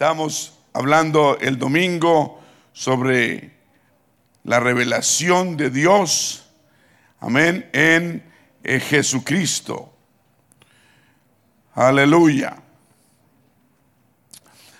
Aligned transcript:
Estamos 0.00 0.54
hablando 0.72 1.36
el 1.42 1.58
domingo 1.58 2.40
sobre 2.72 3.52
la 4.44 4.58
revelación 4.58 5.58
de 5.58 5.68
Dios, 5.68 6.46
amén, 7.20 7.68
en 7.74 8.24
eh, 8.64 8.80
Jesucristo. 8.80 9.92
Aleluya. 11.74 12.56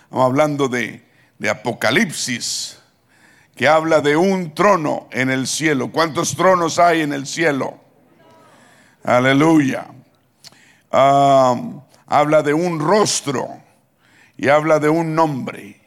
Estamos 0.05 0.25
hablando 0.25 0.67
de, 0.67 1.05
de 1.37 1.49
Apocalipsis, 1.51 2.79
que 3.55 3.67
habla 3.67 4.01
de 4.01 4.17
un 4.17 4.55
trono 4.55 5.07
en 5.11 5.29
el 5.29 5.45
cielo. 5.45 5.91
¿Cuántos 5.91 6.35
tronos 6.35 6.79
hay 6.79 7.01
en 7.01 7.13
el 7.13 7.27
cielo? 7.27 7.79
Aleluya. 9.03 9.85
Ah, 10.91 11.61
habla 12.07 12.41
de 12.41 12.55
un 12.55 12.79
rostro 12.79 13.61
y 14.41 14.49
habla 14.49 14.79
de 14.79 14.89
un 14.89 15.13
nombre. 15.13 15.79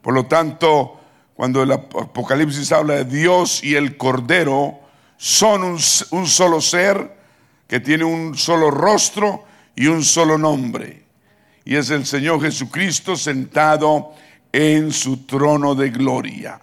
Por 0.00 0.14
lo 0.14 0.24
tanto, 0.24 0.98
cuando 1.34 1.62
el 1.62 1.70
Apocalipsis 1.70 2.72
habla 2.72 2.94
de 2.94 3.04
Dios 3.04 3.62
y 3.62 3.74
el 3.74 3.98
Cordero, 3.98 4.80
son 5.18 5.62
un, 5.62 5.78
solo 5.78 6.62
ser 6.62 7.14
que 7.68 7.78
tiene 7.78 8.04
un 8.04 8.38
solo 8.38 8.70
rostro 8.70 9.44
y 9.76 9.86
un 9.86 10.02
solo 10.02 10.38
nombre. 10.38 11.04
Y 11.66 11.76
es 11.76 11.90
el 11.90 12.06
Señor 12.06 12.40
Jesucristo 12.40 13.16
sentado 13.16 14.14
en 14.50 14.90
su 14.90 15.26
trono 15.26 15.74
de 15.74 15.90
gloria. 15.90 16.58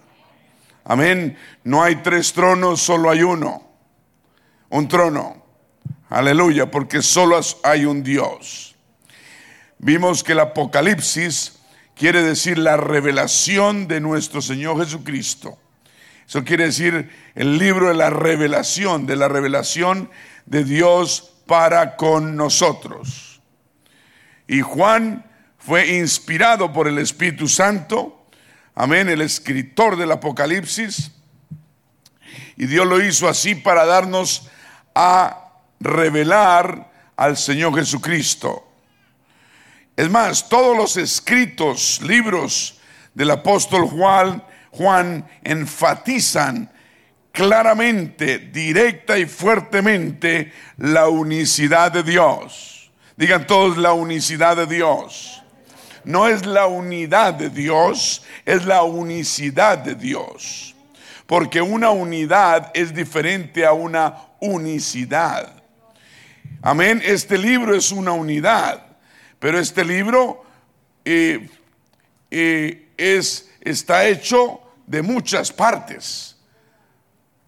Amén. 0.84 1.38
No 1.62 1.84
hay 1.84 1.96
tres 2.02 2.32
tronos, 2.32 2.82
solo 2.82 3.10
hay 3.10 3.22
uno. 3.22 3.62
Un 4.70 4.88
trono. 4.88 5.40
Aleluya, 6.08 6.68
porque 6.68 7.00
solo 7.00 7.38
hay 7.62 7.84
un 7.84 8.02
Dios. 8.02 8.69
Vimos 9.82 10.22
que 10.22 10.32
el 10.32 10.40
Apocalipsis 10.40 11.58
quiere 11.94 12.22
decir 12.22 12.58
la 12.58 12.76
revelación 12.76 13.88
de 13.88 13.98
nuestro 13.98 14.42
Señor 14.42 14.78
Jesucristo. 14.84 15.58
Eso 16.28 16.44
quiere 16.44 16.64
decir 16.64 17.08
el 17.34 17.56
libro 17.56 17.88
de 17.88 17.94
la 17.94 18.10
revelación, 18.10 19.06
de 19.06 19.16
la 19.16 19.26
revelación 19.28 20.10
de 20.44 20.64
Dios 20.64 21.32
para 21.46 21.96
con 21.96 22.36
nosotros. 22.36 23.40
Y 24.46 24.60
Juan 24.60 25.24
fue 25.58 25.96
inspirado 25.96 26.74
por 26.74 26.86
el 26.86 26.98
Espíritu 26.98 27.48
Santo, 27.48 28.26
amén, 28.74 29.08
el 29.08 29.22
escritor 29.22 29.96
del 29.96 30.12
Apocalipsis. 30.12 31.10
Y 32.58 32.66
Dios 32.66 32.86
lo 32.86 33.02
hizo 33.02 33.30
así 33.30 33.54
para 33.54 33.86
darnos 33.86 34.46
a 34.94 35.54
revelar 35.80 36.92
al 37.16 37.38
Señor 37.38 37.74
Jesucristo. 37.74 38.69
Es 40.00 40.08
más, 40.08 40.48
todos 40.48 40.74
los 40.74 40.96
escritos, 40.96 42.00
libros 42.00 42.80
del 43.12 43.32
apóstol 43.32 43.86
Juan, 43.86 45.28
enfatizan 45.44 46.70
claramente, 47.30 48.38
directa 48.38 49.18
y 49.18 49.26
fuertemente 49.26 50.54
la 50.78 51.08
unicidad 51.08 51.92
de 51.92 52.02
Dios. 52.02 52.90
Digan 53.14 53.46
todos 53.46 53.76
la 53.76 53.92
unicidad 53.92 54.56
de 54.56 54.66
Dios. 54.66 55.42
No 56.04 56.28
es 56.28 56.46
la 56.46 56.66
unidad 56.66 57.34
de 57.34 57.50
Dios, 57.50 58.24
es 58.46 58.64
la 58.64 58.82
unicidad 58.84 59.76
de 59.76 59.96
Dios. 59.96 60.74
Porque 61.26 61.60
una 61.60 61.90
unidad 61.90 62.70
es 62.72 62.94
diferente 62.94 63.66
a 63.66 63.74
una 63.74 64.16
unicidad. 64.40 65.62
Amén. 66.62 67.02
Este 67.04 67.36
libro 67.36 67.76
es 67.76 67.92
una 67.92 68.12
unidad. 68.12 68.89
Pero 69.40 69.58
este 69.58 69.84
libro 69.84 70.44
eh, 71.04 71.48
eh, 72.30 72.88
es, 72.96 73.50
está 73.62 74.06
hecho 74.06 74.60
de 74.86 75.02
muchas 75.02 75.50
partes, 75.50 76.36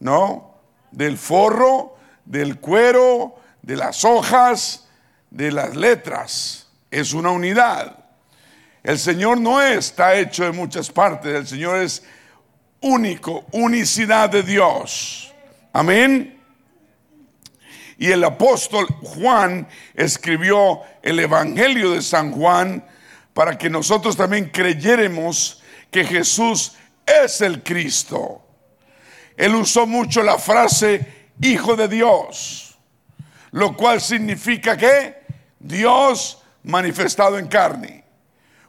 ¿no? 0.00 0.54
Del 0.90 1.18
forro, 1.18 1.96
del 2.24 2.58
cuero, 2.58 3.36
de 3.60 3.76
las 3.76 4.04
hojas, 4.04 4.88
de 5.30 5.52
las 5.52 5.76
letras. 5.76 6.68
Es 6.90 7.12
una 7.12 7.30
unidad. 7.30 7.98
El 8.82 8.98
Señor 8.98 9.38
no 9.38 9.60
está 9.60 10.14
hecho 10.14 10.44
de 10.44 10.52
muchas 10.52 10.90
partes, 10.90 11.34
el 11.34 11.46
Señor 11.46 11.76
es 11.76 12.02
único, 12.80 13.44
unicidad 13.52 14.30
de 14.30 14.42
Dios. 14.42 15.32
Amén. 15.72 16.41
Y 18.02 18.10
el 18.10 18.24
apóstol 18.24 18.88
Juan 19.00 19.68
escribió 19.94 20.80
el 21.02 21.20
Evangelio 21.20 21.92
de 21.92 22.02
San 22.02 22.32
Juan 22.32 22.84
para 23.32 23.56
que 23.56 23.70
nosotros 23.70 24.16
también 24.16 24.50
creyéramos 24.50 25.62
que 25.88 26.02
Jesús 26.04 26.72
es 27.06 27.40
el 27.42 27.62
Cristo. 27.62 28.42
Él 29.36 29.54
usó 29.54 29.86
mucho 29.86 30.24
la 30.24 30.36
frase 30.36 31.30
Hijo 31.40 31.76
de 31.76 31.86
Dios, 31.86 32.76
lo 33.52 33.76
cual 33.76 34.00
significa 34.00 34.76
que 34.76 35.22
Dios 35.60 36.42
manifestado 36.64 37.38
en 37.38 37.46
carne. 37.46 38.04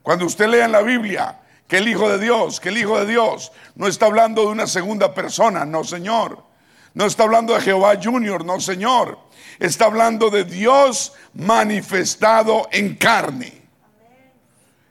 Cuando 0.03 0.27
usted 0.27 0.45
lea 0.45 0.65
en 0.65 0.71
la 0.73 0.83
Biblia 0.83 1.39
que 1.67 1.79
el 1.79 1.87
Hijo 1.87 2.07
de 2.07 2.19
Dios, 2.19 2.59
que 2.59 2.69
el 2.69 2.77
Hijo 2.77 2.99
de 2.99 3.07
Dios 3.07 3.51
no 3.73 3.87
está 3.87 4.05
hablando 4.05 4.43
de 4.43 4.49
una 4.49 4.67
segunda 4.67 5.11
persona, 5.11 5.65
no 5.65 5.83
Señor. 5.83 6.52
No 6.93 7.05
está 7.05 7.23
hablando 7.23 7.53
de 7.53 7.61
Jehová 7.61 7.97
Junior, 8.01 8.45
no 8.45 8.59
Señor. 8.59 9.17
Está 9.59 9.85
hablando 9.85 10.29
de 10.29 10.43
Dios 10.43 11.13
manifestado 11.33 12.67
en 12.71 12.95
carne. 12.95 13.61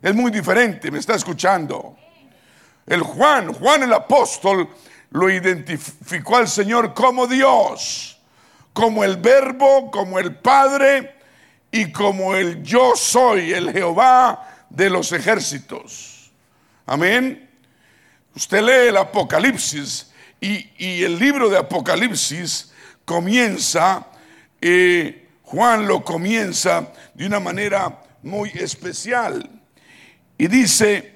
Es 0.00 0.14
muy 0.14 0.32
diferente, 0.32 0.90
me 0.90 0.98
está 0.98 1.14
escuchando. 1.14 1.96
El 2.86 3.02
Juan, 3.02 3.52
Juan 3.52 3.84
el 3.84 3.92
apóstol, 3.92 4.68
lo 5.10 5.30
identificó 5.30 6.36
al 6.36 6.48
Señor 6.48 6.92
como 6.94 7.26
Dios, 7.26 8.18
como 8.72 9.04
el 9.04 9.16
verbo, 9.18 9.90
como 9.90 10.18
el 10.18 10.34
Padre 10.34 11.14
y 11.70 11.92
como 11.92 12.34
el 12.34 12.62
yo 12.62 12.96
soy, 12.96 13.52
el 13.52 13.72
Jehová 13.72 14.66
de 14.68 14.90
los 14.90 15.12
ejércitos. 15.12 16.32
Amén. 16.86 17.48
Usted 18.34 18.62
lee 18.62 18.88
el 18.88 18.96
Apocalipsis 18.96 20.11
y, 20.42 21.04
el 21.04 21.20
libro 21.20 21.48
de 21.48 21.56
Apocalipsis 21.56 22.72
comienza, 23.04 24.08
eh, 24.60 25.28
Juan 25.44 25.86
lo 25.86 26.02
comienza 26.02 26.92
de 27.14 27.26
una 27.26 27.38
manera 27.38 28.00
muy 28.24 28.50
especial. 28.50 29.48
Y 30.36 30.48
dice, 30.48 31.14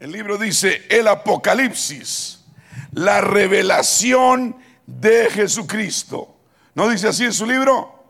el 0.00 0.12
libro 0.12 0.36
dice, 0.36 0.82
el 0.90 1.08
Apocalipsis, 1.08 2.44
la 2.92 3.22
revelación 3.22 4.56
de 4.86 5.30
Jesucristo. 5.30 6.36
¿No 6.74 6.90
dice 6.90 7.08
así 7.08 7.24
en 7.24 7.32
su 7.32 7.46
libro? 7.46 8.04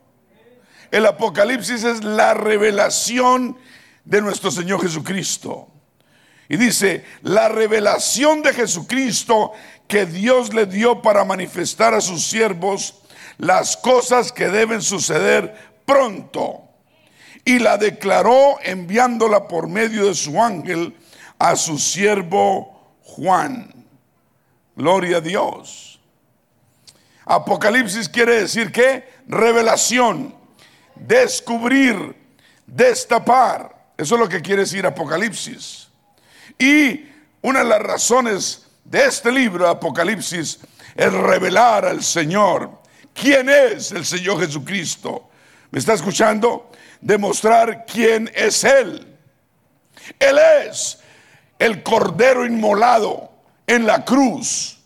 El 0.91 1.07
Apocalipsis 1.07 1.85
es 1.85 2.03
la 2.03 2.35
revelación 2.35 3.57
de 4.05 4.23
nuestro 4.23 4.51
Señor 4.51 4.83
Jesucristo. 4.83 5.69
Y 6.49 6.57
dice, 6.57 7.05
la 7.23 7.49
revelación 7.49 8.43
de 8.43 8.55
Jesucristo 8.55 9.53
que 9.87 10.07
Dios 10.07 10.55
le 10.55 10.67
dio 10.67 11.03
para 11.03 11.25
manifestar 11.25 11.95
a 11.95 12.01
sus 12.01 12.25
siervos 12.27 13.03
las 13.39 13.77
cosas 13.77 14.33
que 14.33 14.49
deben 14.49 14.83
suceder 14.83 15.55
pronto. 15.85 16.63
Y 17.45 17.59
la 17.59 17.79
declaró 17.79 18.59
enviándola 18.63 19.49
por 19.49 19.69
medio 19.69 20.07
de 20.07 20.15
su 20.15 20.43
ángel 20.43 20.95
a 21.39 21.57
su 21.57 21.79
siervo 21.79 22.97
Juan. 23.03 23.73
Gloria 24.77 25.19
a 25.19 25.21
Dios. 25.21 26.01
Apocalipsis 27.25 28.09
quiere 28.09 28.41
decir 28.41 28.73
que 28.73 29.07
revelación, 29.27 30.35
descubrir, 30.95 32.17
destapar. 32.67 33.93
Eso 33.97 34.15
es 34.15 34.21
lo 34.21 34.29
que 34.29 34.41
quiere 34.41 34.63
decir 34.63 34.87
Apocalipsis. 34.87 35.88
Y 36.59 37.09
una 37.41 37.61
de 37.61 37.67
las 37.67 37.81
razones 37.81 38.67
de 38.85 39.05
este 39.05 39.31
libro 39.31 39.69
Apocalipsis 39.69 40.59
es 40.97 41.13
revelar 41.13 41.85
al 41.85 42.03
Señor. 42.03 42.83
¿Quién 43.15 43.49
es 43.49 43.93
el 43.93 44.05
Señor 44.05 44.41
Jesucristo? 44.41 45.29
¿Me 45.71 45.79
está 45.79 45.95
escuchando? 45.95 46.71
Demostrar 47.01 47.85
quién 47.87 48.31
es 48.35 48.65
Él. 48.65 49.17
Él 50.19 50.39
es 50.67 50.99
el 51.59 51.83
Cordero 51.83 52.45
inmolado 52.45 53.31
en 53.67 53.87
la 53.87 54.05
cruz 54.05 54.79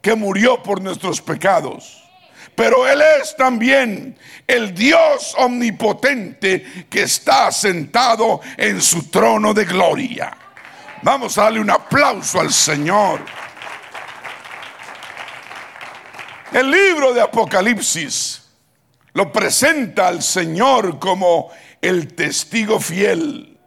que 0.00 0.14
murió 0.14 0.62
por 0.62 0.80
nuestros 0.80 1.20
pecados. 1.20 2.04
Pero 2.54 2.88
Él 2.88 3.02
es 3.20 3.36
también 3.36 4.16
el 4.46 4.74
Dios 4.74 5.34
omnipotente 5.38 6.86
que 6.88 7.02
está 7.02 7.52
sentado 7.52 8.40
en 8.56 8.80
su 8.80 9.10
trono 9.10 9.52
de 9.52 9.64
gloria. 9.64 10.36
Vamos 11.02 11.38
a 11.38 11.44
darle 11.44 11.60
un 11.60 11.70
aplauso 11.70 12.40
al 12.40 12.52
Señor. 12.52 13.20
El 16.52 16.70
libro 16.70 17.12
de 17.12 17.20
Apocalipsis 17.20 18.42
lo 19.12 19.30
presenta 19.30 20.08
al 20.08 20.22
Señor 20.22 20.98
como 20.98 21.50
el 21.80 22.14
testigo 22.14 22.80
fiel, 22.80 23.57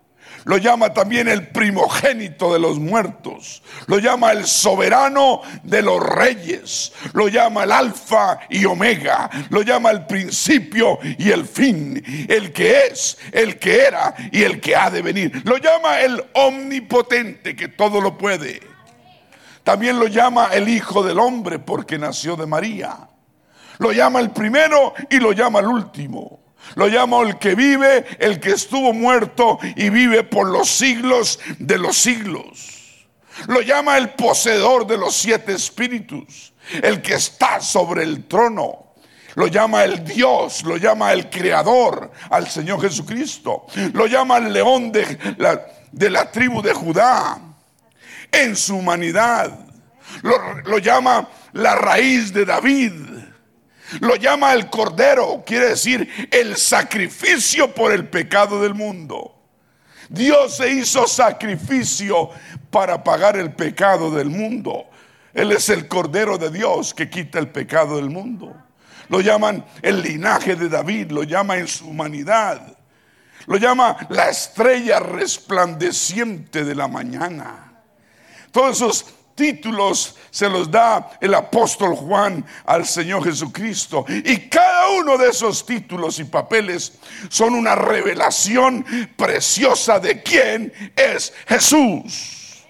lo 0.45 0.57
llama 0.57 0.93
también 0.93 1.27
el 1.27 1.47
primogénito 1.47 2.53
de 2.53 2.59
los 2.59 2.79
muertos, 2.79 3.61
lo 3.88 3.99
llama 3.99 4.31
el 4.31 4.45
soberano 4.45 5.41
de 5.63 5.81
los 5.81 6.01
reyes, 6.01 6.93
lo 7.13 7.27
llama 7.27 7.63
el 7.63 7.71
alfa 7.71 8.39
y 8.49 8.65
omega, 8.65 9.29
lo 9.49 9.61
llama 9.61 9.91
el 9.91 10.05
principio 10.05 10.99
y 11.17 11.31
el 11.31 11.45
fin, 11.45 12.03
el 12.27 12.51
que 12.51 12.88
es, 12.88 13.17
el 13.31 13.59
que 13.59 13.83
era 13.83 14.15
y 14.31 14.43
el 14.43 14.59
que 14.59 14.75
ha 14.75 14.89
de 14.89 15.01
venir, 15.01 15.41
lo 15.45 15.57
llama 15.57 16.01
el 16.01 16.23
omnipotente 16.33 17.55
que 17.55 17.67
todo 17.67 18.01
lo 18.01 18.17
puede. 18.17 18.61
También 19.63 19.99
lo 19.99 20.07
llama 20.07 20.49
el 20.53 20.67
Hijo 20.67 21.03
del 21.03 21.19
Hombre 21.19 21.59
porque 21.59 21.99
nació 21.99 22.35
de 22.35 22.47
María. 22.47 22.97
Lo 23.77 23.91
llama 23.91 24.19
el 24.19 24.31
primero 24.31 24.94
y 25.09 25.19
lo 25.19 25.33
llama 25.33 25.59
el 25.59 25.67
último. 25.67 26.39
Lo 26.75 26.88
llama 26.88 27.21
el 27.21 27.38
que 27.38 27.56
vive, 27.56 28.06
el 28.19 28.39
que 28.39 28.51
estuvo 28.51 28.94
muerto 28.94 29.59
y 29.75 29.89
vive 29.89 30.23
por 30.23 30.47
los 30.47 30.69
siglos 30.69 31.39
de 31.59 31.77
los 31.77 31.97
siglos. 31.97 33.07
Lo 33.47 33.62
llama 33.62 33.97
el 33.97 34.12
poseedor 34.12 34.85
de 34.85 34.97
los 34.97 35.15
siete 35.15 35.53
espíritus, 35.53 36.53
el 36.81 37.01
que 37.01 37.15
está 37.15 37.59
sobre 37.59 38.03
el 38.03 38.25
trono. 38.25 38.94
Lo 39.35 39.47
llama 39.47 39.83
el 39.83 40.03
Dios, 40.03 40.63
lo 40.63 40.77
llama 40.77 41.13
el 41.13 41.29
Creador, 41.29 42.12
al 42.29 42.47
Señor 42.50 42.81
Jesucristo. 42.81 43.65
Lo 43.94 44.06
llama 44.06 44.38
el 44.38 44.51
león 44.51 44.91
de 44.91 45.18
la, 45.38 46.31
tribu 46.31 46.62
de 46.62 46.73
Judá 46.73 47.39
en 48.31 48.56
su 48.56 48.77
humanidad. 48.77 49.57
Lo 50.65 50.77
llama 50.79 51.29
la 51.53 51.75
raíz 51.75 52.33
de 52.33 52.45
David. 52.45 53.10
Lo 53.99 54.15
llama 54.15 54.53
el 54.53 54.69
cordero, 54.69 55.43
quiere 55.45 55.69
decir 55.69 56.29
el 56.31 56.55
sacrificio 56.55 57.73
por 57.73 57.91
el 57.91 58.07
pecado 58.07 58.61
del 58.61 58.73
mundo. 58.73 59.35
Dios 60.09 60.57
se 60.57 60.69
hizo 60.69 61.07
sacrificio 61.07 62.29
para 62.69 63.03
pagar 63.03 63.38
el 63.38 63.53
pecado 63.53 64.11
del 64.11 64.29
mundo. 64.29 64.85
Él 65.33 65.51
es 65.51 65.69
el 65.69 65.88
cordero 65.88 66.38
de 66.38 66.49
Dios 66.49 66.93
que 66.93 67.09
quita 67.09 67.39
el 67.39 67.49
pecado 67.49 67.95
del 67.95 68.09
mundo. 68.09 68.55
Lo 69.09 69.21
llaman 69.21 69.65
el 69.81 70.01
linaje 70.01 70.55
de 70.55 70.69
David, 70.69 71.11
lo 71.11 71.23
llama 71.23 71.57
en 71.57 71.67
su 71.67 71.87
humanidad. 71.87 72.77
Lo 73.45 73.57
llama 73.57 73.97
la 74.09 74.29
estrella 74.29 74.99
resplandeciente 74.99 76.63
de 76.63 76.75
la 76.75 76.87
mañana. 76.87 77.73
Todos 78.51 78.77
esos 78.77 79.05
títulos 79.36 80.18
se 80.30 80.50
los 80.50 80.69
da 80.69 81.12
el 81.19 81.33
apóstol 81.33 81.95
Juan 81.95 82.45
al 82.66 82.86
Señor 82.86 83.24
Jesucristo. 83.24 84.06
Y 84.07 84.50
cada 84.50 84.89
uno 84.89 85.18
de 85.18 85.30
esos 85.30 85.66
títulos 85.66 86.19
y 86.19 86.25
papeles 86.25 86.94
son 87.30 87.56
una 87.56 87.75
revelación 87.75 88.86
preciosa 89.16 90.00
de 90.00 90.22
quién 90.22 90.74
es 90.95 91.33
Jesús. 91.48 92.66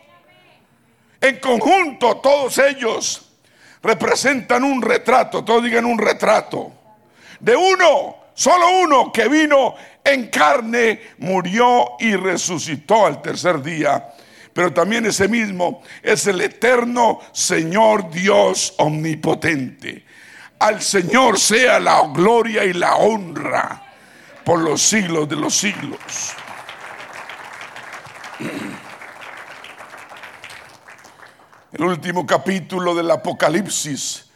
En 1.19 1.39
conjunto, 1.39 2.17
todos 2.17 2.57
ellos 2.57 3.31
representan 3.83 4.63
un 4.63 4.81
retrato, 4.81 5.43
todos 5.43 5.63
digan 5.63 5.85
un 5.85 5.97
retrato, 5.97 6.71
de 7.39 7.55
uno, 7.55 8.15
solo 8.33 8.65
uno 8.81 9.11
que 9.11 9.27
vino 9.27 9.75
en 10.03 10.29
carne, 10.29 11.01
murió 11.19 11.91
y 11.99 12.15
resucitó 12.15 13.05
al 13.05 13.21
tercer 13.21 13.61
día 13.61 14.13
pero 14.53 14.73
también 14.73 15.05
ese 15.05 15.27
mismo 15.27 15.81
es 16.03 16.27
el 16.27 16.41
eterno 16.41 17.19
Señor 17.31 18.09
Dios 18.11 18.73
omnipotente. 18.77 20.05
Al 20.59 20.81
Señor 20.81 21.39
sea 21.39 21.79
la 21.79 22.07
gloria 22.13 22.65
y 22.65 22.73
la 22.73 22.95
honra 22.95 23.83
por 24.43 24.59
los 24.59 24.81
siglos 24.81 25.27
de 25.29 25.35
los 25.35 25.55
siglos. 25.55 25.99
El 31.71 31.85
último 31.85 32.25
capítulo 32.27 32.93
del 32.93 33.09
Apocalipsis 33.11 34.29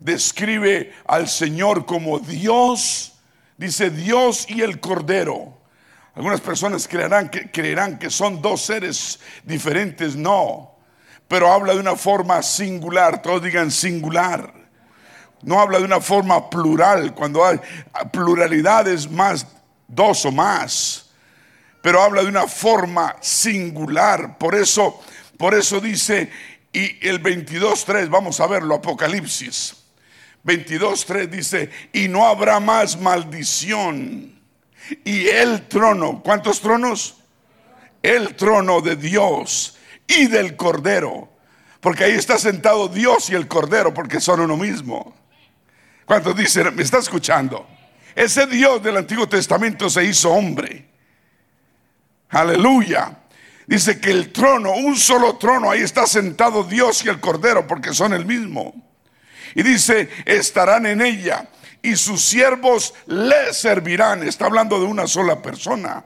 describe 0.00 0.92
al 1.06 1.28
Señor 1.28 1.86
como 1.86 2.18
Dios, 2.18 3.14
dice 3.56 3.90
Dios 3.90 4.46
y 4.48 4.62
el 4.62 4.80
Cordero. 4.80 5.55
Algunas 6.16 6.40
personas 6.40 6.88
creerán 6.88 7.28
que, 7.28 7.50
creerán 7.50 7.98
que 7.98 8.08
son 8.08 8.40
dos 8.40 8.62
seres 8.62 9.20
diferentes, 9.44 10.16
no. 10.16 10.74
Pero 11.28 11.52
habla 11.52 11.74
de 11.74 11.80
una 11.80 11.94
forma 11.94 12.42
singular, 12.42 13.20
todos 13.20 13.42
digan 13.42 13.70
singular. 13.70 14.50
No 15.42 15.60
habla 15.60 15.78
de 15.78 15.84
una 15.84 16.00
forma 16.00 16.48
plural, 16.48 17.14
cuando 17.14 17.44
hay 17.44 17.60
pluralidades 18.12 19.10
más, 19.10 19.46
dos 19.86 20.24
o 20.24 20.32
más. 20.32 21.10
Pero 21.82 22.00
habla 22.00 22.22
de 22.22 22.28
una 22.28 22.46
forma 22.46 23.16
singular. 23.20 24.38
Por 24.38 24.54
eso, 24.54 24.98
por 25.36 25.54
eso 25.54 25.80
dice, 25.80 26.30
y 26.72 27.06
el 27.06 27.22
22.3, 27.22 28.08
vamos 28.08 28.40
a 28.40 28.46
verlo, 28.46 28.76
Apocalipsis. 28.76 29.84
22.3 30.46 31.28
dice, 31.28 31.70
y 31.92 32.08
no 32.08 32.26
habrá 32.26 32.58
más 32.58 32.98
maldición 32.98 34.35
y 35.04 35.28
el 35.28 35.66
trono. 35.68 36.22
¿Cuántos 36.22 36.60
tronos? 36.60 37.16
El 38.02 38.34
trono 38.34 38.80
de 38.80 38.96
Dios 38.96 39.78
y 40.06 40.26
del 40.26 40.56
Cordero. 40.56 41.28
Porque 41.80 42.04
ahí 42.04 42.12
está 42.12 42.38
sentado 42.38 42.88
Dios 42.88 43.30
y 43.30 43.34
el 43.34 43.48
Cordero, 43.48 43.94
porque 43.94 44.20
son 44.20 44.40
uno 44.40 44.56
mismo. 44.56 45.14
¿Cuántos 46.04 46.36
dicen? 46.36 46.74
¿Me 46.74 46.82
está 46.82 46.98
escuchando? 46.98 47.66
Ese 48.14 48.46
Dios 48.46 48.82
del 48.82 48.96
Antiguo 48.96 49.28
Testamento 49.28 49.90
se 49.90 50.04
hizo 50.04 50.30
hombre. 50.30 50.86
Aleluya. 52.30 53.18
Dice 53.66 54.00
que 54.00 54.10
el 54.10 54.32
trono, 54.32 54.72
un 54.74 54.96
solo 54.96 55.36
trono, 55.36 55.70
ahí 55.70 55.80
está 55.80 56.06
sentado 56.06 56.62
Dios 56.64 57.04
y 57.04 57.08
el 57.08 57.20
Cordero, 57.20 57.66
porque 57.66 57.92
son 57.92 58.12
el 58.12 58.24
mismo. 58.24 58.74
Y 59.54 59.62
dice, 59.62 60.08
estarán 60.24 60.86
en 60.86 61.00
ella 61.00 61.48
y 61.86 61.94
sus 61.94 62.20
siervos 62.20 62.92
le 63.06 63.54
servirán. 63.54 64.24
Está 64.24 64.46
hablando 64.46 64.80
de 64.80 64.86
una 64.86 65.06
sola 65.06 65.40
persona, 65.40 66.04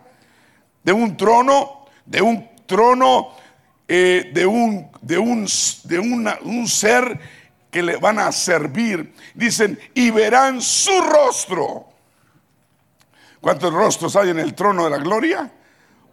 de 0.83 0.93
un 0.93 1.17
trono, 1.17 1.87
de 2.05 2.21
un 2.21 2.51
trono, 2.67 3.31
eh, 3.89 4.31
de, 4.35 4.45
un, 4.45 4.91
de, 5.01 5.17
un, 5.17 5.47
de 5.85 5.99
un 5.99 6.69
ser 6.69 7.19
que 7.71 7.83
le 7.83 7.97
van 7.97 8.19
a 8.19 8.31
servir. 8.31 9.15
Dicen, 9.35 9.81
y 9.95 10.11
verán 10.11 10.61
su 10.61 11.01
rostro. 11.01 11.87
¿Cuántos 13.41 13.73
rostros 13.73 14.15
hay 14.17 14.29
en 14.29 14.39
el 14.39 14.55
trono 14.55 14.85
de 14.85 14.91
la 14.91 14.99
gloria? 14.99 15.51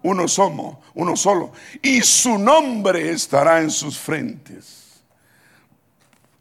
Uno 0.03 0.29
somos, 0.29 0.77
uno 0.93 1.17
solo. 1.17 1.51
Y 1.81 2.01
su 2.03 2.37
nombre 2.37 3.11
estará 3.11 3.59
en 3.59 3.69
sus 3.69 3.99
frentes. 3.99 5.01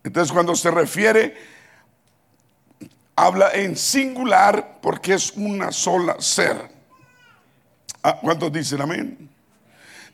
Entonces 0.04 0.32
cuando 0.32 0.54
se 0.54 0.70
refiere 0.70 1.55
habla 3.16 3.50
en 3.54 3.76
singular 3.76 4.78
porque 4.80 5.14
es 5.14 5.32
una 5.32 5.72
sola 5.72 6.16
ser. 6.20 6.70
Ah, 8.02 8.18
¿Cuántos 8.20 8.52
dicen 8.52 8.80
amén? 8.80 9.30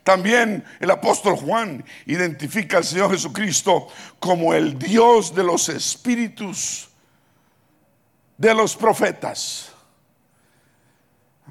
También 0.03 0.63
el 0.79 0.91
apóstol 0.91 1.35
Juan 1.35 1.83
identifica 2.05 2.77
al 2.77 2.83
Señor 2.83 3.11
Jesucristo 3.11 3.87
como 4.19 4.53
el 4.53 4.77
Dios 4.79 5.33
de 5.35 5.43
los 5.43 5.69
espíritus 5.69 6.89
de 8.37 8.53
los 8.53 8.75
profetas. 8.75 9.71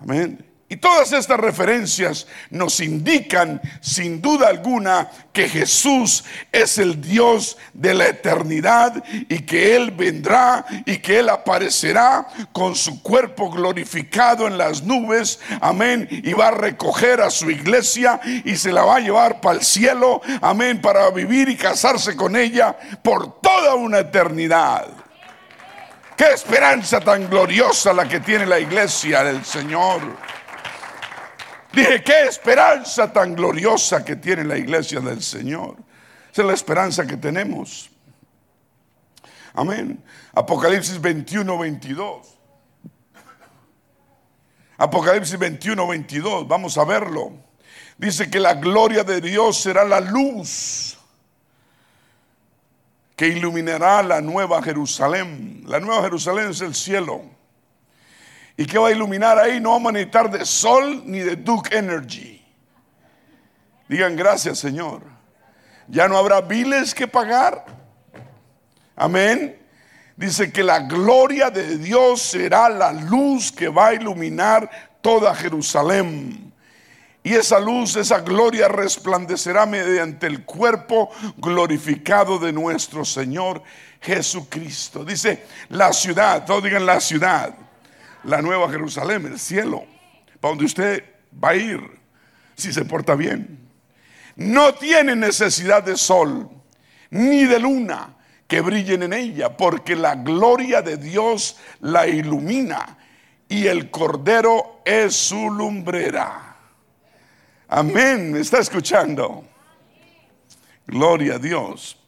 Amén. 0.01 0.52
Y 0.73 0.79
todas 0.79 1.13
estas 1.13 1.39
referencias 1.39 2.27
nos 2.49 2.81
indican 2.81 3.61
sin 3.83 4.23
duda 4.23 4.49
alguna 4.49 5.11
que 5.31 5.47
Jesús 5.47 6.25
es 6.51 6.79
el 6.79 6.99
Dios 6.99 7.59
de 7.75 7.93
la 7.93 8.07
eternidad 8.07 9.05
y 9.29 9.41
que 9.41 9.77
Él 9.77 9.91
vendrá 9.91 10.65
y 10.87 10.97
que 10.97 11.19
Él 11.19 11.29
aparecerá 11.29 12.27
con 12.53 12.75
su 12.75 13.03
cuerpo 13.03 13.51
glorificado 13.51 14.47
en 14.47 14.57
las 14.57 14.83
nubes. 14.83 15.41
Amén. 15.61 16.09
Y 16.11 16.33
va 16.33 16.49
a 16.49 16.53
recoger 16.53 17.21
a 17.21 17.29
su 17.29 17.51
iglesia 17.51 18.19
y 18.25 18.57
se 18.57 18.73
la 18.73 18.83
va 18.83 18.97
a 18.97 19.01
llevar 19.01 19.43
para 19.43 19.59
el 19.59 19.63
cielo. 19.63 20.23
Amén. 20.41 20.81
Para 20.81 21.11
vivir 21.11 21.51
y 21.51 21.57
casarse 21.57 22.17
con 22.17 22.35
ella 22.35 22.75
por 23.03 23.43
toda 23.43 23.75
una 23.75 23.99
eternidad. 23.99 24.87
Qué 26.17 26.31
esperanza 26.31 26.99
tan 27.01 27.29
gloriosa 27.29 27.93
la 27.93 28.09
que 28.09 28.21
tiene 28.21 28.47
la 28.47 28.59
iglesia 28.59 29.23
del 29.23 29.45
Señor. 29.45 30.01
Dije, 31.73 32.03
qué 32.03 32.25
esperanza 32.25 33.13
tan 33.13 33.35
gloriosa 33.35 34.05
que 34.05 34.17
tiene 34.17 34.45
la 34.45 34.59
iglesia 34.59 35.01
del 35.01 35.23
Señor. 35.23 35.77
Esa 36.31 36.43
es 36.43 36.49
la 36.49 36.55
esperanza 36.55 37.07
que 37.07 37.17
tenemos. 37.17 37.91
Amén. 39.55 40.03
Apocalipsis 40.35 41.01
21, 41.01 41.59
22. 41.59 42.39
Apocalipsis 44.79 45.39
21, 45.39 45.87
22. 45.87 46.49
Vamos 46.49 46.77
a 46.77 46.85
verlo. 46.85 47.33
Dice 47.97 48.31
que 48.31 48.41
la 48.41 48.55
gloria 48.55 49.05
de 49.05 49.21
Dios 49.21 49.61
será 49.61 49.85
la 49.85 50.01
luz 50.01 50.99
que 53.17 53.29
iluminará 53.29 54.03
la 54.03 54.21
nueva 54.21 54.63
Jerusalén. 54.63 55.63
La 55.67 55.79
nueva 55.79 56.03
Jerusalén 56.03 56.51
es 56.51 56.61
el 56.61 56.75
cielo. 56.75 57.23
¿Y 58.57 58.67
qué 58.67 58.79
va 58.79 58.89
a 58.89 58.93
iluminar 58.93 59.39
ahí? 59.39 59.61
No 59.61 59.71
vamos 59.71 59.91
a 59.91 59.93
necesitar 59.93 60.31
de 60.31 60.45
sol 60.45 61.03
ni 61.07 61.21
de 61.21 61.37
Duke 61.37 61.77
Energy. 61.77 62.45
Digan 63.89 64.17
gracias, 64.17 64.59
Señor. 64.59 65.03
Ya 65.89 66.09
no 66.09 66.17
habrá 66.17 66.41
biles 66.41 66.95
que 66.95 67.07
pagar. 67.07 67.65
Amén. 68.97 69.59
Dice 70.17 70.53
que 70.53 70.63
la 70.63 70.81
gloria 70.81 71.51
de 71.51 71.79
Dios 71.79 72.23
será 72.23 72.69
la 72.69 72.93
luz 72.93 73.51
que 73.51 73.69
va 73.69 73.89
a 73.89 73.95
iluminar 73.95 74.71
toda 75.01 75.35
Jerusalén. 75.35 76.53
Y 77.25 77.35
esa 77.35 77.61
luz, 77.61 77.97
esa 77.97 78.21
gloria 78.21 78.69
resplandecerá 78.69 79.65
mediante 79.65 80.27
el 80.27 80.45
cuerpo 80.45 81.11
glorificado 81.37 82.39
de 82.39 82.53
nuestro 82.53 83.05
Señor 83.05 83.63
Jesucristo. 84.01 85.05
Dice 85.05 85.45
la 85.69 85.93
ciudad, 85.93 86.45
todos 86.45 86.65
digan 86.65 86.85
la 86.85 87.01
ciudad, 87.01 87.55
la 88.25 88.43
nueva 88.43 88.71
Jerusalén, 88.71 89.27
el 89.27 89.39
cielo, 89.39 89.85
para 90.41 90.53
donde 90.53 90.65
usted 90.65 91.05
va 91.43 91.51
a 91.51 91.57
ir 91.57 91.81
si 92.55 92.73
se 92.73 92.85
porta 92.85 93.15
bien. 93.15 93.59
No 94.37 94.75
tiene 94.75 95.15
necesidad 95.17 95.83
de 95.83 95.97
sol 95.97 96.49
ni 97.11 97.45
de 97.45 97.59
luna 97.59 98.17
que 98.47 98.61
brillen 98.61 99.03
en 99.05 99.13
ella, 99.13 99.57
porque 99.57 99.97
la 99.97 100.15
gloria 100.15 100.83
de 100.83 100.97
Dios 100.97 101.57
la 101.81 102.07
ilumina 102.07 102.99
y 103.49 103.67
el 103.67 103.91
cordero 103.91 104.83
es 104.85 105.15
su 105.15 105.51
lumbrera. 105.51 106.57
Amén, 107.69 108.33
¿me 108.33 108.41
está 108.41 108.59
escuchando? 108.59 109.45
Gloria 110.87 111.37
a 111.37 111.39
Dios. 111.39 111.99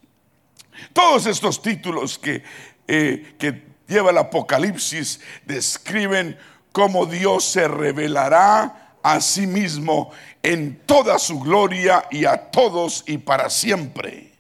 Todos 0.93 1.27
estos 1.27 1.63
títulos 1.63 2.19
que, 2.19 2.43
eh, 2.87 3.35
que 3.39 3.74
lleva 3.87 4.11
el 4.11 4.19
Apocalipsis 4.19 5.21
describen 5.45 6.39
cómo 6.73 7.07
Dios 7.07 7.45
se 7.45 7.69
revelará 7.69 8.97
a 9.03 9.21
sí 9.21 9.47
mismo 9.47 10.11
en 10.43 10.81
toda 10.87 11.19
su 11.19 11.41
gloria 11.41 12.07
y 12.11 12.25
a 12.25 12.51
todos 12.51 13.05
y 13.07 13.19
para 13.19 13.51
siempre. 13.51 14.33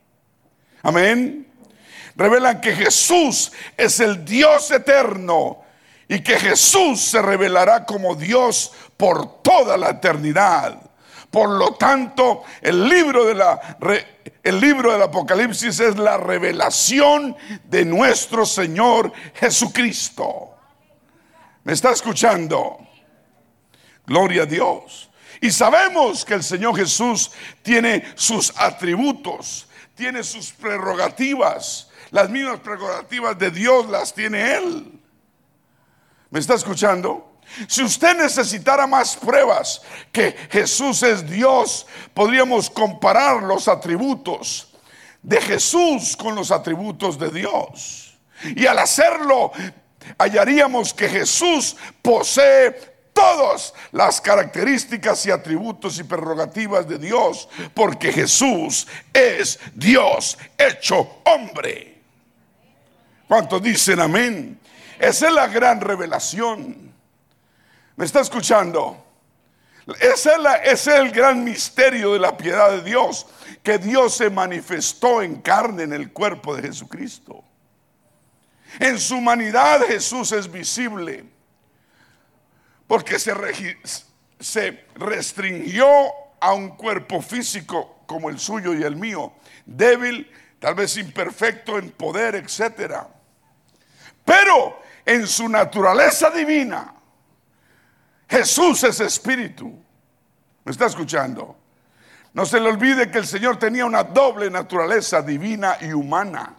Amén. 0.82 1.46
Revelan 2.16 2.60
que 2.60 2.74
Jesús 2.74 3.52
es 3.76 4.00
el 4.00 4.24
Dios 4.24 4.70
eterno 4.70 5.62
y 6.08 6.20
que 6.20 6.38
Jesús 6.38 7.00
se 7.00 7.20
revelará 7.20 7.84
como 7.84 8.14
Dios 8.14 8.72
por 8.96 9.42
toda 9.42 9.76
la 9.76 9.90
eternidad. 9.90 10.80
Por 11.34 11.50
lo 11.50 11.74
tanto, 11.74 12.44
el 12.60 12.88
libro, 12.88 13.28
el 13.28 14.60
libro 14.60 14.92
del 14.92 15.02
Apocalipsis 15.02 15.80
es 15.80 15.98
la 15.98 16.16
revelación 16.16 17.36
de 17.64 17.84
nuestro 17.84 18.46
Señor 18.46 19.12
Jesucristo. 19.34 20.54
¿Me 21.64 21.72
está 21.72 21.90
escuchando? 21.90 22.78
Gloria 24.06 24.44
a 24.44 24.46
Dios. 24.46 25.10
Y 25.40 25.50
sabemos 25.50 26.24
que 26.24 26.34
el 26.34 26.44
Señor 26.44 26.76
Jesús 26.76 27.32
tiene 27.62 28.04
sus 28.14 28.52
atributos, 28.56 29.66
tiene 29.96 30.22
sus 30.22 30.52
prerrogativas. 30.52 31.90
Las 32.12 32.30
mismas 32.30 32.60
prerrogativas 32.60 33.36
de 33.36 33.50
Dios 33.50 33.88
las 33.88 34.14
tiene 34.14 34.54
Él. 34.54 35.00
¿Me 36.30 36.38
está 36.38 36.54
escuchando? 36.54 37.33
Si 37.68 37.82
usted 37.82 38.16
necesitara 38.16 38.86
más 38.86 39.16
pruebas 39.16 39.82
que 40.10 40.36
Jesús 40.50 41.02
es 41.02 41.28
Dios, 41.28 41.86
podríamos 42.12 42.68
comparar 42.68 43.42
los 43.42 43.68
atributos 43.68 44.68
de 45.22 45.40
Jesús 45.40 46.16
con 46.16 46.34
los 46.34 46.50
atributos 46.50 47.18
de 47.18 47.30
Dios. 47.30 48.14
Y 48.56 48.66
al 48.66 48.78
hacerlo, 48.78 49.52
hallaríamos 50.18 50.92
que 50.92 51.08
Jesús 51.08 51.76
posee 52.02 52.94
todas 53.14 53.72
las 53.92 54.20
características 54.20 55.24
y 55.24 55.30
atributos 55.30 55.98
y 55.98 56.04
prerrogativas 56.04 56.86
de 56.86 56.98
Dios, 56.98 57.48
porque 57.72 58.12
Jesús 58.12 58.86
es 59.12 59.58
Dios 59.74 60.36
hecho 60.58 61.20
hombre. 61.24 62.02
¿Cuántos 63.26 63.62
dicen 63.62 64.00
amén? 64.00 64.60
Esa 64.98 65.28
es 65.28 65.32
la 65.32 65.46
gran 65.46 65.80
revelación. 65.80 66.83
¿Me 67.96 68.04
está 68.04 68.20
escuchando? 68.20 69.04
Ese 70.00 70.30
es, 70.64 70.86
el 70.86 71.10
gran 71.10 71.44
misterio 71.44 72.14
de 72.14 72.18
la 72.18 72.36
piedad 72.36 72.70
de 72.70 72.82
Dios, 72.82 73.26
que 73.62 73.78
Dios 73.78 74.16
se 74.16 74.30
manifestó 74.30 75.22
en 75.22 75.42
carne 75.42 75.84
en 75.84 75.92
el 75.92 76.12
cuerpo 76.12 76.56
de 76.56 76.62
Jesucristo. 76.62 77.44
En 78.80 78.98
su 78.98 79.16
humanidad 79.16 79.82
Jesús 79.82 80.32
es 80.32 80.50
visible, 80.50 81.24
porque 82.86 83.18
se, 83.18 83.32
se 84.40 84.86
restringió 84.94 85.86
a 86.40 86.52
un 86.52 86.70
cuerpo 86.70 87.22
físico 87.22 88.00
como 88.06 88.30
el 88.30 88.38
suyo 88.38 88.74
y 88.74 88.82
el 88.82 88.96
mío, 88.96 89.34
débil, 89.66 90.30
tal 90.58 90.74
vez 90.74 90.96
imperfecto 90.96 91.78
en 91.78 91.90
poder, 91.90 92.34
etcétera. 92.34 93.06
Pero 94.24 94.82
en 95.04 95.26
su 95.26 95.48
naturaleza 95.48 96.30
divina, 96.30 96.93
Jesús 98.34 98.82
es 98.82 98.98
espíritu. 98.98 99.72
¿Me 100.64 100.72
está 100.72 100.86
escuchando? 100.86 101.56
No 102.32 102.44
se 102.44 102.58
le 102.58 102.68
olvide 102.68 103.08
que 103.08 103.18
el 103.18 103.26
Señor 103.28 103.60
tenía 103.60 103.86
una 103.86 104.02
doble 104.02 104.50
naturaleza 104.50 105.22
divina 105.22 105.76
y 105.80 105.92
humana. 105.92 106.56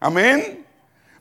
Amén. 0.00 0.64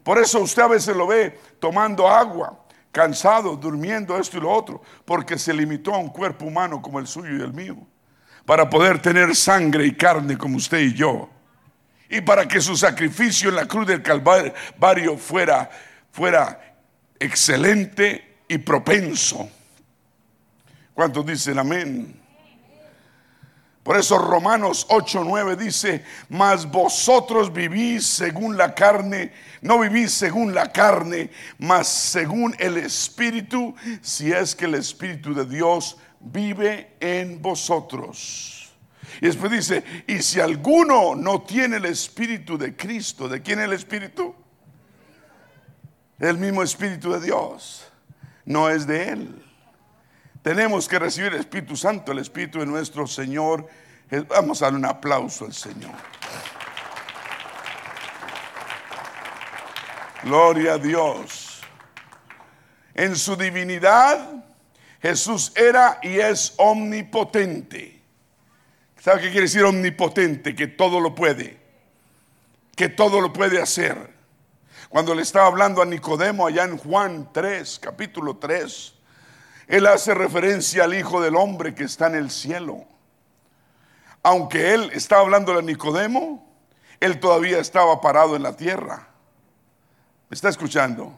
Por 0.04 0.20
eso 0.20 0.40
usted 0.40 0.62
a 0.62 0.68
veces 0.68 0.96
lo 0.96 1.06
ve 1.06 1.38
tomando 1.60 2.08
agua, 2.08 2.64
cansado, 2.94 3.58
durmiendo, 3.58 4.18
esto 4.18 4.38
y 4.38 4.42
lo 4.42 4.52
otro, 4.52 4.82
porque 5.04 5.38
se 5.38 5.54
limitó 5.54 5.94
a 5.94 5.98
un 5.98 6.08
cuerpo 6.08 6.46
humano 6.46 6.82
como 6.82 7.00
el 7.00 7.08
suyo 7.08 7.36
y 7.36 7.42
el 7.42 7.52
mío, 7.52 7.76
para 8.46 8.70
poder 8.70 9.02
tener 9.02 9.36
sangre 9.36 9.86
y 9.86 9.96
carne 9.96 10.38
como 10.38 10.56
usted 10.56 10.80
y 10.80 10.94
yo. 10.94 11.30
Y 12.10 12.22
para 12.22 12.48
que 12.48 12.62
su 12.62 12.78
sacrificio 12.78 13.50
en 13.50 13.56
la 13.56 13.66
cruz 13.66 13.86
del 13.86 14.02
Calvario 14.02 15.18
fuera, 15.18 15.70
fuera 16.10 16.74
excelente 17.20 18.38
y 18.48 18.60
propenso. 18.60 19.50
¿Cuántos 20.98 21.28
dicen 21.28 21.60
amén? 21.60 22.20
Por 23.84 23.98
eso 23.98 24.18
Romanos 24.18 24.88
8:9 24.90 25.56
dice, 25.56 26.04
mas 26.28 26.66
vosotros 26.66 27.54
vivís 27.54 28.04
según 28.04 28.58
la 28.58 28.74
carne, 28.74 29.32
no 29.62 29.78
vivís 29.78 30.12
según 30.12 30.56
la 30.56 30.72
carne, 30.72 31.30
mas 31.60 31.88
según 31.88 32.56
el 32.58 32.78
Espíritu, 32.78 33.76
si 34.02 34.32
es 34.32 34.56
que 34.56 34.66
el 34.66 34.74
Espíritu 34.74 35.36
de 35.36 35.46
Dios 35.46 35.98
vive 36.20 36.96
en 37.00 37.44
vosotros. 37.44 38.72
Y 39.22 39.28
después 39.28 39.52
dice, 39.52 39.84
y 40.08 40.24
si 40.24 40.40
alguno 40.40 41.14
no 41.14 41.44
tiene 41.44 41.78
el 41.78 41.86
Espíritu 41.86 42.58
de 42.58 42.76
Cristo, 42.76 43.30
¿de 43.30 43.44
quién 43.44 43.60
es 43.60 43.66
el 43.66 43.74
Espíritu? 43.74 44.34
El 46.18 46.40
mismo 46.40 46.64
Espíritu 46.64 47.12
de 47.12 47.22
Dios, 47.22 47.88
no 48.46 48.68
es 48.68 48.88
de 48.88 49.10
Él. 49.10 49.47
Tenemos 50.48 50.88
que 50.88 50.98
recibir 50.98 51.34
el 51.34 51.42
Espíritu 51.42 51.76
Santo, 51.76 52.14
el 52.14 52.20
Espíritu 52.20 52.60
de 52.60 52.66
nuestro 52.66 53.06
Señor. 53.06 53.68
Vamos 54.30 54.62
a 54.62 54.68
darle 54.68 54.80
un 54.80 54.86
aplauso 54.86 55.44
al 55.44 55.52
Señor. 55.52 55.92
Gloria 60.24 60.76
a 60.76 60.78
Dios. 60.78 61.60
En 62.94 63.18
su 63.18 63.36
divinidad, 63.36 64.46
Jesús 65.02 65.52
era 65.54 66.00
y 66.02 66.18
es 66.18 66.54
omnipotente. 66.56 68.02
¿Sabe 69.02 69.24
qué 69.24 69.32
quiere 69.32 69.48
decir 69.48 69.66
omnipotente? 69.66 70.56
Que 70.56 70.68
todo 70.68 71.02
lo 71.02 71.14
puede. 71.14 71.58
Que 72.74 72.88
todo 72.88 73.20
lo 73.20 73.34
puede 73.34 73.62
hacer. 73.62 73.98
Cuando 74.88 75.14
le 75.14 75.24
estaba 75.24 75.48
hablando 75.48 75.82
a 75.82 75.86
Nicodemo 75.86 76.48
allá 76.48 76.64
en 76.64 76.78
Juan 76.78 77.32
3, 77.34 77.80
capítulo 77.82 78.38
3, 78.38 78.94
él 79.68 79.86
hace 79.86 80.14
referencia 80.14 80.86
al 80.86 80.94
Hijo 80.94 81.22
del 81.22 81.36
Hombre 81.36 81.76
que 81.76 81.84
está 81.84 82.08
en 82.08 82.16
el 82.16 82.32
cielo. 82.32 82.86
Aunque 84.24 84.74
él 84.74 84.90
estaba 84.94 85.22
hablando 85.22 85.56
de 85.56 85.64
Nicodemo, 85.64 86.46
él 87.00 87.20
todavía 87.20 87.60
estaba 87.60 88.00
parado 88.02 88.36
en 88.36 88.44
la 88.44 88.56
tierra. 88.56 89.08
¿Me 90.30 90.36
está 90.36 90.50
escuchando? 90.50 91.14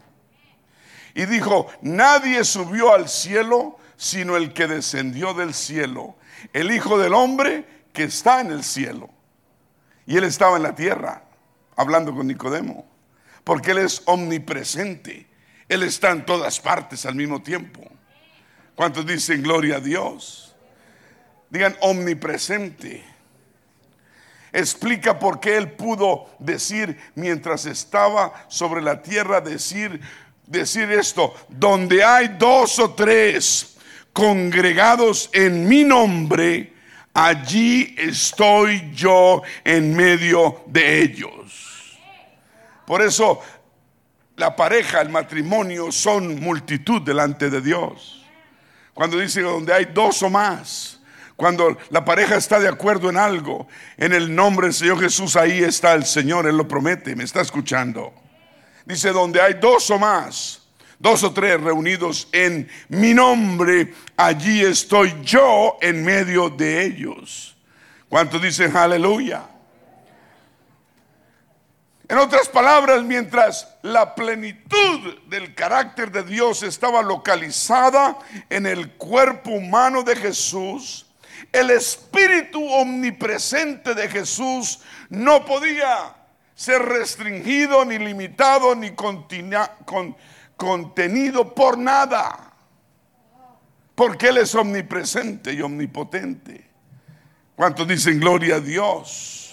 Y 1.14 1.26
dijo, 1.26 1.68
nadie 1.82 2.44
subió 2.44 2.94
al 2.94 3.08
cielo 3.08 3.78
sino 3.98 4.38
el 4.38 4.54
que 4.54 4.66
descendió 4.66 5.34
del 5.34 5.54
cielo, 5.54 6.16
el 6.54 6.72
Hijo 6.72 6.98
del 6.98 7.14
Hombre 7.14 7.66
que 7.92 8.04
está 8.04 8.40
en 8.40 8.50
el 8.50 8.64
cielo. 8.64 9.10
Y 10.06 10.16
él 10.16 10.24
estaba 10.24 10.56
en 10.56 10.64
la 10.64 10.74
tierra, 10.74 11.24
hablando 11.76 12.16
con 12.16 12.28
Nicodemo, 12.28 12.88
porque 13.44 13.72
él 13.72 13.80
es 13.80 14.02
omnipresente, 14.06 15.28
él 15.68 15.84
está 15.84 16.12
en 16.12 16.26
todas 16.26 16.62
partes 16.62 17.06
al 17.06 17.16
mismo 17.16 17.42
tiempo. 17.42 17.82
¿Cuántos 18.80 19.06
dicen 19.06 19.44
gloria 19.44 19.76
a 19.76 19.80
Dios? 19.82 20.56
Digan 21.50 21.76
omnipresente. 21.82 23.04
Explica 24.54 25.20
por 25.20 25.42
qué 25.42 25.58
él 25.58 25.74
pudo 25.74 26.30
decir 26.40 26.98
mientras 27.14 27.66
estaba 27.66 28.46
sobre 28.48 28.82
la 28.82 29.02
tierra, 29.02 29.42
decir 29.42 30.00
decir 30.46 30.90
esto, 30.94 31.34
donde 31.50 32.06
hay 32.06 32.30
dos 32.40 32.80
o 32.80 32.94
tres 32.94 33.76
congregados 34.14 35.30
en 35.34 35.68
mi 35.68 35.84
nombre, 35.84 36.72
allí 37.14 37.94
estoy 37.98 38.92
yo 38.94 39.42
en 39.66 39.94
medio 39.94 40.64
de 40.68 41.02
ellos. 41.02 42.00
Por 42.88 43.02
eso 43.02 43.42
la 44.38 44.56
pareja, 44.56 45.02
el 45.02 45.10
matrimonio 45.10 45.92
son 45.92 46.40
multitud 46.40 47.02
delante 47.02 47.50
de 47.50 47.60
Dios. 47.60 48.19
Cuando 49.00 49.18
dice 49.18 49.40
donde 49.40 49.72
hay 49.72 49.86
dos 49.86 50.22
o 50.24 50.30
más, 50.30 51.00
cuando 51.38 51.78
la 51.90 52.04
pareja 52.04 52.36
está 52.36 52.60
de 52.60 52.68
acuerdo 52.68 53.10
en 53.10 53.16
algo, 53.16 53.66
en 53.96 54.12
el 54.12 54.36
nombre 54.36 54.68
del 54.68 54.74
Señor 54.74 55.00
Jesús, 55.00 55.38
ahí 55.38 55.64
está 55.64 55.94
el 55.94 56.06
Señor, 56.06 56.46
Él 56.48 56.58
lo 56.58 56.68
promete, 56.68 57.16
me 57.16 57.24
está 57.24 57.40
escuchando. 57.40 58.14
Dice, 58.86 59.14
donde 59.14 59.42
hay 59.42 59.54
dos 59.54 59.90
o 59.90 59.98
más, 59.98 60.64
dos 61.00 61.24
o 61.24 61.32
tres 61.32 61.62
reunidos 61.62 62.28
en 62.34 62.68
mi 62.90 63.14
nombre, 63.14 63.94
allí 64.18 64.66
estoy 64.66 65.16
yo 65.24 65.78
en 65.80 66.04
medio 66.04 66.50
de 66.50 66.84
ellos. 66.84 67.56
¿Cuántos 68.10 68.42
dicen 68.42 68.76
aleluya? 68.76 69.44
En 72.10 72.18
otras 72.18 72.50
palabras, 72.50 73.04
mientras 73.04 73.78
la 73.84 74.16
plenitud 74.16 75.20
del 75.28 75.54
carácter 75.54 76.12
de 76.12 76.24
Dios 76.24 76.64
estaba 76.64 77.04
localizada 77.04 78.18
en 78.50 78.66
el 78.66 78.94
cuerpo 78.94 79.52
humano 79.52 80.02
de 80.02 80.16
Jesús, 80.16 81.06
el 81.52 81.70
espíritu 81.70 82.68
omnipresente 82.68 83.94
de 83.94 84.10
Jesús 84.10 84.80
no 85.10 85.46
podía 85.46 86.16
ser 86.56 86.82
restringido, 86.82 87.86
ni 87.86 88.00
limitado, 88.00 88.74
ni 88.74 88.96
contenido 90.58 91.54
por 91.54 91.78
nada. 91.78 92.54
Porque 93.94 94.30
Él 94.30 94.38
es 94.38 94.56
omnipresente 94.56 95.54
y 95.54 95.62
omnipotente. 95.62 96.68
¿Cuántos 97.56 97.88
dicen 97.88 98.20
gloria 98.20 98.56
a 98.56 98.60
Dios? 98.60 99.49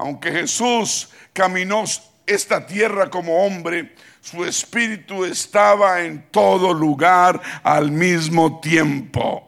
Aunque 0.00 0.32
Jesús 0.32 1.10
caminó 1.34 1.84
esta 2.26 2.66
tierra 2.66 3.10
como 3.10 3.44
hombre, 3.44 3.94
su 4.22 4.46
espíritu 4.46 5.26
estaba 5.26 6.00
en 6.00 6.30
todo 6.30 6.72
lugar 6.72 7.38
al 7.62 7.90
mismo 7.90 8.60
tiempo. 8.60 9.46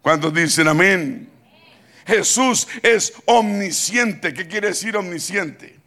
¿Cuántos 0.00 0.32
dicen 0.32 0.68
amén? 0.68 1.28
Jesús 2.06 2.66
es 2.82 3.12
omnisciente. 3.26 4.32
¿Qué 4.32 4.48
quiere 4.48 4.68
decir 4.68 4.96
omnisciente? 4.96 5.78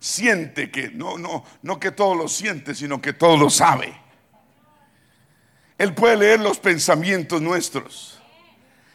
Siente 0.00 0.68
que, 0.68 0.90
no, 0.90 1.16
no, 1.16 1.44
no 1.62 1.78
que 1.78 1.92
todo 1.92 2.16
lo 2.16 2.26
siente, 2.26 2.74
sino 2.74 3.00
que 3.00 3.12
todo 3.12 3.36
lo 3.36 3.48
sabe. 3.48 3.94
Él 5.78 5.94
puede 5.94 6.16
leer 6.16 6.40
los 6.40 6.58
pensamientos 6.58 7.40
nuestros. 7.40 8.20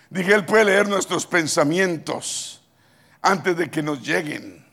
Dije, 0.10 0.34
Él 0.34 0.44
puede 0.44 0.66
leer 0.66 0.90
nuestros 0.90 1.26
pensamientos 1.26 2.57
antes 3.22 3.56
de 3.56 3.70
que 3.70 3.82
nos 3.82 4.02
lleguen. 4.02 4.66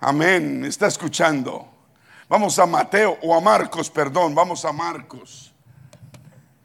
Amén. 0.00 0.64
está 0.64 0.86
escuchando? 0.86 1.68
Vamos 2.28 2.58
a 2.58 2.66
Mateo 2.66 3.18
o 3.22 3.34
a 3.34 3.40
Marcos, 3.40 3.90
perdón, 3.90 4.34
vamos 4.34 4.64
a 4.64 4.72
Marcos. 4.72 5.52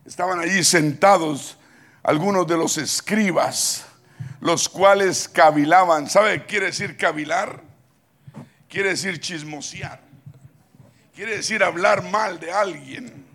Estaban 0.05 0.39
allí 0.39 0.63
sentados 0.63 1.57
algunos 2.03 2.45
de 2.45 2.55
los 2.55 2.77
escribas, 2.77 3.85
los 4.39 4.69
cuales 4.69 5.27
cavilaban. 5.27 6.07
¿Sabe 6.07 6.41
qué 6.41 6.45
quiere 6.45 6.65
decir 6.67 6.95
cavilar? 6.95 7.61
Quiere 8.69 8.89
decir 8.89 9.19
chismosear. 9.19 10.01
Quiere 11.15 11.37
decir 11.37 11.63
hablar 11.63 12.03
mal 12.03 12.39
de 12.39 12.51
alguien. 12.51 13.25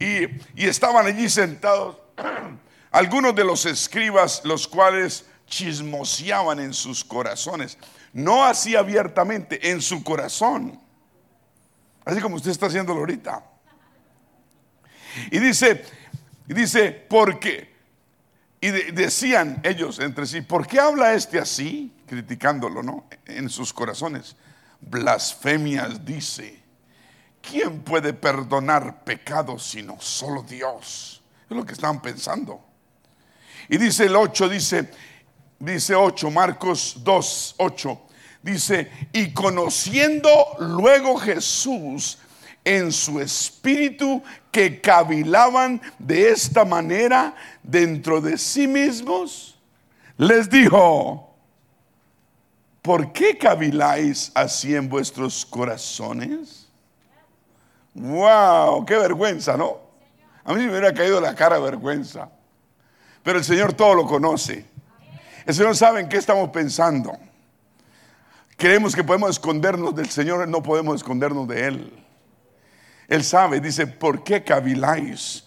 Y, 0.00 0.24
y 0.56 0.66
estaban 0.66 1.06
allí 1.06 1.30
sentados 1.30 1.98
algunos 2.90 3.34
de 3.34 3.44
los 3.44 3.64
escribas, 3.64 4.42
los 4.44 4.66
cuales 4.66 5.29
chismoseaban 5.50 6.60
en 6.60 6.72
sus 6.72 7.04
corazones. 7.04 7.76
No 8.14 8.44
así 8.44 8.74
abiertamente, 8.74 9.70
en 9.70 9.82
su 9.82 10.02
corazón. 10.02 10.80
Así 12.06 12.20
como 12.20 12.36
usted 12.36 12.50
está 12.50 12.66
haciéndolo 12.66 13.00
ahorita. 13.00 13.44
Y 15.30 15.38
dice, 15.38 15.84
y 16.48 16.54
dice, 16.54 16.90
¿por 16.92 17.38
qué? 17.38 17.70
Y 18.60 18.70
decían 18.70 19.60
ellos 19.64 19.98
entre 19.98 20.26
sí, 20.26 20.40
¿por 20.40 20.66
qué 20.66 20.80
habla 20.80 21.14
este 21.14 21.38
así? 21.38 21.92
Criticándolo, 22.06 22.82
¿no? 22.82 23.06
En 23.26 23.48
sus 23.48 23.72
corazones. 23.72 24.36
Blasfemias 24.80 26.04
dice, 26.04 26.62
¿quién 27.42 27.80
puede 27.80 28.12
perdonar 28.12 29.04
pecados 29.04 29.66
sino 29.66 30.00
solo 30.00 30.42
Dios? 30.42 31.22
Es 31.48 31.56
lo 31.56 31.64
que 31.64 31.72
estaban 31.72 32.00
pensando. 32.00 32.64
Y 33.68 33.78
dice 33.78 34.06
el 34.06 34.16
8, 34.16 34.48
dice, 34.48 34.90
dice 35.60 35.94
8, 35.94 36.30
Marcos 36.30 36.96
2, 37.04 37.54
8, 37.58 38.00
dice, 38.42 38.90
y 39.12 39.32
conociendo 39.32 40.28
luego 40.58 41.16
Jesús 41.18 42.18
en 42.64 42.90
su 42.90 43.20
espíritu 43.20 44.22
que 44.50 44.80
cavilaban 44.80 45.80
de 45.98 46.30
esta 46.30 46.64
manera 46.64 47.34
dentro 47.62 48.20
de 48.20 48.36
sí 48.36 48.66
mismos, 48.66 49.58
les 50.16 50.50
dijo, 50.50 51.34
¿por 52.82 53.12
qué 53.12 53.38
caviláis 53.38 54.32
así 54.34 54.74
en 54.74 54.88
vuestros 54.88 55.44
corazones? 55.46 56.66
¡Wow! 57.94 58.84
¡Qué 58.86 58.96
vergüenza, 58.96 59.56
¿no? 59.56 59.78
A 60.44 60.54
mí 60.54 60.62
me 60.62 60.70
hubiera 60.70 60.92
caído 60.94 61.20
la 61.20 61.34
cara 61.34 61.58
vergüenza. 61.58 62.30
Pero 63.22 63.38
el 63.38 63.44
Señor 63.44 63.74
todo 63.74 63.94
lo 63.94 64.06
conoce. 64.06 64.64
El 65.46 65.54
Señor 65.54 65.76
sabe 65.76 66.00
en 66.00 66.08
qué 66.08 66.16
estamos 66.16 66.50
pensando. 66.50 67.16
Creemos 68.56 68.94
que 68.94 69.02
podemos 69.02 69.30
escondernos 69.30 69.94
del 69.94 70.10
Señor, 70.10 70.46
no 70.46 70.62
podemos 70.62 70.96
escondernos 70.96 71.48
de 71.48 71.66
Él. 71.66 72.04
Él 73.08 73.24
sabe, 73.24 73.60
dice, 73.60 73.86
¿por 73.86 74.22
qué 74.22 74.44
caviláis? 74.44 75.44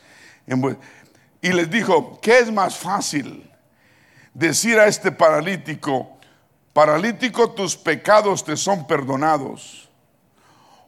Y 1.41 1.53
les 1.53 1.69
dijo, 1.69 2.19
¿qué 2.21 2.39
es 2.39 2.51
más 2.51 2.75
fácil? 2.75 3.49
Decir 4.34 4.79
a 4.79 4.88
este 4.88 5.12
paralítico, 5.12 6.17
paralítico, 6.73 7.51
tus 7.51 7.77
pecados 7.77 8.43
te 8.43 8.58
son 8.58 8.88
perdonados. 8.88 9.89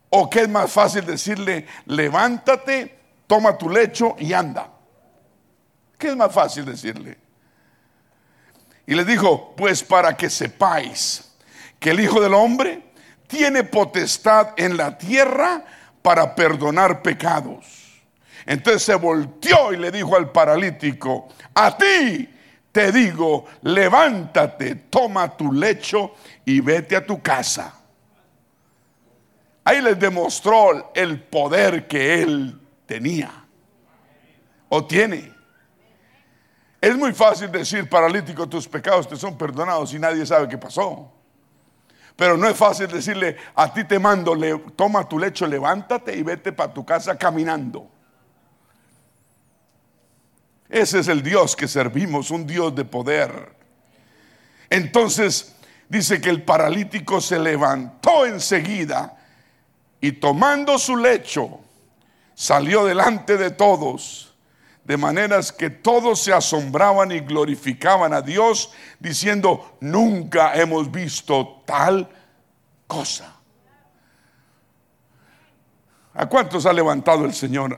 ¿O 0.09 0.29
qué 0.29 0.41
es 0.41 0.49
más 0.49 0.71
fácil 0.71 1.05
decirle, 1.05 1.67
levántate, 1.85 2.97
toma 3.27 3.57
tu 3.57 3.69
lecho 3.69 4.15
y 4.17 4.33
anda? 4.33 4.69
¿Qué 5.97 6.09
es 6.09 6.15
más 6.15 6.33
fácil 6.33 6.65
decirle? 6.65 7.24
Y 8.87 8.95
les 8.95 9.05
dijo, 9.07 9.53
pues 9.55 9.83
para 9.83 10.15
que 10.15 10.29
sepáis 10.29 11.31
que 11.79 11.91
el 11.91 11.99
Hijo 11.99 12.21
del 12.21 12.33
Hombre 12.33 12.83
tiene 13.27 13.63
potestad 13.63 14.49
en 14.57 14.77
la 14.77 14.97
tierra 14.97 15.63
para 16.01 16.35
perdonar 16.35 17.01
pecados. 17.01 17.65
Entonces 18.45 18.83
se 18.83 18.95
volteó 18.95 19.73
y 19.73 19.77
le 19.77 19.91
dijo 19.91 20.15
al 20.15 20.31
paralítico, 20.31 21.29
a 21.53 21.75
ti 21.75 22.29
te 22.71 22.91
digo, 22.91 23.45
levántate, 23.63 24.75
toma 24.75 25.35
tu 25.35 25.51
lecho 25.51 26.13
y 26.43 26.59
vete 26.59 26.95
a 26.95 27.05
tu 27.05 27.21
casa. 27.21 27.73
Ahí 29.63 29.81
les 29.81 29.97
demostró 29.97 30.91
el 30.93 31.23
poder 31.23 31.87
que 31.87 32.21
él 32.21 32.59
tenía 32.85 33.31
o 34.69 34.85
tiene. 34.85 35.34
Es 36.85 36.95
muy 36.95 37.13
fácil 37.13 37.51
decir, 37.51 37.89
paralítico, 37.89 38.47
tus 38.47 38.67
pecados 38.67 39.07
te 39.07 39.15
son 39.15 39.35
perdonados 39.35 39.91
y 39.95 39.97
nadie 39.97 40.23
sabe 40.23 40.47
qué 40.47 40.55
pasó. 40.55 41.11
Pero 42.15 42.37
no 42.37 42.47
es 42.47 42.55
fácil 42.55 42.85
decirle, 42.85 43.37
a 43.55 43.73
ti 43.73 43.85
te 43.85 43.97
mando, 43.97 44.35
le, 44.35 44.55
toma 44.75 45.09
tu 45.09 45.17
lecho, 45.17 45.47
levántate 45.47 46.15
y 46.15 46.21
vete 46.21 46.53
para 46.53 46.71
tu 46.71 46.85
casa 46.85 47.17
caminando. 47.17 47.89
Ese 50.69 50.99
es 50.99 51.07
el 51.07 51.23
Dios 51.23 51.55
que 51.55 51.67
servimos, 51.67 52.29
un 52.29 52.45
Dios 52.45 52.75
de 52.75 52.85
poder. 52.85 53.55
Entonces 54.69 55.55
dice 55.89 56.21
que 56.21 56.29
el 56.29 56.43
paralítico 56.43 57.19
se 57.19 57.39
levantó 57.39 58.27
enseguida 58.27 59.17
y 59.99 60.11
tomando 60.11 60.77
su 60.77 60.97
lecho 60.97 61.61
salió 62.35 62.85
delante 62.85 63.37
de 63.37 63.49
todos 63.49 64.34
de 64.85 64.97
maneras 64.97 65.51
que 65.51 65.69
todos 65.69 66.21
se 66.21 66.31
asombraban 66.31 67.11
y 67.11 67.19
glorificaban 67.19 68.13
a 68.13 68.21
Dios, 68.21 68.71
diciendo, 68.99 69.77
nunca 69.81 70.55
hemos 70.55 70.89
visto 70.89 71.61
tal 71.65 72.07
cosa. 72.87 73.35
¿A 76.13 76.25
cuántos 76.27 76.65
ha 76.65 76.71
levantado 76.71 77.25
el 77.25 77.33
Señor? 77.33 77.77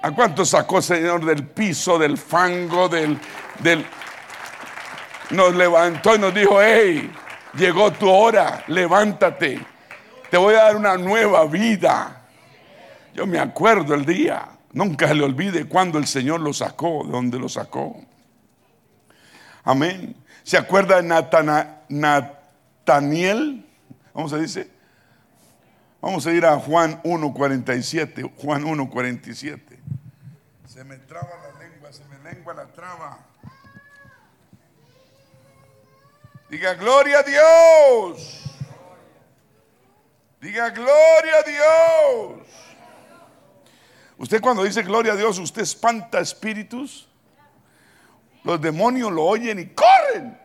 ¿A 0.00 0.10
cuántos 0.12 0.50
sacó 0.50 0.76
el 0.76 0.84
Señor 0.84 1.24
del 1.24 1.48
piso, 1.48 1.98
del 1.98 2.16
fango, 2.16 2.88
del, 2.88 3.18
del... 3.58 3.84
Nos 5.30 5.56
levantó 5.56 6.14
y 6.14 6.18
nos 6.20 6.32
dijo, 6.32 6.62
hey, 6.62 7.10
llegó 7.54 7.90
tu 7.90 8.08
hora, 8.08 8.62
levántate 8.68 9.74
te 10.34 10.38
voy 10.38 10.56
a 10.56 10.64
dar 10.64 10.74
una 10.74 10.96
nueva 10.96 11.44
vida. 11.46 12.22
Yo 13.14 13.24
me 13.24 13.38
acuerdo 13.38 13.94
el 13.94 14.04
día, 14.04 14.48
nunca 14.74 15.12
le 15.14 15.22
olvide 15.22 15.66
cuando 15.66 15.98
el 15.98 16.06
Señor 16.06 16.40
lo 16.40 16.52
sacó, 16.52 17.04
de 17.04 17.12
donde 17.12 17.38
lo 17.38 17.48
sacó. 17.48 18.04
Amén. 19.62 20.14
¿Se 20.42 20.58
acuerda 20.58 21.00
de 21.00 21.08
Nataniel? 21.88 23.66
¿Cómo 24.12 24.28
se 24.28 24.38
dice? 24.38 24.70
Vamos 26.02 26.26
a 26.26 26.32
ir 26.32 26.44
a 26.44 26.58
Juan 26.58 27.02
1.47. 27.02 28.30
Juan 28.36 28.64
1.47. 28.64 29.60
Se 30.66 30.84
me 30.84 30.98
traba 30.98 31.30
la 31.42 31.58
lengua, 31.58 31.90
se 31.90 32.04
me 32.04 32.18
lengua 32.18 32.52
la 32.52 32.66
traba. 32.66 33.18
Diga 36.50 36.74
gloria 36.74 37.20
a 37.20 37.22
Dios. 37.22 38.42
Diga 40.42 40.68
gloria 40.70 41.38
a 41.38 41.42
Dios. 41.42 42.63
Usted 44.16 44.40
cuando 44.40 44.62
dice 44.62 44.82
gloria 44.82 45.12
a 45.12 45.16
Dios, 45.16 45.38
usted 45.38 45.62
espanta 45.62 46.20
espíritus. 46.20 47.08
Los 48.44 48.60
demonios 48.60 49.10
lo 49.10 49.24
oyen 49.24 49.58
y 49.58 49.66
corren. 49.66 50.38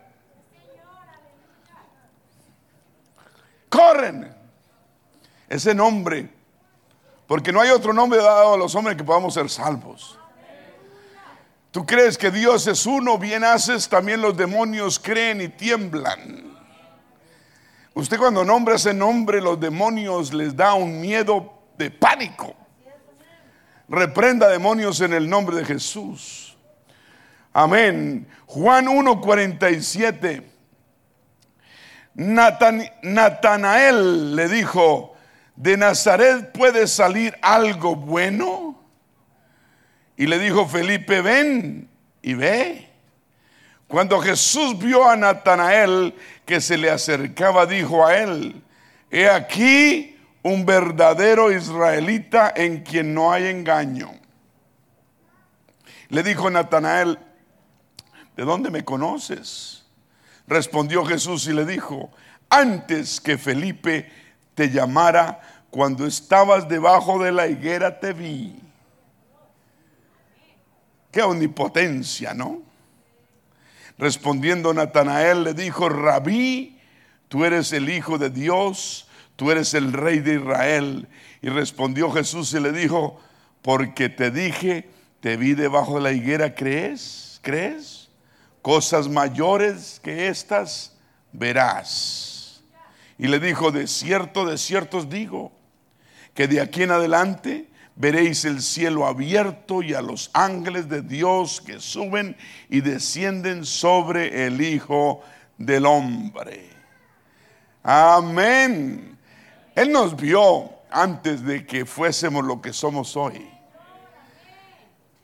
Corren. 3.68 4.34
Ese 5.48 5.74
nombre. 5.74 6.28
Porque 7.26 7.52
no 7.52 7.60
hay 7.60 7.70
otro 7.70 7.92
nombre 7.92 8.20
dado 8.20 8.54
a 8.54 8.56
los 8.56 8.74
hombres 8.74 8.96
que 8.96 9.04
podamos 9.04 9.34
ser 9.34 9.48
salvos. 9.48 10.18
Tú 11.70 11.86
crees 11.86 12.18
que 12.18 12.32
Dios 12.32 12.66
es 12.66 12.84
uno, 12.86 13.16
bien 13.16 13.44
haces, 13.44 13.88
también 13.88 14.20
los 14.20 14.36
demonios 14.36 14.98
creen 14.98 15.40
y 15.40 15.48
tiemblan. 15.48 16.58
Usted 17.94 18.18
cuando 18.18 18.44
nombra 18.44 18.74
ese 18.74 18.92
nombre, 18.92 19.40
los 19.40 19.60
demonios 19.60 20.32
les 20.32 20.56
da 20.56 20.74
un 20.74 21.00
miedo 21.00 21.52
de 21.78 21.90
pánico. 21.90 22.56
Reprenda 23.90 24.48
demonios 24.48 25.00
en 25.00 25.12
el 25.12 25.28
nombre 25.28 25.56
de 25.56 25.64
Jesús. 25.64 26.56
Amén. 27.52 28.24
Juan 28.46 28.86
1:47. 28.86 30.44
Natanael 33.02 34.36
le 34.36 34.48
dijo, 34.48 35.16
¿de 35.56 35.76
Nazaret 35.76 36.52
puede 36.52 36.86
salir 36.86 37.36
algo 37.42 37.96
bueno? 37.96 38.80
Y 40.16 40.26
le 40.26 40.38
dijo 40.38 40.68
Felipe, 40.68 41.20
ven 41.20 41.88
y 42.22 42.34
ve. 42.34 42.88
Cuando 43.88 44.20
Jesús 44.20 44.78
vio 44.78 45.10
a 45.10 45.16
Natanael 45.16 46.14
que 46.46 46.60
se 46.60 46.76
le 46.76 46.90
acercaba, 46.90 47.66
dijo 47.66 48.06
a 48.06 48.16
él, 48.18 48.62
he 49.10 49.28
aquí 49.28 50.09
un 50.42 50.64
verdadero 50.64 51.52
israelita 51.52 52.52
en 52.54 52.82
quien 52.82 53.14
no 53.14 53.32
hay 53.32 53.46
engaño. 53.46 54.12
Le 56.08 56.22
dijo 56.22 56.50
Natanael, 56.50 57.18
¿de 58.36 58.44
dónde 58.44 58.70
me 58.70 58.84
conoces? 58.84 59.84
Respondió 60.46 61.04
Jesús 61.04 61.46
y 61.46 61.52
le 61.52 61.64
dijo, 61.64 62.10
antes 62.48 63.20
que 63.20 63.38
Felipe 63.38 64.10
te 64.54 64.70
llamara, 64.70 65.40
cuando 65.70 66.06
estabas 66.06 66.68
debajo 66.68 67.22
de 67.22 67.30
la 67.30 67.46
higuera 67.46 68.00
te 68.00 68.12
vi. 68.12 68.60
Qué 71.12 71.22
omnipotencia, 71.22 72.34
¿no? 72.34 72.62
Respondiendo 73.98 74.72
Natanael 74.72 75.44
le 75.44 75.54
dijo, 75.54 75.88
Rabí, 75.88 76.80
tú 77.28 77.44
eres 77.44 77.72
el 77.72 77.88
Hijo 77.88 78.18
de 78.18 78.30
Dios, 78.30 79.06
tú 79.40 79.50
eres 79.50 79.72
el 79.72 79.94
Rey 79.94 80.18
de 80.18 80.34
Israel. 80.34 81.08
Y 81.40 81.48
respondió 81.48 82.10
Jesús 82.12 82.52
y 82.52 82.60
le 82.60 82.72
dijo, 82.72 83.18
porque 83.62 84.10
te 84.10 84.30
dije, 84.30 84.90
te 85.20 85.38
vi 85.38 85.54
debajo 85.54 85.94
de 85.94 86.02
la 86.02 86.12
higuera, 86.12 86.54
¿crees? 86.54 87.40
¿Crees? 87.40 88.10
Cosas 88.60 89.08
mayores 89.08 89.98
que 90.04 90.28
estas 90.28 90.94
verás. 91.32 92.62
Y 93.16 93.28
le 93.28 93.40
dijo, 93.40 93.70
de 93.70 93.86
cierto, 93.86 94.44
de 94.44 94.58
cierto 94.58 94.98
os 94.98 95.08
digo, 95.08 95.52
que 96.34 96.46
de 96.46 96.60
aquí 96.60 96.82
en 96.82 96.90
adelante 96.90 97.70
veréis 97.96 98.44
el 98.44 98.60
cielo 98.60 99.06
abierto 99.06 99.82
y 99.82 99.94
a 99.94 100.02
los 100.02 100.28
ángeles 100.34 100.90
de 100.90 101.00
Dios 101.00 101.62
que 101.62 101.80
suben 101.80 102.36
y 102.68 102.82
descienden 102.82 103.64
sobre 103.64 104.44
el 104.44 104.60
Hijo 104.60 105.22
del 105.56 105.86
Hombre. 105.86 106.68
Amén. 107.82 109.09
Él 109.80 109.92
nos 109.92 110.14
vio 110.14 110.68
antes 110.90 111.42
de 111.42 111.64
que 111.64 111.86
fuésemos 111.86 112.44
lo 112.44 112.60
que 112.60 112.70
somos 112.70 113.16
hoy. 113.16 113.48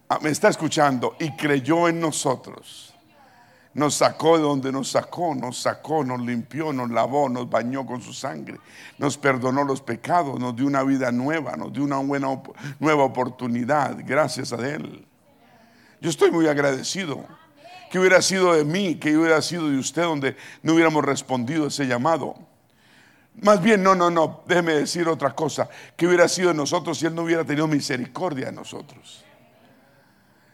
Ah, 0.08 0.18
me 0.22 0.30
está 0.30 0.48
escuchando 0.48 1.14
y 1.20 1.32
creyó 1.32 1.88
en 1.88 2.00
nosotros. 2.00 2.94
Nos 3.74 3.96
sacó 3.96 4.38
de 4.38 4.44
donde 4.44 4.72
nos 4.72 4.88
sacó, 4.88 5.34
nos 5.34 5.58
sacó, 5.58 6.02
nos 6.02 6.22
limpió, 6.22 6.72
nos 6.72 6.88
lavó, 6.88 7.28
nos 7.28 7.50
bañó 7.50 7.84
con 7.84 8.00
su 8.00 8.14
sangre, 8.14 8.58
nos 8.96 9.18
perdonó 9.18 9.62
los 9.62 9.82
pecados, 9.82 10.40
nos 10.40 10.56
dio 10.56 10.66
una 10.66 10.82
vida 10.84 11.12
nueva, 11.12 11.54
nos 11.54 11.70
dio 11.74 11.84
una 11.84 11.98
buena 11.98 12.28
nueva 12.80 13.04
oportunidad 13.04 13.98
gracias 14.06 14.54
a 14.54 14.66
Él. 14.66 15.06
Yo 16.00 16.08
estoy 16.08 16.30
muy 16.30 16.48
agradecido. 16.48 17.26
Que 17.90 17.98
hubiera 17.98 18.22
sido 18.22 18.54
de 18.54 18.64
mí, 18.64 18.94
que 18.94 19.14
hubiera 19.18 19.42
sido 19.42 19.68
de 19.68 19.76
usted 19.76 20.02
donde 20.02 20.34
no 20.62 20.72
hubiéramos 20.72 21.04
respondido 21.04 21.66
ese 21.66 21.86
llamado. 21.86 22.36
Más 23.42 23.62
bien, 23.62 23.82
no, 23.82 23.94
no, 23.94 24.10
no, 24.10 24.42
déjeme 24.46 24.74
decir 24.74 25.06
otra 25.08 25.34
cosa. 25.34 25.68
Que 25.96 26.06
hubiera 26.06 26.26
sido 26.28 26.48
de 26.48 26.54
nosotros 26.54 26.98
si 26.98 27.06
Él 27.06 27.14
no 27.14 27.22
hubiera 27.22 27.44
tenido 27.44 27.66
misericordia 27.66 28.46
de 28.46 28.52
nosotros. 28.52 29.24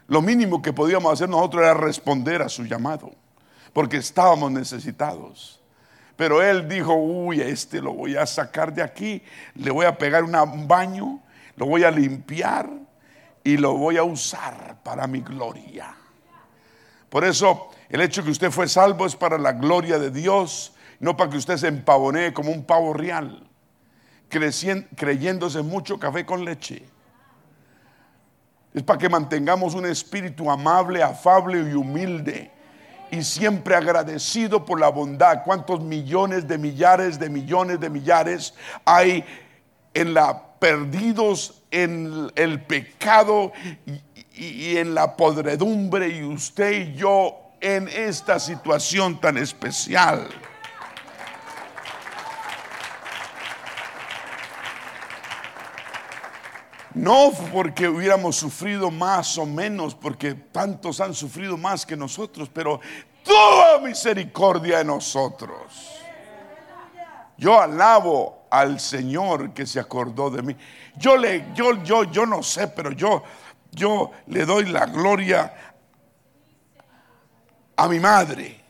Lo 0.08 0.20
mínimo 0.20 0.60
que 0.60 0.72
podíamos 0.72 1.12
hacer 1.12 1.28
nosotros 1.28 1.62
era 1.62 1.74
responder 1.74 2.42
a 2.42 2.48
su 2.48 2.64
llamado, 2.64 3.12
porque 3.72 3.98
estábamos 3.98 4.50
necesitados. 4.50 5.60
Pero 6.16 6.42
él 6.42 6.68
dijo, 6.68 6.94
uy, 6.94 7.40
a 7.40 7.46
este 7.46 7.80
lo 7.80 7.94
voy 7.94 8.16
a 8.16 8.26
sacar 8.26 8.74
de 8.74 8.82
aquí, 8.82 9.22
le 9.54 9.70
voy 9.70 9.86
a 9.86 9.96
pegar 9.96 10.24
un 10.24 10.68
baño, 10.68 11.20
lo 11.56 11.66
voy 11.66 11.84
a 11.84 11.90
limpiar 11.90 12.68
y 13.42 13.56
lo 13.56 13.74
voy 13.74 13.96
a 13.96 14.02
usar 14.02 14.76
para 14.82 15.06
mi 15.06 15.20
gloria. 15.20 15.96
Por 17.08 17.24
eso 17.24 17.70
el 17.88 18.00
hecho 18.02 18.22
que 18.22 18.30
usted 18.30 18.50
fue 18.50 18.68
salvo 18.68 19.06
es 19.06 19.16
para 19.16 19.38
la 19.38 19.52
gloria 19.52 19.98
de 19.98 20.10
Dios, 20.10 20.74
no 21.02 21.16
para 21.16 21.28
que 21.28 21.36
usted 21.36 21.56
se 21.56 21.66
empavonee 21.66 22.32
como 22.32 22.52
un 22.52 22.64
pavo 22.64 22.94
real, 22.94 23.44
creyéndose 24.28 25.60
mucho 25.60 25.98
café 25.98 26.24
con 26.24 26.44
leche. 26.44 26.84
Es 28.72 28.84
para 28.84 29.00
que 29.00 29.08
mantengamos 29.08 29.74
un 29.74 29.84
espíritu 29.84 30.48
amable, 30.48 31.02
afable 31.02 31.58
y 31.58 31.74
humilde. 31.74 32.52
Y 33.10 33.24
siempre 33.24 33.74
agradecido 33.74 34.64
por 34.64 34.78
la 34.78 34.88
bondad. 34.88 35.42
¿Cuántos 35.44 35.80
millones 35.80 36.46
de 36.46 36.56
millares 36.56 37.18
de 37.18 37.28
millones 37.28 37.80
de 37.80 37.90
millares 37.90 38.54
hay 38.84 39.24
en 39.92 40.14
la 40.14 40.52
perdidos 40.60 41.62
en 41.72 42.30
el 42.36 42.62
pecado 42.62 43.52
y, 44.34 44.44
y 44.46 44.76
en 44.78 44.94
la 44.94 45.16
podredumbre? 45.16 46.08
Y 46.08 46.22
usted 46.22 46.70
y 46.70 46.94
yo 46.94 47.50
en 47.60 47.88
esta 47.88 48.38
situación 48.38 49.20
tan 49.20 49.36
especial. 49.36 50.28
No 56.94 57.30
porque 57.52 57.88
hubiéramos 57.88 58.36
sufrido 58.36 58.90
más 58.90 59.38
o 59.38 59.46
menos, 59.46 59.94
porque 59.94 60.34
tantos 60.34 61.00
han 61.00 61.14
sufrido 61.14 61.56
más 61.56 61.86
que 61.86 61.96
nosotros, 61.96 62.50
pero 62.52 62.80
toda 63.22 63.78
misericordia 63.80 64.80
en 64.80 64.88
nosotros. 64.88 65.98
Yo 67.38 67.60
alabo 67.60 68.46
al 68.50 68.78
Señor 68.78 69.54
que 69.54 69.66
se 69.66 69.80
acordó 69.80 70.30
de 70.30 70.42
mí. 70.42 70.56
Yo 70.96 71.16
le, 71.16 71.46
yo, 71.54 71.82
yo, 71.82 72.04
yo 72.04 72.26
no 72.26 72.42
sé, 72.42 72.68
pero 72.68 72.92
yo, 72.92 73.22
yo 73.70 74.10
le 74.26 74.44
doy 74.44 74.66
la 74.66 74.84
gloria 74.84 75.54
a 77.74 77.88
mi 77.88 77.98
madre, 77.98 78.60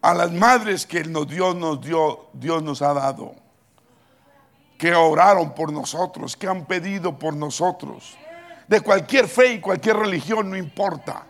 a 0.00 0.14
las 0.14 0.30
madres 0.30 0.86
que 0.86 1.02
nos 1.04 1.28
dio, 1.28 2.30
Dios 2.32 2.62
nos 2.62 2.80
ha 2.80 2.94
dado 2.94 3.39
que 4.80 4.94
oraron 4.94 5.54
por 5.54 5.70
nosotros, 5.70 6.34
que 6.34 6.46
han 6.46 6.64
pedido 6.64 7.18
por 7.18 7.36
nosotros. 7.36 8.16
De 8.66 8.80
cualquier 8.80 9.28
fe 9.28 9.52
y 9.52 9.60
cualquier 9.60 9.98
religión, 9.98 10.48
no 10.48 10.56
importa. 10.56 11.26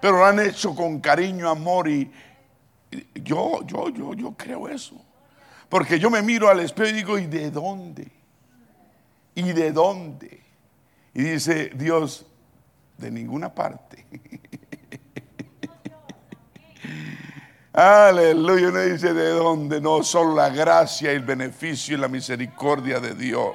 Pero 0.00 0.18
lo 0.18 0.26
han 0.26 0.40
hecho 0.40 0.74
con 0.74 0.98
cariño, 0.98 1.48
amor 1.48 1.88
y, 1.88 2.10
yo, 3.14 3.64
yo, 3.64 3.90
yo, 3.90 4.14
yo 4.14 4.34
creo 4.36 4.68
eso. 4.68 4.96
Porque 5.68 6.00
yo 6.00 6.10
me 6.10 6.22
miro 6.22 6.48
al 6.48 6.58
espejo 6.58 6.88
y 6.88 6.92
digo, 6.92 7.18
¿y 7.20 7.26
de 7.26 7.52
dónde? 7.52 8.10
¿Y 9.36 9.52
de 9.52 9.70
dónde? 9.70 10.42
Y 11.14 11.22
dice 11.22 11.70
Dios, 11.76 12.26
de 12.96 13.12
ninguna 13.12 13.54
parte. 13.54 14.06
Aleluya. 17.80 18.70
Uno 18.70 18.80
dice 18.80 19.14
de 19.14 19.28
dónde. 19.30 19.80
No, 19.80 20.02
solo 20.02 20.34
la 20.34 20.48
gracia 20.48 21.12
el 21.12 21.20
beneficio 21.20 21.96
y 21.96 22.00
la 22.00 22.08
misericordia 22.08 22.98
de 22.98 23.14
Dios. 23.14 23.54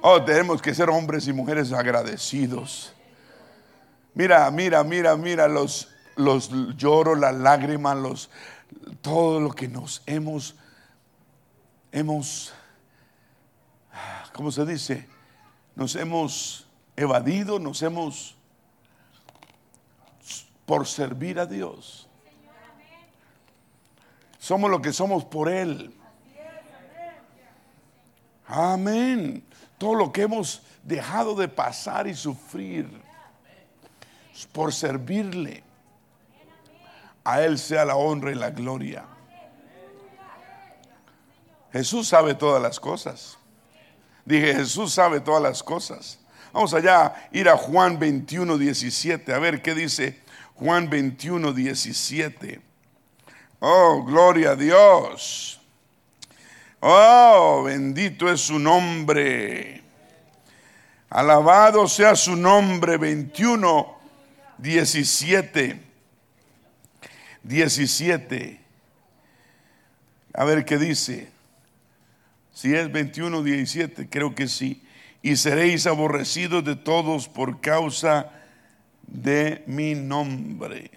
Oh, 0.00 0.20
tenemos 0.24 0.60
que 0.60 0.74
ser 0.74 0.90
hombres 0.90 1.28
y 1.28 1.32
mujeres 1.32 1.72
agradecidos. 1.72 2.92
Mira, 4.14 4.50
mira, 4.50 4.82
mira, 4.82 5.16
mira 5.16 5.46
los, 5.46 5.88
los 6.16 6.50
lloros, 6.76 7.16
las 7.16 7.36
lágrimas, 7.36 7.96
los, 7.96 8.30
todo 9.00 9.38
lo 9.38 9.50
que 9.50 9.68
nos 9.68 10.02
hemos, 10.06 10.56
hemos, 11.92 12.52
¿cómo 14.32 14.50
se 14.50 14.66
dice? 14.66 15.08
Nos 15.76 15.94
hemos 15.94 16.66
evadido, 16.96 17.60
nos 17.60 17.82
hemos, 17.82 18.35
por 20.66 20.86
servir 20.86 21.38
a 21.38 21.46
Dios. 21.46 22.08
Somos 24.38 24.70
lo 24.70 24.82
que 24.82 24.92
somos 24.92 25.24
por 25.24 25.48
Él. 25.48 25.94
Amén 28.46 29.42
todo 29.78 29.94
lo 29.94 30.12
que 30.12 30.22
hemos 30.22 30.62
dejado 30.82 31.34
de 31.34 31.48
pasar 31.48 32.06
y 32.06 32.14
sufrir 32.14 32.88
por 34.52 34.72
servirle. 34.72 35.62
A 37.24 37.42
Él 37.42 37.58
sea 37.58 37.84
la 37.84 37.96
honra 37.96 38.30
y 38.30 38.36
la 38.36 38.50
gloria. 38.50 39.04
Jesús 41.72 42.08
sabe 42.08 42.34
todas 42.34 42.62
las 42.62 42.78
cosas. 42.78 43.36
Dije, 44.24 44.54
Jesús 44.54 44.94
sabe 44.94 45.20
todas 45.20 45.42
las 45.42 45.62
cosas. 45.62 46.18
Vamos 46.52 46.72
allá, 46.72 47.28
ir 47.32 47.48
a 47.48 47.56
Juan 47.56 47.98
21, 47.98 48.56
17, 48.56 49.34
a 49.34 49.38
ver 49.38 49.60
qué 49.60 49.74
dice 49.74 50.22
Juan 50.58 50.88
21, 50.88 51.52
17. 51.52 52.60
Oh, 53.60 54.02
gloria 54.04 54.52
a 54.52 54.56
Dios. 54.56 55.60
Oh, 56.80 57.64
bendito 57.64 58.30
es 58.30 58.40
su 58.40 58.58
nombre. 58.58 59.82
Alabado 61.10 61.86
sea 61.88 62.16
su 62.16 62.36
nombre. 62.36 62.96
21, 62.96 63.98
17. 64.58 65.80
17. 67.42 68.60
A 70.32 70.44
ver 70.44 70.64
qué 70.64 70.78
dice. 70.78 71.28
Si 72.54 72.74
es 72.74 72.90
21, 72.90 73.42
17, 73.42 74.08
creo 74.08 74.34
que 74.34 74.48
sí. 74.48 74.82
Y 75.20 75.36
seréis 75.36 75.86
aborrecidos 75.86 76.64
de 76.64 76.76
todos 76.76 77.28
por 77.28 77.60
causa 77.60 78.22
de 78.22 78.36
mi 79.66 79.94
nombre. 79.94 80.90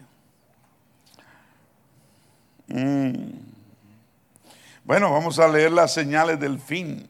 Mm. 2.67 3.31
Bueno, 4.83 5.11
vamos 5.11 5.39
a 5.39 5.47
leer 5.47 5.71
las 5.71 5.93
señales 5.93 6.39
del 6.39 6.59
fin. 6.59 7.07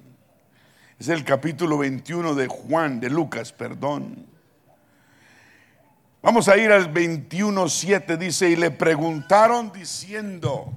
Es 1.00 1.08
el 1.08 1.24
capítulo 1.24 1.78
21 1.78 2.36
de 2.36 2.48
Juan, 2.48 3.00
de 3.00 3.10
Lucas, 3.10 3.54
perdón. 3.54 4.28
Vamos 6.22 6.50
a 6.50 6.58
ir 6.58 6.72
al 6.72 6.94
21.7, 6.94 8.18
dice, 8.18 8.50
y 8.50 8.58
le 8.58 8.72
preguntaron 8.72 9.72
diciendo, 9.72 10.74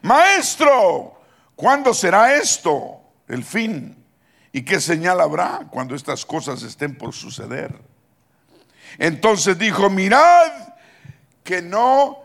Maestro, 0.00 1.20
¿cuándo 1.54 1.92
será 1.92 2.34
esto, 2.36 3.02
el 3.28 3.44
fin? 3.44 4.02
¿Y 4.52 4.62
qué 4.62 4.80
señal 4.80 5.20
habrá 5.20 5.68
cuando 5.70 5.94
estas 5.94 6.24
cosas 6.24 6.62
estén 6.62 6.96
por 6.96 7.12
suceder? 7.12 7.89
Entonces 8.98 9.58
dijo, 9.58 9.90
mirad 9.90 10.50
que 11.44 11.62
no 11.62 12.18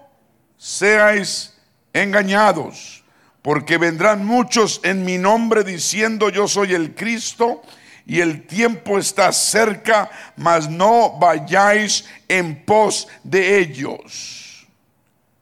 seáis 0.57 1.55
engañados, 1.93 3.03
porque 3.41 3.77
vendrán 3.77 4.25
muchos 4.25 4.81
en 4.83 5.05
mi 5.05 5.17
nombre 5.17 5.63
diciendo 5.63 6.29
yo 6.29 6.47
soy 6.47 6.73
el 6.73 6.95
Cristo 6.95 7.61
y 8.05 8.19
el 8.19 8.45
tiempo 8.45 8.99
está 8.99 9.31
cerca, 9.31 10.09
mas 10.35 10.69
no 10.69 11.17
vayáis 11.17 12.05
en 12.27 12.63
pos 12.63 13.07
de 13.23 13.59
ellos. 13.59 14.67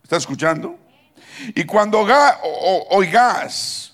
¿Está 0.03 0.17
escuchando? 0.17 0.77
Y 1.55 1.65
cuando 1.65 1.99
oigas, 2.89 3.93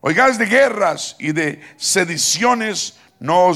oigas 0.00 0.38
de 0.38 0.46
guerras 0.46 1.14
y 1.18 1.32
de 1.32 1.60
sediciones, 1.76 2.98
no 3.20 3.52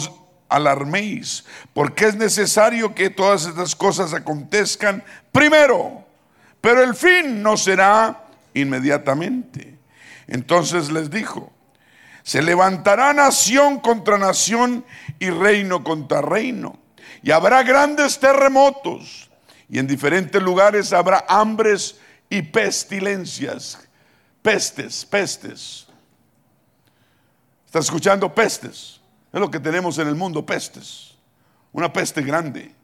alarméis, 0.54 1.44
porque 1.72 2.06
es 2.06 2.16
necesario 2.16 2.94
que 2.94 3.10
todas 3.10 3.46
estas 3.46 3.74
cosas 3.74 4.12
acontezcan 4.12 5.02
primero 5.32 6.02
pero 6.62 6.80
el 6.84 6.94
fin 6.94 7.42
no 7.42 7.58
será 7.58 8.24
inmediatamente. 8.54 9.76
Entonces 10.28 10.90
les 10.90 11.10
dijo, 11.10 11.52
se 12.22 12.40
levantará 12.40 13.12
nación 13.12 13.80
contra 13.80 14.16
nación 14.16 14.84
y 15.18 15.28
reino 15.28 15.82
contra 15.82 16.22
reino. 16.22 16.78
Y 17.22 17.32
habrá 17.32 17.64
grandes 17.64 18.18
terremotos. 18.20 19.28
Y 19.68 19.80
en 19.80 19.88
diferentes 19.88 20.40
lugares 20.40 20.92
habrá 20.92 21.24
hambres 21.28 21.96
y 22.30 22.42
pestilencias. 22.42 23.80
Pestes, 24.40 25.04
pestes. 25.04 25.88
¿Está 27.66 27.80
escuchando? 27.80 28.32
Pestes. 28.32 29.00
Es 29.32 29.40
lo 29.40 29.50
que 29.50 29.60
tenemos 29.60 29.98
en 29.98 30.08
el 30.08 30.14
mundo, 30.14 30.44
pestes. 30.44 31.14
Una 31.72 31.92
peste 31.92 32.22
grande. 32.22 32.74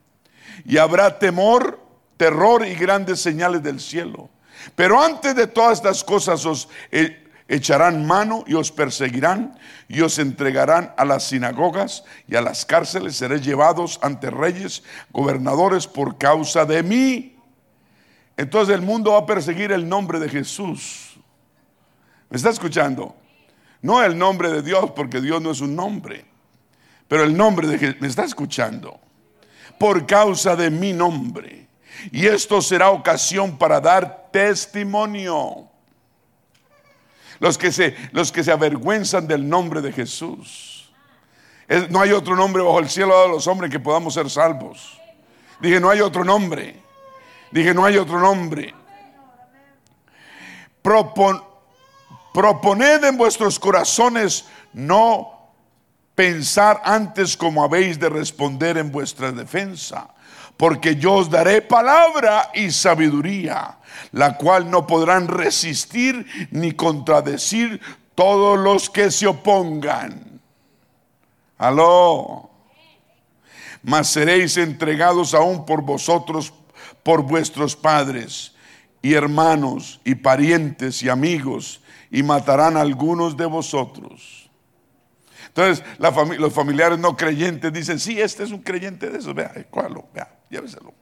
Y 0.65 0.79
habrá 0.79 1.19
temor 1.19 1.89
terror 2.17 2.67
y 2.67 2.75
grandes 2.75 3.21
señales 3.21 3.63
del 3.63 3.81
cielo. 3.81 4.29
Pero 4.75 5.01
antes 5.01 5.35
de 5.35 5.47
todas 5.47 5.79
estas 5.79 6.03
cosas 6.03 6.45
os 6.45 6.69
eh, 6.91 7.29
echarán 7.47 8.07
mano 8.07 8.45
y 8.47 8.55
os 8.55 8.73
perseguirán 8.73 9.59
y 9.89 10.01
os 10.01 10.19
entregarán 10.19 10.93
a 10.97 11.05
las 11.05 11.29
sinagogas 11.29 12.05
y 12.27 12.37
a 12.37 12.43
las 12.43 12.67
cárceles. 12.67 13.17
Seréis 13.17 13.43
llevados 13.43 13.99
ante 14.03 14.31
reyes, 14.31 14.83
gobernadores 15.11 15.87
por 15.87 16.19
causa 16.19 16.65
de 16.65 16.83
mí. 16.83 17.37
Entonces 18.37 18.75
el 18.75 18.83
mundo 18.83 19.13
va 19.13 19.19
a 19.19 19.27
perseguir 19.27 19.73
el 19.73 19.89
nombre 19.89 20.19
de 20.19 20.29
Jesús. 20.29 21.19
¿Me 22.29 22.37
está 22.37 22.51
escuchando? 22.51 23.17
No 23.81 24.03
el 24.03 24.19
nombre 24.19 24.51
de 24.51 24.63
Dios, 24.63 24.91
porque 24.91 25.21
Dios 25.21 25.41
no 25.41 25.53
es 25.53 25.61
un 25.61 25.75
nombre. 25.75 26.27
Pero 27.09 27.25
el 27.25 27.37
nombre 27.37 27.67
de 27.67 27.79
Jesús. 27.79 28.01
¿Me 28.01 28.07
está 28.07 28.25
escuchando? 28.25 29.01
Por 29.79 30.07
causa 30.07 30.55
de 30.55 30.71
mi 30.71 30.93
nombre. 30.93 31.67
Y 32.13 32.27
esto 32.27 32.61
será 32.61 32.91
ocasión 32.91 33.57
para 33.57 33.81
dar 33.81 34.29
testimonio. 34.31 35.69
Los 37.41 37.57
que 37.57 37.73
se, 37.73 37.97
los 38.13 38.31
que 38.31 38.45
se 38.45 38.53
avergüenzan 38.53 39.27
del 39.27 39.49
nombre 39.49 39.81
de 39.81 39.93
Jesús. 39.93 40.93
no 41.89 42.01
hay 42.01 42.13
otro 42.13 42.37
nombre 42.37 42.63
bajo 42.63 42.79
el 42.79 42.89
cielo 42.89 43.23
de 43.23 43.29
los 43.29 43.47
hombres 43.47 43.71
que 43.71 43.81
podamos 43.81 44.15
ser 44.15 44.29
salvos. 44.29 45.01
Dije, 45.61 45.81
no 45.81 45.91
hay 45.91 46.01
otro 46.01 46.25
nombre. 46.25 46.83
Dije, 47.51 47.73
no 47.73 47.85
hay 47.85 47.97
otro 47.97 48.21
nombre. 48.21 48.75
proponed 50.83 51.45
en 53.05 53.17
vuestros 53.17 53.59
corazones 53.59 54.45
no 54.73 55.38
pensar 56.19 56.83
antes 56.85 57.37
como 57.37 57.63
habéis 57.63 57.97
de 57.97 58.09
responder 58.09 58.77
en 58.77 58.91
vuestra 58.91 59.31
defensa 59.31 60.09
porque 60.57 60.97
yo 60.97 61.15
os 61.15 61.31
daré 61.31 61.63
palabra 61.63 62.51
y 62.53 62.73
sabiduría, 62.73 63.79
la 64.11 64.37
cual 64.37 64.69
no 64.69 64.85
podrán 64.85 65.29
resistir 65.29 66.27
ni 66.51 66.73
contradecir 66.73 67.81
todos 68.17 68.59
los 68.59 68.91
que 68.91 69.13
se 69.13 69.29
opongan. 69.29 70.41
Aló. 71.57 72.51
Mas 73.85 74.09
seréis 74.09 74.57
entregados 74.57 75.35
aún 75.35 75.65
por 75.65 75.83
vosotros, 75.83 76.53
por 77.05 77.23
vuestros 77.23 77.77
padres 77.77 78.57
y 79.01 79.15
hermanos 79.15 80.01
y 80.05 80.17
parientes 80.17 81.01
y 81.05 81.09
amigos, 81.09 81.81
y 82.11 82.25
matarán 82.25 82.77
a 82.77 82.81
algunos 82.81 83.37
de 83.37 83.47
vosotros 83.47 84.38
entonces, 85.59 85.85
los 86.39 86.55
familiares 86.55 87.01
no 87.01 87.17
creyentes 87.17 87.73
dicen, 87.73 87.99
sí, 87.99 88.21
este 88.21 88.45
es 88.45 88.53
un 88.53 88.63
creyente 88.63 89.11
de 89.11 89.19
esos, 89.19 89.35
vea, 89.35 89.53
cuál, 89.69 90.05
vea, 90.15 90.39
lléveselo. 90.49 90.95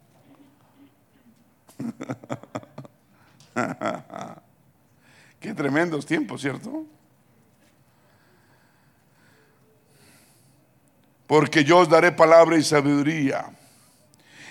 Qué 5.41 5.53
tremendos 5.53 6.07
tiempos, 6.07 6.41
¿cierto? 6.41 6.87
Porque 11.27 11.63
yo 11.63 11.81
os 11.81 11.91
daré 11.91 12.13
palabra 12.13 12.57
y 12.57 12.63
sabiduría 12.63 13.51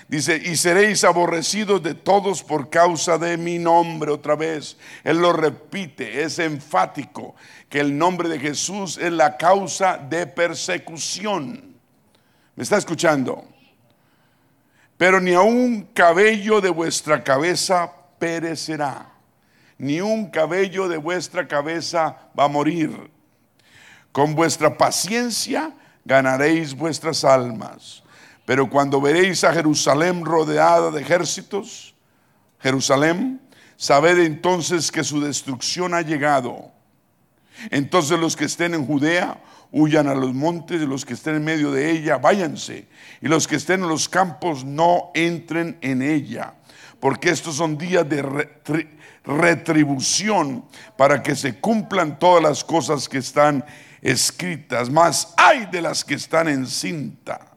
Dice, 0.07 0.35
y 0.35 0.55
seréis 0.55 1.03
aborrecidos 1.03 1.81
de 1.81 1.95
todos 1.95 2.43
por 2.43 2.69
causa 2.69 3.17
de 3.17 3.37
mi 3.37 3.57
nombre. 3.57 4.11
Otra 4.11 4.35
vez, 4.35 4.77
Él 5.03 5.17
lo 5.17 5.33
repite, 5.33 6.23
es 6.23 6.37
enfático, 6.39 7.35
que 7.69 7.79
el 7.79 7.97
nombre 7.97 8.29
de 8.29 8.39
Jesús 8.39 8.97
es 8.97 9.11
la 9.11 9.37
causa 9.37 9.97
de 9.97 10.27
persecución. 10.27 11.75
¿Me 12.55 12.63
está 12.63 12.77
escuchando? 12.77 13.45
pero 14.97 15.19
ni 15.19 15.35
un 15.35 15.89
cabello 15.93 16.61
de 16.61 16.69
vuestra 16.69 17.23
cabeza 17.23 17.91
perecerá, 18.17 19.11
ni 19.77 19.99
un 19.99 20.29
cabello 20.29 20.87
de 20.87 20.97
vuestra 20.97 21.47
cabeza 21.47 22.29
va 22.37 22.45
a 22.45 22.49
morir. 22.49 23.11
Con 24.11 24.35
vuestra 24.35 24.77
paciencia 24.77 25.73
ganaréis 26.05 26.73
vuestras 26.73 27.25
almas. 27.25 28.03
Pero 28.45 28.69
cuando 28.69 29.01
veréis 29.01 29.43
a 29.43 29.51
Jerusalén 29.51 30.23
rodeada 30.23 30.91
de 30.91 31.01
ejércitos, 31.01 31.95
Jerusalén, 32.59 33.41
sabed 33.75 34.19
entonces 34.19 34.91
que 34.91 35.03
su 35.03 35.19
destrucción 35.19 35.95
ha 35.95 36.01
llegado. 36.01 36.71
Entonces 37.71 38.19
los 38.19 38.35
que 38.35 38.45
estén 38.45 38.75
en 38.75 38.85
Judea 38.85 39.41
huyan 39.71 40.07
a 40.07 40.13
los 40.13 40.33
montes 40.33 40.81
y 40.81 40.85
los 40.85 41.05
que 41.05 41.15
estén 41.15 41.35
en 41.35 41.43
medio 41.43 41.71
de 41.71 41.89
ella 41.91 42.17
váyanse. 42.17 42.87
Y 43.19 43.27
los 43.27 43.47
que 43.47 43.55
estén 43.55 43.81
en 43.81 43.89
los 43.89 44.07
campos 44.07 44.63
no 44.63 45.09
entren 45.15 45.79
en 45.81 46.03
ella. 46.03 46.53
Porque 46.99 47.31
estos 47.31 47.55
son 47.55 47.77
días 47.77 48.07
de 48.07 48.47
retribución 49.23 50.65
para 50.95 51.23
que 51.23 51.35
se 51.35 51.59
cumplan 51.59 52.19
todas 52.19 52.43
las 52.43 52.63
cosas 52.63 53.09
que 53.09 53.17
están 53.17 53.65
escritas, 54.01 54.91
más 54.91 55.33
hay 55.35 55.65
de 55.65 55.81
las 55.81 56.03
que 56.03 56.13
están 56.13 56.47
en 56.47 56.67
cinta 56.67 57.54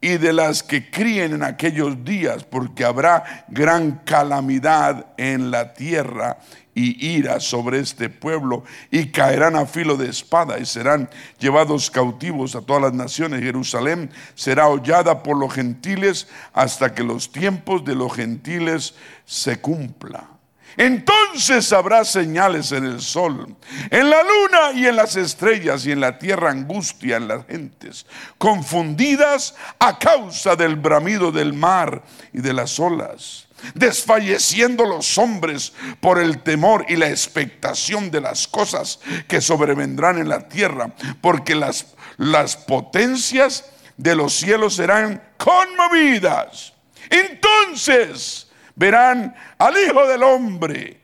y 0.00 0.16
de 0.16 0.32
las 0.32 0.62
que 0.62 0.90
críen 0.90 1.34
en 1.34 1.42
aquellos 1.42 2.04
días, 2.04 2.44
porque 2.44 2.84
habrá 2.84 3.44
gran 3.48 4.00
calamidad 4.04 5.06
en 5.18 5.50
la 5.50 5.74
tierra 5.74 6.38
y 6.74 7.06
ira 7.06 7.40
sobre 7.40 7.80
este 7.80 8.08
pueblo, 8.08 8.64
y 8.90 9.10
caerán 9.10 9.56
a 9.56 9.66
filo 9.66 9.96
de 9.96 10.08
espada 10.08 10.58
y 10.58 10.64
serán 10.64 11.10
llevados 11.38 11.90
cautivos 11.90 12.54
a 12.54 12.62
todas 12.62 12.82
las 12.82 12.94
naciones. 12.94 13.42
Jerusalén 13.42 14.10
será 14.34 14.68
hollada 14.68 15.22
por 15.22 15.36
los 15.36 15.52
gentiles 15.52 16.28
hasta 16.54 16.94
que 16.94 17.02
los 17.02 17.30
tiempos 17.30 17.84
de 17.84 17.94
los 17.94 18.14
gentiles 18.14 18.94
se 19.26 19.60
cumplan. 19.60 20.29
Entonces 20.76 21.72
habrá 21.72 22.04
señales 22.04 22.72
en 22.72 22.84
el 22.84 23.00
sol, 23.00 23.56
en 23.90 24.10
la 24.10 24.22
luna 24.22 24.72
y 24.74 24.86
en 24.86 24.96
las 24.96 25.16
estrellas 25.16 25.84
y 25.84 25.92
en 25.92 26.00
la 26.00 26.18
tierra 26.18 26.50
angustia 26.50 27.16
en 27.16 27.28
las 27.28 27.46
gentes, 27.46 28.06
confundidas 28.38 29.54
a 29.78 29.98
causa 29.98 30.56
del 30.56 30.76
bramido 30.76 31.32
del 31.32 31.52
mar 31.52 32.02
y 32.32 32.40
de 32.40 32.52
las 32.52 32.78
olas, 32.78 33.48
desfalleciendo 33.74 34.84
los 34.84 35.18
hombres 35.18 35.72
por 36.00 36.18
el 36.18 36.42
temor 36.42 36.86
y 36.88 36.96
la 36.96 37.10
expectación 37.10 38.10
de 38.10 38.20
las 38.20 38.46
cosas 38.46 39.00
que 39.28 39.40
sobrevendrán 39.40 40.18
en 40.18 40.28
la 40.28 40.48
tierra, 40.48 40.94
porque 41.20 41.54
las, 41.54 41.94
las 42.16 42.56
potencias 42.56 43.64
de 43.96 44.14
los 44.14 44.34
cielos 44.34 44.76
serán 44.76 45.22
conmovidas. 45.36 46.72
Entonces, 47.10 48.49
verán 48.80 49.34
al 49.58 49.74
Hijo 49.76 50.06
del 50.08 50.22
Hombre, 50.22 51.02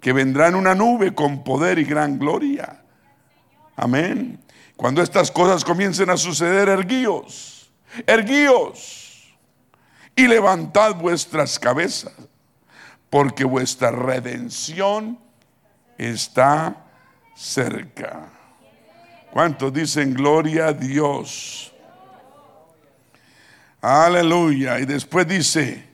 que 0.00 0.12
vendrá 0.12 0.46
en 0.46 0.54
una 0.54 0.72
nube 0.72 1.12
con 1.12 1.42
poder 1.42 1.80
y 1.80 1.84
gran 1.84 2.16
gloria. 2.16 2.80
Amén. 3.74 4.40
Cuando 4.76 5.02
estas 5.02 5.32
cosas 5.32 5.64
comiencen 5.64 6.10
a 6.10 6.16
suceder, 6.16 6.68
erguíos, 6.68 7.72
erguíos 8.06 9.34
y 10.14 10.28
levantad 10.28 10.94
vuestras 10.94 11.58
cabezas, 11.58 12.12
porque 13.10 13.42
vuestra 13.42 13.90
redención 13.90 15.18
está 15.98 16.86
cerca. 17.34 18.30
¿Cuántos 19.32 19.72
dicen 19.72 20.14
gloria 20.14 20.68
a 20.68 20.72
Dios? 20.72 21.72
Aleluya. 23.80 24.78
Y 24.78 24.84
después 24.84 25.26
dice, 25.26 25.91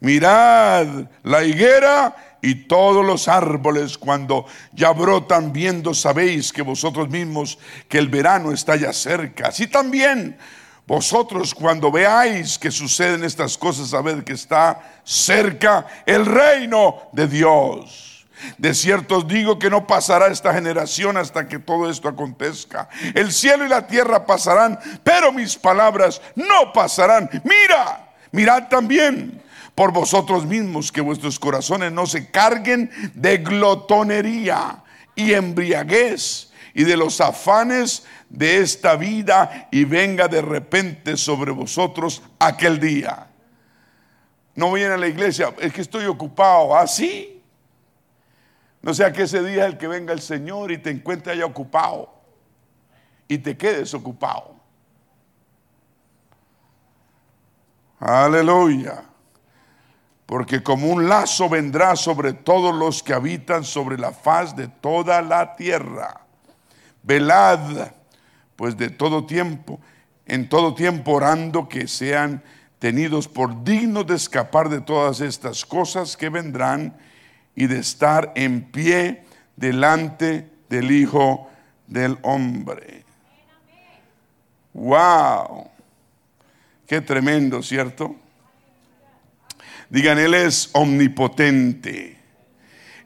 Mirad 0.00 0.86
la 1.22 1.44
higuera 1.44 2.16
y 2.42 2.66
todos 2.66 3.04
los 3.04 3.28
árboles 3.28 3.98
cuando 3.98 4.46
ya 4.72 4.92
brotan 4.92 5.52
viendo 5.52 5.92
sabéis 5.92 6.52
que 6.52 6.62
vosotros 6.62 7.10
mismos 7.10 7.58
que 7.88 7.98
el 7.98 8.08
verano 8.08 8.52
está 8.52 8.76
ya 8.76 8.92
cerca. 8.94 9.48
Así 9.48 9.66
también 9.66 10.38
vosotros 10.86 11.54
cuando 11.54 11.92
veáis 11.92 12.58
que 12.58 12.70
suceden 12.70 13.24
estas 13.24 13.58
cosas 13.58 13.90
sabed 13.90 14.24
que 14.24 14.32
está 14.32 14.80
cerca 15.04 15.86
el 16.06 16.24
reino 16.24 17.10
de 17.12 17.28
Dios. 17.28 18.26
De 18.56 18.72
cierto 18.72 19.18
os 19.18 19.28
digo 19.28 19.58
que 19.58 19.68
no 19.68 19.86
pasará 19.86 20.28
esta 20.28 20.54
generación 20.54 21.18
hasta 21.18 21.46
que 21.46 21.58
todo 21.58 21.90
esto 21.90 22.08
acontezca. 22.08 22.88
El 23.14 23.32
cielo 23.32 23.66
y 23.66 23.68
la 23.68 23.86
tierra 23.86 24.24
pasarán, 24.24 24.78
pero 25.04 25.30
mis 25.30 25.56
palabras 25.56 26.22
no 26.34 26.72
pasarán. 26.72 27.28
Mira, 27.44 28.08
mirad 28.32 28.68
también 28.68 29.42
por 29.80 29.94
vosotros 29.94 30.44
mismos, 30.44 30.92
que 30.92 31.00
vuestros 31.00 31.38
corazones 31.38 31.90
no 31.90 32.04
se 32.04 32.30
carguen 32.30 32.90
de 33.14 33.38
glotonería 33.38 34.84
y 35.14 35.32
embriaguez 35.32 36.52
y 36.74 36.84
de 36.84 36.98
los 36.98 37.18
afanes 37.22 38.06
de 38.28 38.58
esta 38.58 38.96
vida 38.96 39.68
y 39.72 39.84
venga 39.84 40.28
de 40.28 40.42
repente 40.42 41.16
sobre 41.16 41.50
vosotros 41.50 42.22
aquel 42.38 42.78
día. 42.78 43.28
No 44.54 44.70
viene 44.70 44.92
a 44.92 44.98
la 44.98 45.08
iglesia, 45.08 45.54
es 45.58 45.72
que 45.72 45.80
estoy 45.80 46.04
ocupado, 46.04 46.76
así. 46.76 47.42
¿Ah, 47.42 48.78
no 48.82 48.92
sea 48.92 49.10
que 49.14 49.22
ese 49.22 49.42
día 49.42 49.64
el 49.64 49.78
que 49.78 49.88
venga 49.88 50.12
el 50.12 50.20
Señor 50.20 50.72
y 50.72 50.76
te 50.76 50.90
encuentre 50.90 51.32
allá 51.32 51.46
ocupado 51.46 52.12
y 53.26 53.38
te 53.38 53.56
quedes 53.56 53.94
ocupado. 53.94 54.56
Aleluya 57.98 59.09
porque 60.30 60.62
como 60.62 60.86
un 60.86 61.08
lazo 61.08 61.48
vendrá 61.48 61.96
sobre 61.96 62.32
todos 62.32 62.72
los 62.72 63.02
que 63.02 63.12
habitan 63.12 63.64
sobre 63.64 63.98
la 63.98 64.12
faz 64.12 64.54
de 64.54 64.68
toda 64.68 65.22
la 65.22 65.56
tierra. 65.56 66.20
Velad, 67.02 67.90
pues 68.54 68.76
de 68.76 68.90
todo 68.90 69.26
tiempo, 69.26 69.80
en 70.26 70.48
todo 70.48 70.72
tiempo 70.72 71.14
orando 71.14 71.68
que 71.68 71.88
sean 71.88 72.44
tenidos 72.78 73.26
por 73.26 73.64
dignos 73.64 74.06
de 74.06 74.14
escapar 74.14 74.68
de 74.68 74.80
todas 74.80 75.20
estas 75.20 75.66
cosas 75.66 76.16
que 76.16 76.28
vendrán 76.28 76.96
y 77.56 77.66
de 77.66 77.80
estar 77.80 78.30
en 78.36 78.70
pie 78.70 79.24
delante 79.56 80.48
del 80.68 80.92
Hijo 80.92 81.50
del 81.88 82.16
Hombre. 82.22 83.04
¡Wow! 84.74 85.70
Qué 86.86 87.00
tremendo, 87.00 87.64
¿cierto? 87.64 88.14
Digan, 89.90 90.18
Él 90.18 90.34
es 90.34 90.70
omnipotente. 90.72 92.16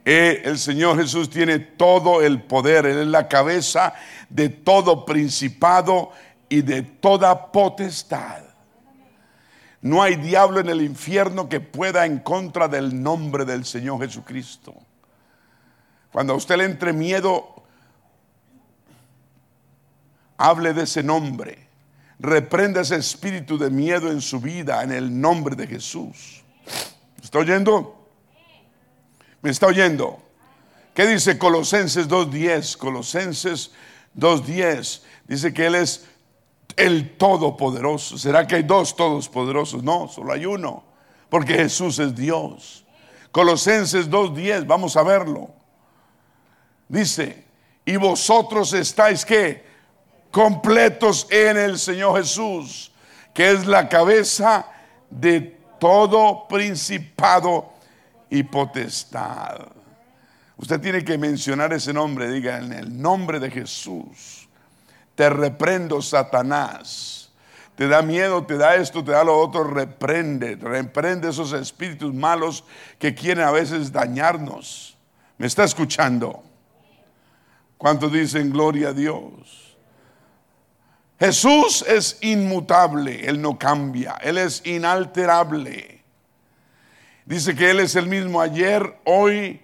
Eh, 0.05 0.43
el 0.45 0.59
Señor 0.59 0.99
Jesús 0.99 1.31
tiene 1.31 1.59
todo 1.59 2.23
el 2.23 2.43
poder. 2.43 2.85
Él 2.85 2.99
es 2.99 3.07
la 3.07 3.27
cabeza 3.27 3.95
de 4.29 4.51
todo 4.51 5.07
principado 5.07 6.13
y 6.49 6.61
de 6.61 6.83
toda 6.83 7.51
potestad. 7.51 8.45
No 9.81 10.03
hay 10.03 10.17
diablo 10.17 10.61
en 10.61 10.69
el 10.69 10.83
infierno 10.83 11.49
que 11.49 11.61
pueda 11.61 12.05
en 12.05 12.19
contra 12.19 12.69
del 12.69 13.03
nombre 13.03 13.47
del 13.47 13.65
Señor 13.65 14.01
Jesucristo. 14.01 14.75
Cuando 16.13 16.35
a 16.35 16.37
usted 16.37 16.57
le 16.59 16.65
entre 16.65 16.93
miedo, 16.93 17.65
hable 20.37 20.75
de 20.75 20.83
ese 20.83 21.03
nombre. 21.03 21.67
Reprenda 22.19 22.83
ese 22.83 22.97
espíritu 22.97 23.59
de 23.59 23.71
miedo 23.71 24.11
en 24.11 24.21
su 24.21 24.41
vida 24.41 24.83
en 24.83 24.93
el 24.93 25.21
nombre 25.21 25.57
de 25.57 25.67
Jesús. 25.67 26.44
¿Me 27.35 27.41
está 27.41 27.53
oyendo? 27.53 28.09
¿Me 29.43 29.51
está 29.51 29.67
oyendo? 29.67 30.23
¿Qué 30.95 31.05
dice 31.05 31.37
Colosenses 31.37 32.09
2.10? 32.09 32.77
Colosenses 32.77 33.73
2.10 34.17 35.03
dice 35.27 35.53
que 35.53 35.67
Él 35.67 35.75
es 35.75 36.07
el 36.77 37.17
Todopoderoso. 37.17 38.19
¿Será 38.19 38.47
que 38.47 38.55
hay 38.55 38.63
dos 38.63 38.95
Todopoderosos? 38.95 39.83
No, 39.83 40.07
solo 40.07 40.33
hay 40.33 40.47
uno, 40.47 40.85
porque 41.29 41.55
Jesús 41.55 41.99
es 41.99 42.15
Dios. 42.15 42.85
Colosenses 43.33 44.09
2.10, 44.09 44.65
vamos 44.65 44.97
a 44.97 45.03
verlo. 45.03 45.51
Dice, 46.89 47.47
y 47.85 47.97
vosotros 47.97 48.73
estáis 48.75 49.25
que 49.25 49.65
completos 50.31 51.27
en 51.31 51.57
el 51.57 51.81
Señor 51.81 52.17
Jesús, 52.17 52.93
que 53.35 53.51
es 53.51 53.67
la 53.67 53.89
cabeza 53.89 54.69
de 55.11 55.54
todo 55.85 56.49
principado 56.49 57.75
y 58.31 58.43
potestad. 58.43 59.67
Usted 60.57 60.81
tiene 60.81 61.05
que 61.05 61.19
mencionar 61.19 61.75
ese 61.75 61.93
nombre, 61.93 62.31
diga 62.31 62.57
en 62.57 62.73
el 62.73 63.03
nombre 63.03 63.39
de 63.39 63.51
Jesús. 63.51 64.49
Te 65.15 65.29
reprendo, 65.29 66.01
Satanás. 66.01 67.31
Te 67.77 67.87
da 67.87 68.01
miedo, 68.01 68.47
te 68.47 68.57
da 68.57 68.77
esto, 68.77 69.05
te 69.05 69.13
da 69.13 69.25
lo 69.25 69.39
otro, 69.39 69.63
reprende, 69.65 70.57
reprende 70.57 71.29
esos 71.29 71.53
espíritus 71.53 72.15
malos 72.15 72.65
que 72.99 73.15
quieren 73.15 73.45
a 73.45 73.51
veces 73.51 73.93
dañarnos. 73.93 74.97
¿Me 75.37 75.47
está 75.47 75.65
escuchando? 75.65 76.43
¿Cuántos 77.77 78.11
dicen 78.11 78.51
gloria 78.51 78.89
a 78.89 78.93
Dios? 78.95 79.64
Jesús 81.19 81.85
es 81.87 82.19
inmutable, 82.23 83.27
Él 83.27 83.41
no 83.41 83.59
cambia, 83.59 84.17
Él 84.23 84.39
es 84.39 84.65
inalterable. 84.67 86.03
Dice 87.25 87.55
que 87.55 87.71
Él 87.71 87.81
es 87.81 87.97
el 87.97 88.07
mismo 88.07 88.41
ayer, 88.41 88.99
hoy 89.05 89.61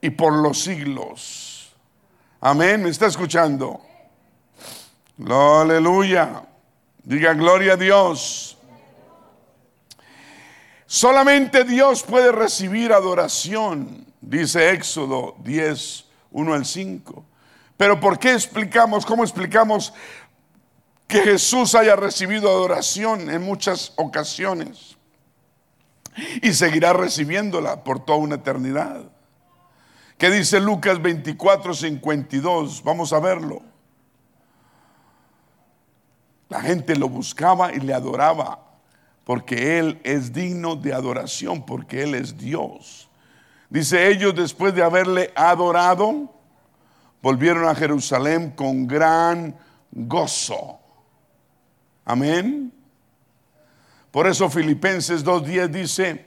y 0.00 0.10
por 0.10 0.32
los 0.32 0.62
siglos. 0.62 1.72
Amén, 2.40 2.82
¿me 2.82 2.88
está 2.88 3.06
escuchando? 3.06 3.80
Aleluya. 5.28 6.44
Diga 7.02 7.34
gloria 7.34 7.74
a 7.74 7.76
Dios. 7.76 8.56
Solamente 10.86 11.64
Dios 11.64 12.02
puede 12.02 12.32
recibir 12.32 12.92
adoración, 12.92 14.06
dice 14.20 14.70
Éxodo 14.70 15.36
10, 15.38 16.04
1 16.30 16.54
al 16.54 16.64
5. 16.64 17.24
Pero 17.76 18.00
¿por 18.00 18.18
qué 18.18 18.32
explicamos, 18.32 19.06
cómo 19.06 19.22
explicamos 19.22 19.94
que 21.10 21.22
Jesús 21.22 21.74
haya 21.74 21.96
recibido 21.96 22.48
adoración 22.48 23.28
en 23.30 23.42
muchas 23.42 23.92
ocasiones? 23.96 24.96
Y 26.40 26.52
seguirá 26.54 26.92
recibiéndola 26.92 27.82
por 27.82 28.04
toda 28.04 28.18
una 28.18 28.36
eternidad. 28.36 29.02
¿Qué 30.16 30.30
dice 30.30 30.60
Lucas 30.60 31.02
24, 31.02 31.74
52? 31.74 32.82
Vamos 32.84 33.12
a 33.12 33.20
verlo. 33.20 33.62
La 36.48 36.60
gente 36.60 36.96
lo 36.96 37.08
buscaba 37.08 37.72
y 37.72 37.80
le 37.80 37.92
adoraba 37.92 38.60
porque 39.24 39.78
Él 39.78 40.00
es 40.04 40.32
digno 40.32 40.76
de 40.76 40.92
adoración, 40.92 41.64
porque 41.64 42.02
Él 42.02 42.14
es 42.14 42.36
Dios. 42.36 43.08
Dice 43.68 44.08
ellos, 44.08 44.34
después 44.34 44.74
de 44.74 44.82
haberle 44.82 45.32
adorado, 45.36 46.34
volvieron 47.22 47.68
a 47.68 47.74
Jerusalén 47.74 48.50
con 48.50 48.86
gran 48.86 49.56
gozo. 49.92 50.79
Amén. 52.10 52.72
Por 54.10 54.26
eso 54.26 54.50
Filipenses 54.50 55.24
2.10 55.24 55.68
dice, 55.68 56.26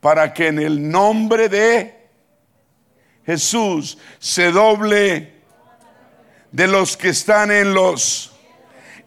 para 0.00 0.34
que 0.34 0.48
en 0.48 0.58
el 0.58 0.90
nombre 0.90 1.48
de 1.48 2.08
Jesús 3.24 3.98
se 4.18 4.50
doble 4.50 5.40
de 6.50 6.66
los 6.66 6.96
que 6.96 7.10
están 7.10 7.52
en 7.52 7.74
los 7.74 8.32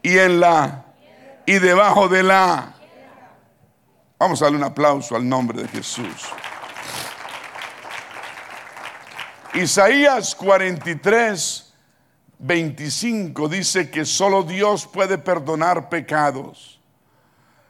y 0.01 0.17
en 0.17 0.39
la 0.39 0.86
y 1.45 1.59
debajo 1.59 2.07
de 2.07 2.24
la 2.24 2.74
Vamos 4.24 4.41
a 4.41 4.45
darle 4.45 4.59
un 4.59 4.63
aplauso 4.63 5.17
al 5.17 5.28
nombre 5.28 5.63
de 5.63 5.67
Jesús. 5.67 6.30
Isaías 9.53 10.34
43, 10.34 11.72
25 12.44 13.48
dice 13.48 13.89
que 13.89 14.04
solo 14.04 14.44
Dios 14.44 14.86
puede 14.86 15.18
perdonar 15.18 15.88
pecados, 15.88 16.80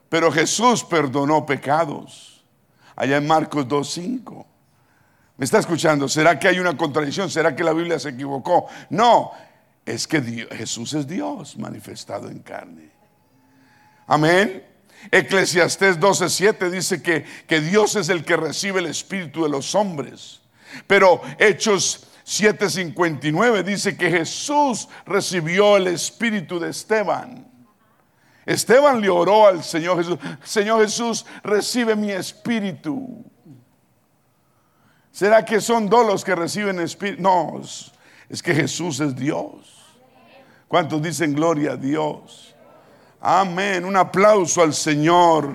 pero 0.10 0.32
Jesús 0.32 0.84
perdonó 0.84 1.46
pecados. 1.46 2.44
Allá 2.96 3.18
en 3.18 3.28
Marcos 3.28 3.68
2.5. 3.68 4.46
¿Me 5.38 5.46
está 5.46 5.60
escuchando? 5.60 6.08
¿Será 6.08 6.38
que 6.38 6.48
hay 6.48 6.60
una 6.60 6.76
contradicción? 6.78 7.30
¿Será 7.30 7.56
que 7.56 7.64
la 7.64 7.74
Biblia 7.74 8.00
se 8.00 8.10
equivocó? 8.10 8.68
No, 8.90 9.32
es 9.86 10.08
que 10.08 10.22
Jesús 10.52 10.94
es 10.94 11.08
Dios 11.08 11.58
manifestado 11.58 12.30
en 12.30 12.40
carne. 12.40 12.90
Amén. 14.08 14.64
Eclesiastés 15.12 16.00
12:7 16.00 16.70
dice 16.70 17.02
que, 17.02 17.26
que 17.48 17.62
Dios 17.62 17.96
es 17.96 18.10
el 18.10 18.24
que 18.24 18.38
recibe 18.38 18.80
el 18.80 18.88
espíritu 18.88 19.44
de 19.44 19.50
los 19.50 19.76
hombres. 19.76 20.42
Pero 20.88 21.22
Hechos 21.38 22.08
7:59 22.26 23.64
dice 23.64 23.98
que 23.98 24.10
Jesús 24.10 24.88
recibió 25.06 25.78
el 25.78 25.88
espíritu 25.88 26.60
de 26.60 26.70
Esteban. 26.70 27.48
Esteban 28.46 29.00
le 29.00 29.10
oró 29.10 29.48
al 29.48 29.64
Señor 29.64 29.98
Jesús, 29.98 30.20
Señor 30.44 30.82
Jesús, 30.82 31.26
recibe 31.44 31.96
mi 31.96 32.12
espíritu. 32.12 33.24
¿Será 35.12 35.46
que 35.46 35.62
son 35.62 35.88
dos 35.88 36.06
los 36.06 36.24
que 36.24 36.36
reciben 36.36 36.80
espíritu? 36.80 37.22
No, 37.22 37.62
es 38.30 38.42
que 38.42 38.54
Jesús 38.54 39.00
es 39.00 39.16
Dios. 39.16 39.74
¿Cuántos 40.68 41.02
dicen 41.02 41.34
gloria 41.34 41.74
a 41.74 41.78
Dios? 41.78 42.56
Amén. 43.22 43.86
Un 43.86 43.96
aplauso 43.96 44.62
al 44.64 44.74
Señor. 44.74 45.54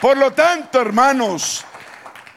Por 0.00 0.16
lo 0.16 0.32
tanto, 0.32 0.80
hermanos, 0.80 1.65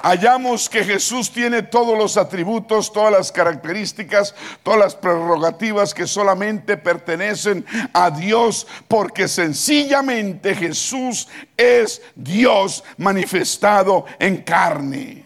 hallamos 0.02 0.70
que 0.70 0.84
Jesús 0.84 1.32
tiene 1.32 1.64
todos 1.64 1.98
los 1.98 2.18
atributos, 2.18 2.92
todas 2.92 3.12
las 3.12 3.32
características, 3.32 4.34
todas 4.64 4.80
las 4.80 4.96
prerrogativas 4.96 5.94
que 5.94 6.08
solamente 6.08 6.78
pertenecen 6.78 7.66
a 7.94 8.10
Dios, 8.10 8.66
porque 8.88 9.28
sencillamente 9.28 10.56
Jesús 10.56 11.28
es 11.58 12.02
Dios 12.16 12.84
manifestado 12.98 14.06
en 14.20 14.38
carne. 14.44 15.26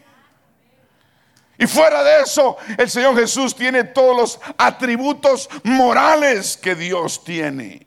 Y 1.58 1.68
fuera 1.68 2.04
de 2.04 2.22
eso, 2.22 2.58
el 2.78 2.90
Señor 2.90 3.16
Jesús 3.16 3.56
tiene 3.56 3.84
todos 3.84 4.18
los 4.18 4.40
atributos 4.58 5.50
morales 5.64 6.58
que 6.58 6.76
Dios 6.76 7.24
tiene. 7.24 7.86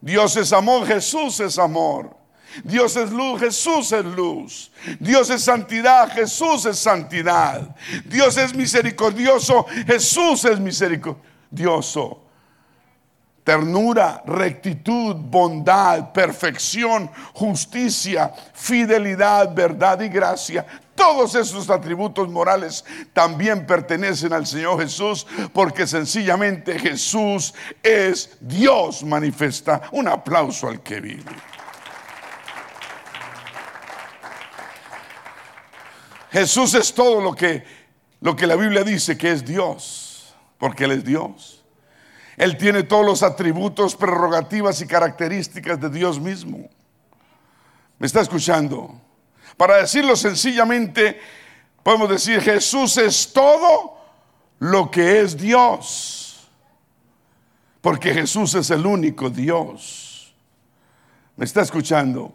Dios 0.00 0.36
es 0.36 0.52
amor, 0.52 0.86
Jesús 0.86 1.40
es 1.40 1.58
amor. 1.58 2.17
Dios 2.64 2.96
es 2.96 3.10
luz, 3.10 3.40
Jesús 3.40 3.92
es 3.92 4.04
luz. 4.04 4.70
Dios 4.98 5.30
es 5.30 5.42
santidad, 5.42 6.10
Jesús 6.12 6.64
es 6.66 6.78
santidad. 6.78 7.74
Dios 8.04 8.36
es 8.36 8.54
misericordioso, 8.54 9.66
Jesús 9.86 10.44
es 10.44 10.58
misericordioso. 10.58 12.22
Ternura, 13.44 14.22
rectitud, 14.26 15.16
bondad, 15.16 16.12
perfección, 16.12 17.10
justicia, 17.32 18.32
fidelidad, 18.52 19.54
verdad 19.54 20.00
y 20.02 20.08
gracia 20.08 20.66
todos 20.98 21.36
esos 21.36 21.70
atributos 21.70 22.28
morales 22.28 22.84
también 23.12 23.64
pertenecen 23.64 24.32
al 24.32 24.46
Señor 24.46 24.80
Jesús 24.80 25.26
porque 25.52 25.86
sencillamente 25.86 26.76
Jesús 26.76 27.54
es 27.84 28.36
Dios 28.40 29.04
manifiesta. 29.04 29.80
Un 29.92 30.08
aplauso 30.08 30.66
al 30.66 30.82
que 30.82 31.00
vive. 31.00 31.22
Jesús 36.30 36.74
es 36.74 36.92
todo 36.92 37.20
lo 37.20 37.34
que, 37.34 37.64
lo 38.20 38.36
que 38.36 38.46
la 38.46 38.56
Biblia 38.56 38.84
dice 38.84 39.16
que 39.16 39.32
es 39.32 39.44
Dios, 39.44 40.34
porque 40.58 40.84
Él 40.84 40.92
es 40.92 41.04
Dios. 41.04 41.64
Él 42.36 42.56
tiene 42.56 42.84
todos 42.84 43.04
los 43.04 43.22
atributos, 43.22 43.96
prerrogativas 43.96 44.80
y 44.80 44.86
características 44.86 45.80
de 45.80 45.90
Dios 45.90 46.20
mismo. 46.20 46.68
¿Me 47.98 48.06
está 48.06 48.20
escuchando? 48.20 49.00
Para 49.56 49.78
decirlo 49.78 50.14
sencillamente, 50.14 51.20
podemos 51.82 52.08
decir, 52.08 52.40
Jesús 52.40 52.96
es 52.98 53.32
todo 53.32 53.98
lo 54.60 54.88
que 54.88 55.20
es 55.20 55.36
Dios. 55.36 56.48
Porque 57.80 58.14
Jesús 58.14 58.54
es 58.54 58.70
el 58.70 58.86
único 58.86 59.30
Dios. 59.30 60.32
¿Me 61.36 61.44
está 61.44 61.62
escuchando? 61.62 62.32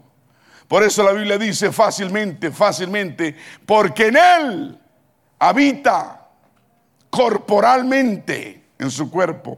Por 0.74 0.82
eso 0.82 1.04
la 1.04 1.12
Biblia 1.12 1.38
dice 1.38 1.70
fácilmente, 1.70 2.50
fácilmente, 2.50 3.36
porque 3.64 4.08
en 4.08 4.16
Él 4.16 4.78
habita 5.38 6.26
corporalmente 7.08 8.70
en 8.76 8.90
su 8.90 9.08
cuerpo 9.08 9.56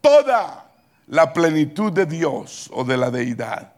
toda 0.00 0.66
la 1.08 1.30
plenitud 1.30 1.92
de 1.92 2.06
Dios 2.06 2.70
o 2.72 2.84
de 2.84 2.96
la 2.96 3.10
deidad 3.10 3.74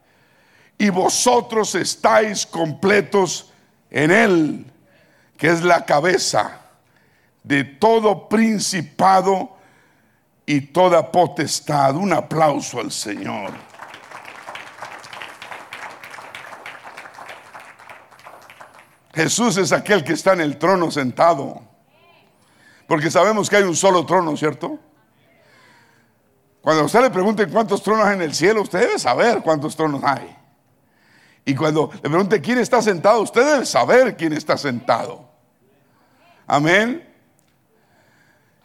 y 0.79 0.89
vosotros 0.91 1.75
estáis 1.75 2.47
completos 2.47 3.53
en 3.91 4.13
Él, 4.13 4.65
que 5.37 5.49
es 5.49 5.65
la 5.65 5.85
cabeza 5.85 6.61
de 7.43 7.65
todo 7.65 8.29
principado 8.29 9.57
y 10.47 10.61
toda 10.61 11.11
potestad. 11.11 11.97
Un 11.97 12.13
aplauso 12.13 12.79
al 12.79 12.93
Señor. 12.93 13.51
Jesús 19.19 19.57
es 19.57 19.73
aquel 19.73 20.05
que 20.05 20.13
está 20.13 20.35
en 20.35 20.43
el 20.43 20.59
trono 20.59 20.93
sentado. 20.93 21.61
Porque 22.87 23.11
sabemos 23.11 23.51
que 23.51 23.57
hay 23.57 23.65
un 23.65 23.75
solo 23.75 24.07
trono, 24.07 24.37
¿cierto? 24.37 24.79
Cuando 26.61 26.85
usted 26.85 27.01
le 27.01 27.11
pregunte 27.11 27.49
cuántos 27.49 27.83
tronos 27.83 28.07
hay 28.07 28.15
en 28.15 28.23
el 28.23 28.33
cielo, 28.33 28.63
usted 28.63 28.79
debe 28.79 28.97
saber 28.97 29.43
cuántos 29.43 29.75
tronos 29.75 30.05
hay. 30.05 30.37
Y 31.45 31.53
cuando 31.57 31.91
le 31.93 32.09
pregunte 32.09 32.41
quién 32.41 32.59
está 32.59 32.81
sentado, 32.81 33.21
usted 33.23 33.45
debe 33.45 33.67
saber 33.67 34.17
quién 34.17 34.35
está 34.35 34.57
sentado. 34.57 35.29
Amén. 36.47 37.05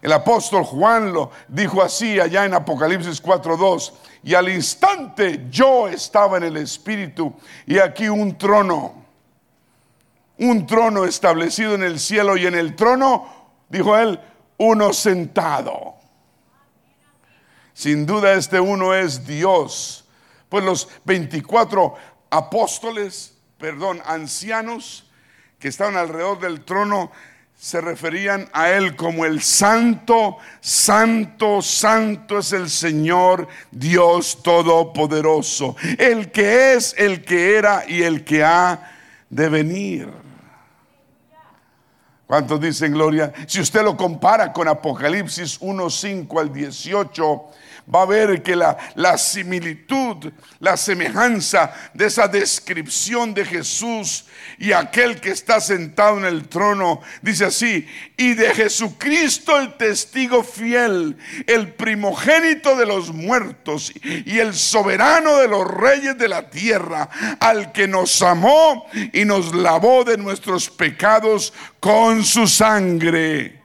El 0.03 0.13
apóstol 0.13 0.65
Juan 0.65 1.13
lo 1.13 1.31
dijo 1.47 1.81
así 1.81 2.19
allá 2.19 2.45
en 2.45 2.53
Apocalipsis 2.53 3.19
4:2. 3.23 3.91
Y 4.21 4.35
al 4.35 4.49
instante 4.49 5.47
yo 5.49 5.87
estaba 5.87 6.37
en 6.37 6.43
el 6.43 6.57
Espíritu 6.57 7.33
y 7.65 7.79
aquí 7.79 8.07
un 8.07 8.37
trono. 8.37 9.02
Un 10.43 10.67
trono 10.67 11.05
establecido 11.05 11.73
en 11.73 11.83
el 11.83 12.01
cielo 12.01 12.35
y 12.35 12.45
en 12.45 12.53
el 12.53 12.75
trono, 12.75 13.53
dijo 13.69 13.97
él, 13.97 14.19
uno 14.57 14.91
sentado. 14.91 15.95
Sin 17.73 18.05
duda 18.05 18.33
este 18.33 18.59
uno 18.59 18.93
es 18.93 19.25
Dios. 19.25 20.03
Pues 20.49 20.65
los 20.65 20.89
24 21.05 21.95
apóstoles, 22.29 23.37
perdón, 23.57 24.01
ancianos 24.05 25.09
que 25.59 25.69
estaban 25.69 25.95
alrededor 25.95 26.41
del 26.41 26.65
trono, 26.65 27.09
se 27.57 27.79
referían 27.79 28.49
a 28.51 28.69
Él 28.71 28.97
como 28.97 29.23
el 29.23 29.41
Santo, 29.41 30.39
Santo, 30.59 31.61
Santo 31.61 32.39
es 32.39 32.51
el 32.51 32.69
Señor 32.69 33.47
Dios 33.71 34.43
Todopoderoso, 34.43 35.77
el 35.97 36.31
que 36.31 36.73
es, 36.73 36.93
el 36.97 37.23
que 37.23 37.55
era 37.55 37.85
y 37.87 38.03
el 38.03 38.25
que 38.25 38.43
ha 38.43 38.91
de 39.29 39.47
venir. 39.47 40.22
¿Cuántos 42.33 42.59
dicen 42.59 42.93
gloria? 42.93 43.31
Si 43.45 43.61
usted 43.61 43.83
lo 43.83 43.95
compara 43.95 44.51
con 44.51 44.67
Apocalipsis 44.67 45.59
1, 45.61 45.87
5 45.87 46.39
al 46.39 46.51
18, 46.51 47.45
va 47.93 48.03
a 48.03 48.05
ver 48.05 48.41
que 48.41 48.55
la, 48.55 48.77
la 48.95 49.17
similitud, 49.17 50.31
la 50.59 50.77
semejanza 50.77 51.73
de 51.93 52.05
esa 52.05 52.27
descripción 52.27 53.33
de 53.33 53.45
Jesús 53.45 54.25
y 54.57 54.71
aquel 54.71 55.19
que 55.19 55.31
está 55.31 55.59
sentado 55.59 56.17
en 56.17 56.25
el 56.25 56.47
trono, 56.47 57.01
dice 57.21 57.45
así, 57.45 57.87
y 58.17 58.33
de 58.33 58.53
Jesucristo 58.53 59.57
el 59.59 59.75
testigo 59.77 60.43
fiel, 60.43 61.17
el 61.47 61.73
primogénito 61.73 62.75
de 62.75 62.85
los 62.85 63.13
muertos 63.13 63.91
y 64.03 64.39
el 64.39 64.53
soberano 64.53 65.37
de 65.37 65.47
los 65.47 65.67
reyes 65.67 66.17
de 66.17 66.29
la 66.29 66.49
tierra, 66.49 67.09
al 67.39 67.71
que 67.71 67.87
nos 67.87 68.21
amó 68.21 68.85
y 69.11 69.25
nos 69.25 69.53
lavó 69.53 70.03
de 70.03 70.17
nuestros 70.17 70.69
pecados 70.69 71.53
con 71.79 72.23
su 72.23 72.47
sangre 72.47 73.62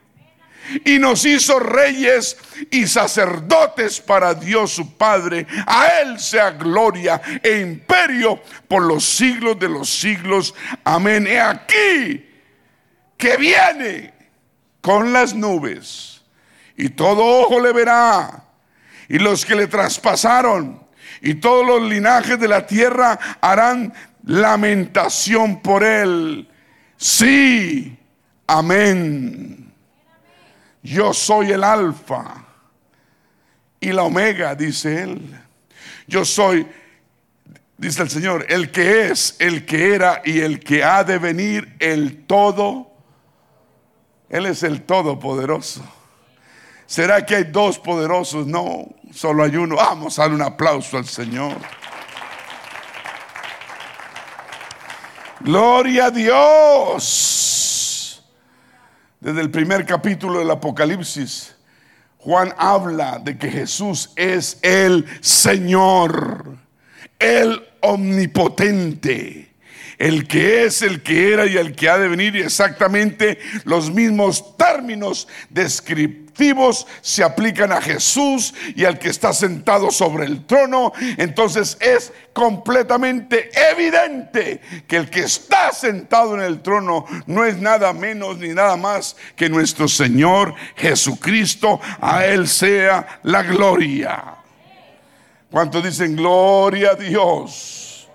y 0.85 0.99
nos 0.99 1.25
hizo 1.25 1.59
reyes 1.59 2.37
y 2.71 2.87
sacerdotes 2.87 4.01
para 4.01 4.35
Dios 4.35 4.73
su 4.73 4.97
Padre. 4.97 5.47
A 5.66 6.01
Él 6.03 6.19
sea 6.19 6.51
gloria 6.51 7.21
e 7.43 7.61
imperio 7.61 8.41
por 8.66 8.83
los 8.83 9.05
siglos 9.05 9.59
de 9.59 9.69
los 9.69 9.89
siglos. 9.89 10.55
Amén. 10.85 11.27
He 11.27 11.41
aquí 11.41 12.27
que 13.16 13.37
viene 13.37 14.14
con 14.81 15.12
las 15.12 15.35
nubes 15.35 16.23
y 16.77 16.91
todo 16.91 17.25
ojo 17.25 17.61
le 17.61 17.73
verá 17.73 18.45
y 19.09 19.19
los 19.19 19.45
que 19.45 19.55
le 19.55 19.66
traspasaron 19.66 20.87
y 21.21 21.35
todos 21.35 21.66
los 21.66 21.83
linajes 21.83 22.39
de 22.39 22.49
la 22.49 22.66
tierra 22.66 23.19
harán 23.41 23.93
lamentación 24.25 25.61
por 25.61 25.83
él. 25.83 26.49
Sí, 26.97 27.99
amén. 28.47 29.68
Yo 30.83 31.12
soy 31.12 31.53
el 31.53 31.64
alfa 31.64 32.45
y 33.81 33.93
la 33.93 34.05
omega, 34.05 34.55
dice 34.55 35.03
él. 35.03 35.41
Yo 36.07 36.24
soy, 36.24 36.66
dice 37.76 38.03
el 38.03 38.11
Señor, 38.11 38.47
el 38.49 38.70
que 38.70 39.09
es, 39.09 39.37
el 39.39 39.66
que 39.66 39.95
era 39.95 40.22
y 40.24 40.41
el 40.41 40.61
que 40.61 40.83
ha 40.83 41.05
de 41.05 41.18
venir, 41.18 41.76
el 41.79 42.24
todo. 42.26 42.91
Él 44.29 44.47
es 44.47 44.62
el 44.62 44.83
todopoderoso. 44.83 45.83
¿Será 46.87 47.24
que 47.24 47.37
hay 47.37 47.45
dos 47.45 47.79
poderosos? 47.79 48.47
No, 48.47 48.89
solo 49.12 49.45
hay 49.45 49.57
uno. 49.57 49.76
Vamos 49.76 50.18
a 50.18 50.22
dar 50.22 50.33
un 50.33 50.43
aplauso 50.43 50.97
al 50.97 51.07
Señor. 51.07 51.57
Gloria 55.41 56.07
a 56.07 56.11
Dios. 56.11 57.78
Desde 59.21 59.41
el 59.41 59.51
primer 59.51 59.85
capítulo 59.85 60.39
del 60.39 60.51
Apocalipsis, 60.51 61.57
Juan 62.19 62.55
habla 62.57 63.19
de 63.19 63.37
que 63.37 63.51
Jesús 63.51 64.11
es 64.14 64.59
el 64.62 65.05
Señor, 65.21 66.57
el 67.19 67.66
omnipotente, 67.81 69.53
el 69.99 70.29
que 70.29 70.64
es, 70.64 70.83
el 70.83 71.03
que 71.03 71.33
era 71.33 71.47
y 71.47 71.57
el 71.57 71.75
que 71.75 71.89
ha 71.89 71.99
de 71.99 72.07
venir, 72.07 72.37
y 72.37 72.43
exactamente 72.43 73.41
los 73.64 73.91
mismos 73.91 74.57
términos 74.57 75.27
descriptivos 75.51 76.28
se 77.01 77.24
aplican 77.24 77.72
a 77.72 77.80
Jesús 77.80 78.55
y 78.76 78.84
al 78.84 78.99
que 78.99 79.09
está 79.09 79.32
sentado 79.32 79.91
sobre 79.91 80.24
el 80.24 80.47
trono, 80.47 80.93
entonces 81.16 81.76
es 81.80 82.12
completamente 82.32 83.51
evidente 83.72 84.61
que 84.86 84.97
el 84.97 85.11
que 85.11 85.20
está 85.20 85.72
sentado 85.72 86.34
en 86.34 86.43
el 86.43 86.62
trono 86.62 87.07
no 87.26 87.45
es 87.45 87.57
nada 87.59 87.93
menos 87.93 88.39
ni 88.39 88.51
nada 88.51 88.76
más 88.76 89.16
que 89.34 89.49
nuestro 89.49 89.89
Señor 89.89 90.55
Jesucristo. 90.76 91.80
A 92.01 92.24
Él 92.24 92.47
sea 92.47 93.20
la 93.24 93.43
gloria. 93.43 94.36
¿Cuántos 95.51 95.82
dicen 95.82 96.14
gloria 96.14 96.91
a 96.91 96.95
Dios? 96.95 98.09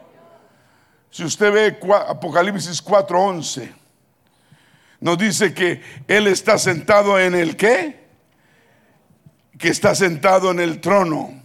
Si 1.11 1.25
usted 1.25 1.51
ve 1.51 1.77
Apocalipsis 2.07 2.81
4:11, 2.81 3.69
nos 5.01 5.17
dice 5.17 5.53
que 5.53 5.81
Él 6.07 6.27
está 6.27 6.57
sentado 6.57 7.19
en 7.19 7.35
el 7.35 7.57
qué? 7.57 8.02
Que 9.63 9.69
está 9.69 9.95
sentado 9.95 10.51
en 10.51 10.59
el 10.59 10.81
trono, 10.81 11.41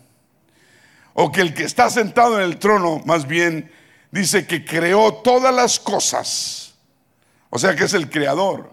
o 1.15 1.31
que 1.31 1.41
el 1.41 1.55
que 1.55 1.63
está 1.63 1.89
sentado 1.89 2.37
en 2.37 2.43
el 2.43 2.59
trono, 2.59 3.01
más 3.05 3.29
bien, 3.29 3.71
dice 4.11 4.45
que 4.45 4.65
creó 4.65 5.15
todas 5.15 5.55
las 5.55 5.79
cosas, 5.79 6.75
o 7.49 7.61
sea 7.61 7.77
que 7.77 7.85
es 7.85 7.95
el 7.95 8.11
creador. 8.11 8.73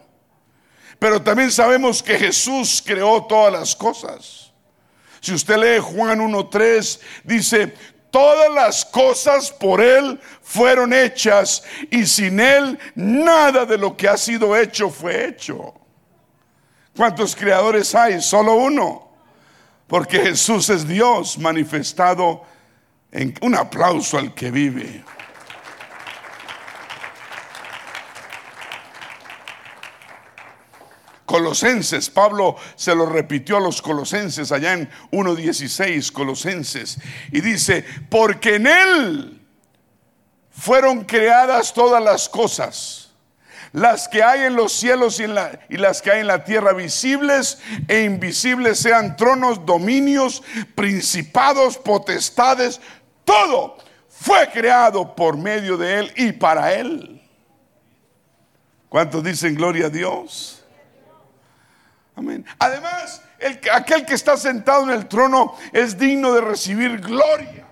Pero 0.98 1.22
también 1.22 1.52
sabemos 1.52 2.02
que 2.02 2.18
Jesús 2.18 2.82
creó 2.84 3.26
todas 3.26 3.54
las 3.54 3.76
cosas. 3.76 4.52
Si 5.22 5.32
usted 5.32 5.58
lee 5.58 5.80
Juan 5.80 6.22
1.3, 6.22 7.00
dice, 7.24 7.72
todas 8.10 8.52
las 8.52 8.84
cosas 8.84 9.52
por 9.52 9.80
Él 9.80 10.20
fueron 10.41 10.91
hechas 10.91 11.62
y 11.91 12.08
sin 12.08 12.39
Él 12.39 12.80
nada 12.96 13.64
de 13.68 13.78
lo 13.78 13.96
que 13.96 14.08
ha 14.08 14.18
sido 14.18 14.58
hecho 14.58 14.89
fue 14.89 15.28
hecho. 15.28 15.76
¿Cuántos 16.98 17.36
creadores 17.36 17.93
hay? 17.93 18.20
Solo 18.24 18.56
uno. 18.56 19.06
Porque 19.88 20.20
Jesús 20.20 20.70
es 20.70 20.88
Dios 20.88 21.38
manifestado 21.38 22.44
en 23.12 23.34
un 23.42 23.56
aplauso 23.56 24.18
al 24.18 24.34
que 24.34 24.52
vive. 24.52 25.04
Colosenses, 31.26 32.10
Pablo 32.10 32.56
se 32.76 32.96
lo 32.96 33.06
repitió 33.06 33.58
a 33.58 33.60
los 33.60 33.82
colosenses 33.82 34.52
allá 34.52 34.74
en 34.74 34.90
1.16, 35.12 36.12
Colosenses, 36.12 36.98
y 37.32 37.42
dice, 37.42 37.84
porque 38.10 38.56
en 38.56 38.68
Él 38.68 39.42
fueron 40.52 41.04
creadas 41.04 41.74
todas 41.74 42.02
las 42.02 42.30
cosas 42.30 43.05
las 43.76 44.07
que 44.07 44.23
hay 44.23 44.43
en 44.43 44.55
los 44.55 44.71
cielos 44.71 45.19
y, 45.19 45.28
las 45.28 46.01
que 46.01 46.09
hay 46.09 46.21
en 46.21 46.28
la 46.28 46.45
tierra, 46.45 46.71
visibles 46.71 47.59
e 47.89 48.03
invisibles, 48.03 48.80
sean 48.80 49.17
tronos, 49.17 49.65
dominios, 49.65 50.43
principados, 50.76 51.78
potestades, 51.78 52.80
todo 53.26 53.78
fue 54.07 54.49
creado 54.49 55.13
por 55.13 55.36
medio 55.36 55.76
de 55.76 55.99
Él 55.99 56.13
y 56.15 56.32
para 56.32 56.71
Él. 56.71 57.21
¿Cuántos 58.88 59.21
dicen 59.21 59.55
gloria 59.55 59.88
a 59.88 59.89
Dios? 59.89 60.63
Amén. 62.15 62.45
Además, 62.57 63.21
aquel 63.73 64.05
que 64.05 64.13
está 64.13 64.38
sentado 64.38 64.84
en 64.84 64.91
el 64.91 65.05
trono 65.09 65.53
es 65.73 65.97
digno 65.97 66.32
de 66.32 66.39
recibir 66.39 67.01
gloria. 67.01 67.67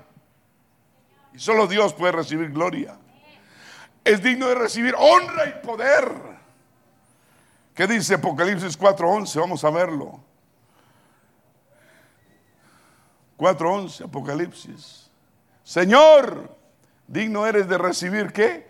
Y 1.34 1.40
solo 1.40 1.66
Dios 1.66 1.94
puede 1.94 2.12
recibir 2.12 2.52
gloria 2.52 2.98
es 4.04 4.22
digno 4.22 4.48
de 4.48 4.56
recibir 4.56 4.96
honra 4.98 5.48
y 5.48 5.66
poder. 5.66 6.12
¿Qué 7.74 7.88
dice 7.88 8.16
Apocalipsis 8.16 8.78
4:11? 8.78 9.40
Vamos 9.40 9.64
a 9.64 9.70
verlo. 9.70 10.20
4:11, 13.38 14.06
Apocalipsis. 14.06 15.10
Señor, 15.64 16.56
digno 17.08 17.46
eres 17.48 17.68
de 17.68 17.78
recibir 17.78 18.32
qué? 18.32 18.68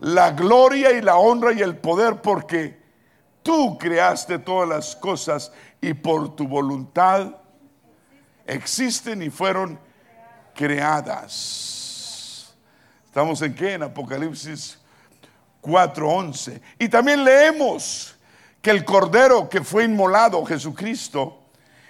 La 0.00 0.30
gloria 0.30 0.92
y 0.92 1.02
la 1.02 1.16
honra 1.16 1.52
y 1.52 1.60
el 1.60 1.76
poder 1.76 2.20
porque 2.22 2.80
tú 3.42 3.78
creaste 3.78 4.38
todas 4.38 4.68
las 4.68 4.96
cosas 4.96 5.52
y 5.80 5.94
por 5.94 6.36
tu 6.36 6.46
voluntad 6.46 7.36
existen 8.46 9.22
y 9.22 9.30
fueron 9.30 9.78
creadas. 10.54 11.79
¿Estamos 13.10 13.42
en 13.42 13.52
qué? 13.56 13.72
En 13.72 13.82
Apocalipsis 13.82 14.78
4:11. 15.60 16.60
Y 16.78 16.88
también 16.88 17.24
leemos 17.24 18.14
que 18.62 18.70
el 18.70 18.84
Cordero 18.84 19.48
que 19.48 19.64
fue 19.64 19.82
inmolado, 19.82 20.44
Jesucristo, 20.44 21.42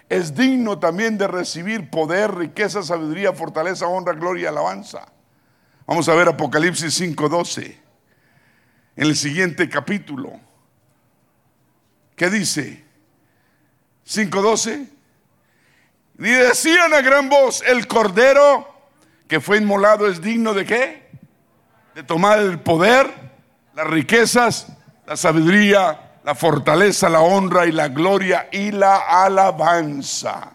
es 0.09 0.35
digno 0.35 0.79
también 0.79 1.19
de 1.19 1.29
recibir 1.29 1.91
poder, 1.91 2.35
riqueza, 2.35 2.83
sabiduría, 2.83 3.35
fortaleza, 3.35 3.87
honra, 3.87 4.15
gloria 4.15 4.45
y 4.45 4.47
alabanza. 4.47 5.13
Vamos 5.87 6.09
a 6.09 6.15
ver 6.15 6.29
Apocalipsis 6.29 6.99
5:12. 6.99 7.79
En 8.97 9.07
el 9.07 9.15
siguiente 9.15 9.69
capítulo. 9.69 10.41
¿Qué 12.17 12.31
dice? 12.31 12.83
5:12. 14.07 14.89
Y 16.19 16.31
decían 16.31 16.95
a 16.95 17.03
gran 17.03 17.29
voz, 17.29 17.63
el 17.67 17.87
cordero 17.87 18.67
que 19.29 19.39
fue 19.39 19.59
inmolado 19.59 20.09
es 20.09 20.23
digno 20.23 20.55
de 20.55 20.65
qué? 20.65 21.10
De 21.95 22.03
tomar 22.03 22.39
el 22.39 22.61
poder, 22.61 23.11
las 23.75 23.87
riquezas, 23.87 24.69
la 25.07 25.17
sabiduría, 25.17 26.19
la 26.25 26.35
fortaleza, 26.35 27.09
la 27.09 27.21
honra 27.21 27.67
y 27.67 27.73
la 27.73 27.89
gloria 27.89 28.49
y 28.53 28.71
la 28.71 29.25
alabanza. 29.25 30.53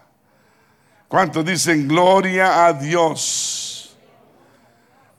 ¿Cuántos 1.08 1.46
dicen 1.46 1.88
gloria 1.88 2.66
a 2.66 2.74
Dios? 2.74 3.98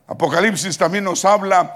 Apocalipsis 0.07 0.79
también 0.79 1.05
nos 1.05 1.25
habla, 1.25 1.75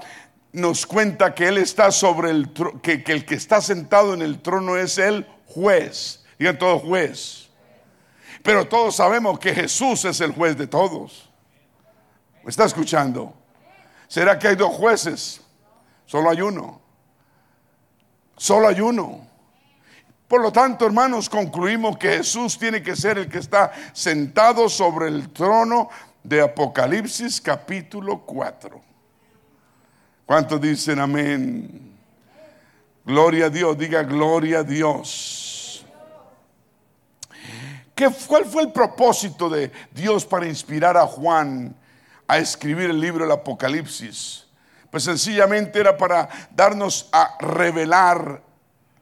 nos 0.53 0.85
cuenta 0.85 1.33
que 1.35 1.47
Él 1.47 1.57
está 1.57 1.91
sobre 1.91 2.29
el 2.31 2.51
que, 2.81 3.03
que 3.03 3.11
el 3.11 3.25
que 3.25 3.35
está 3.35 3.61
sentado 3.61 4.13
en 4.13 4.21
el 4.21 4.41
trono 4.41 4.77
es 4.77 4.97
el 4.97 5.27
juez. 5.47 6.23
Digan 6.39 6.57
todo 6.57 6.79
juez. 6.79 7.49
Pero 8.43 8.67
todos 8.67 8.95
sabemos 8.95 9.37
que 9.39 9.53
Jesús 9.53 10.05
es 10.05 10.19
el 10.21 10.33
juez 10.33 10.57
de 10.57 10.67
todos. 10.67 11.29
¿Me 12.43 12.49
está 12.49 12.65
escuchando? 12.65 13.40
¿Será 14.11 14.37
que 14.37 14.49
hay 14.49 14.55
dos 14.57 14.75
jueces? 14.75 15.39
Solo 16.05 16.29
hay 16.31 16.41
uno. 16.41 16.81
Solo 18.35 18.67
hay 18.67 18.81
uno. 18.81 19.25
Por 20.27 20.41
lo 20.41 20.51
tanto, 20.51 20.85
hermanos, 20.85 21.29
concluimos 21.29 21.97
que 21.97 22.17
Jesús 22.17 22.59
tiene 22.59 22.83
que 22.83 22.93
ser 22.97 23.19
el 23.19 23.29
que 23.29 23.37
está 23.37 23.71
sentado 23.93 24.67
sobre 24.67 25.07
el 25.07 25.29
trono 25.29 25.87
de 26.23 26.41
Apocalipsis 26.41 27.39
capítulo 27.39 28.19
4. 28.25 28.81
¿Cuántos 30.25 30.59
dicen 30.59 30.99
amén? 30.99 31.97
Gloria 33.05 33.45
a 33.45 33.49
Dios, 33.49 33.77
diga 33.77 34.03
gloria 34.03 34.59
a 34.59 34.63
Dios. 34.63 35.85
¿Cuál 38.27 38.43
fue 38.43 38.63
el 38.63 38.73
propósito 38.73 39.49
de 39.49 39.71
Dios 39.89 40.25
para 40.25 40.47
inspirar 40.47 40.97
a 40.97 41.07
Juan 41.07 41.77
a 42.31 42.37
escribir 42.37 42.89
el 42.89 42.97
libro 43.01 43.25
del 43.25 43.33
Apocalipsis? 43.33 44.45
Pues 44.89 45.03
sencillamente 45.03 45.77
era 45.81 45.97
para 45.97 46.29
darnos 46.55 47.09
a 47.11 47.35
revelar 47.41 48.41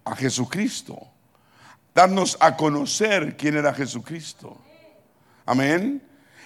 a 0.03 0.15
Jesucristo, 0.15 0.99
darnos 1.93 2.35
a 2.39 2.57
conocer 2.57 3.37
quién 3.37 3.55
era 3.55 3.71
Jesucristo. 3.71 4.59
Amén. 5.45 6.01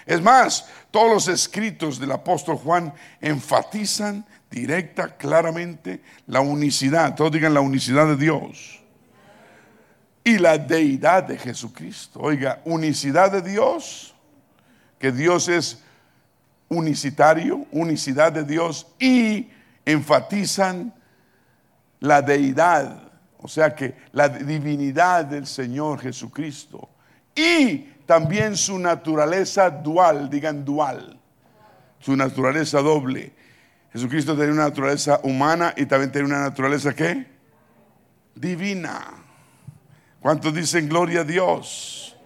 Es 0.06 0.22
más, 0.22 0.68
todos 0.92 1.10
los 1.10 1.28
escritos 1.30 2.00
del 2.00 2.12
apóstol 2.12 2.58
Juan 2.58 2.94
enfatizan 3.22 4.26
directa, 4.52 5.16
claramente, 5.16 6.02
la 6.28 6.42
unicidad. 6.42 7.16
Todos 7.16 7.32
digan 7.32 7.54
la 7.54 7.62
unicidad 7.62 8.08
de 8.08 8.18
Dios 8.18 8.82
y 10.22 10.38
la 10.38 10.58
deidad 10.58 11.24
de 11.24 11.38
Jesucristo. 11.38 12.20
Oiga, 12.20 12.62
unicidad 12.66 13.32
de 13.32 13.42
Dios, 13.42 14.14
que 15.00 15.14
Dios 15.14 15.48
es 15.48 15.83
unicitario, 16.74 17.66
unicidad 17.72 18.32
de 18.32 18.44
Dios 18.44 18.88
y 19.00 19.50
enfatizan 19.86 20.94
la 22.00 22.22
deidad, 22.22 23.12
o 23.38 23.48
sea 23.48 23.74
que 23.74 23.96
la 24.12 24.28
divinidad 24.30 25.26
del 25.26 25.48
Señor 25.48 26.02
Jesucristo 26.02 26.90
y 27.36 27.78
también 28.06 28.58
su 28.58 28.78
naturaleza 28.78 29.70
dual, 29.70 30.30
digan 30.30 30.66
dual, 30.66 31.20
su 32.00 32.16
naturaleza 32.16 32.82
doble. 32.82 33.34
Jesucristo 33.92 34.36
tiene 34.36 34.52
una 34.52 34.64
naturaleza 34.64 35.20
humana 35.24 35.74
y 35.78 35.86
también 35.86 36.12
tiene 36.12 36.28
una 36.28 36.42
naturaleza 36.42 36.94
¿qué? 36.94 37.28
Divina. 38.36 39.24
¿Cuántos 40.20 40.54
dicen 40.54 40.90
gloria 40.90 41.22
a 41.22 41.24
Dios? 41.24 42.18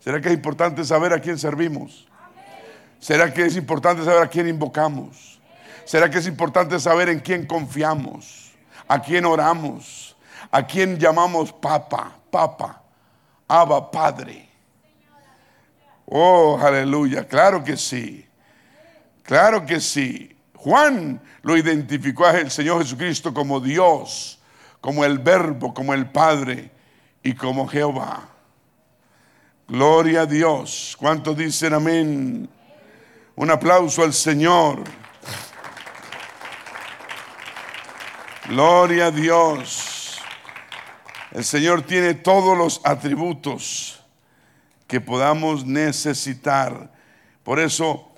¿Será 0.00 0.20
que 0.20 0.28
es 0.28 0.34
importante 0.34 0.84
saber 0.84 1.12
a 1.12 1.20
quién 1.20 1.38
servimos? 1.38 2.06
¿Será 3.06 3.32
que 3.32 3.46
es 3.46 3.54
importante 3.54 4.04
saber 4.04 4.24
a 4.24 4.28
quién 4.28 4.48
invocamos? 4.48 5.38
¿Será 5.84 6.10
que 6.10 6.18
es 6.18 6.26
importante 6.26 6.80
saber 6.80 7.08
en 7.08 7.20
quién 7.20 7.46
confiamos? 7.46 8.50
¿A 8.88 9.00
quién 9.00 9.24
oramos? 9.24 10.16
¿A 10.50 10.66
quién 10.66 10.98
llamamos 10.98 11.52
Papa, 11.52 12.18
Papa, 12.28 12.82
Abba, 13.46 13.92
Padre? 13.92 14.48
Oh, 16.04 16.58
aleluya, 16.60 17.28
claro 17.28 17.62
que 17.62 17.76
sí. 17.76 18.26
Claro 19.22 19.64
que 19.64 19.78
sí. 19.78 20.36
Juan 20.56 21.22
lo 21.42 21.56
identificó 21.56 22.26
al 22.26 22.50
Señor 22.50 22.82
Jesucristo 22.82 23.32
como 23.32 23.60
Dios, 23.60 24.40
como 24.80 25.04
el 25.04 25.20
Verbo, 25.20 25.72
como 25.72 25.94
el 25.94 26.10
Padre 26.10 26.72
y 27.22 27.34
como 27.34 27.68
Jehová. 27.68 28.30
Gloria 29.68 30.22
a 30.22 30.26
Dios. 30.26 30.96
¿Cuántos 30.98 31.36
dicen 31.36 31.72
amén? 31.72 32.55
Un 33.36 33.50
aplauso 33.50 34.02
al 34.02 34.14
Señor. 34.14 34.82
Gloria 38.48 39.06
a 39.06 39.10
Dios. 39.10 40.18
El 41.32 41.44
Señor 41.44 41.82
tiene 41.82 42.14
todos 42.14 42.56
los 42.56 42.80
atributos 42.82 44.00
que 44.86 45.02
podamos 45.02 45.66
necesitar. 45.66 46.90
Por 47.42 47.60
eso 47.60 48.10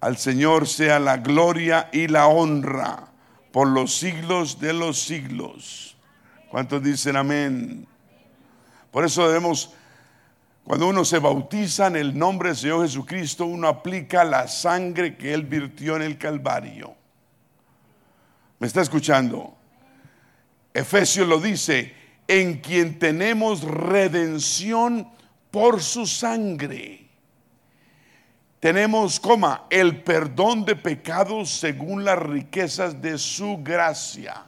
al 0.00 0.16
Señor 0.16 0.66
sea 0.68 0.98
la 0.98 1.18
gloria 1.18 1.90
y 1.92 2.08
la 2.08 2.26
honra 2.26 3.08
por 3.52 3.68
los 3.68 3.94
siglos 3.94 4.58
de 4.58 4.72
los 4.72 5.02
siglos. 5.02 5.98
¿Cuántos 6.48 6.82
dicen 6.82 7.16
amén? 7.16 7.86
Por 8.90 9.04
eso 9.04 9.26
debemos, 9.28 9.74
cuando 10.64 10.88
uno 10.88 11.04
se 11.04 11.18
bautiza 11.18 11.88
en 11.88 11.96
el 11.96 12.18
nombre 12.18 12.48
del 12.48 12.56
Señor 12.56 12.82
Jesucristo, 12.82 13.44
uno 13.44 13.68
aplica 13.68 14.24
la 14.24 14.48
sangre 14.48 15.16
que 15.16 15.34
Él 15.34 15.44
virtió 15.44 15.96
en 15.96 16.02
el 16.02 16.16
Calvario. 16.16 16.94
¿Me 18.58 18.66
está 18.66 18.80
escuchando? 18.80 19.54
Efesios 20.72 21.28
lo 21.28 21.38
dice, 21.38 21.94
en 22.26 22.60
quien 22.60 22.98
tenemos 22.98 23.62
redención 23.62 25.06
por 25.50 25.82
su 25.82 26.06
sangre. 26.06 27.10
Tenemos, 28.58 29.20
coma, 29.20 29.66
el 29.68 30.02
perdón 30.02 30.64
de 30.64 30.76
pecados 30.76 31.50
según 31.50 32.02
las 32.06 32.18
riquezas 32.18 33.02
de 33.02 33.18
su 33.18 33.58
gracia. 33.62 34.46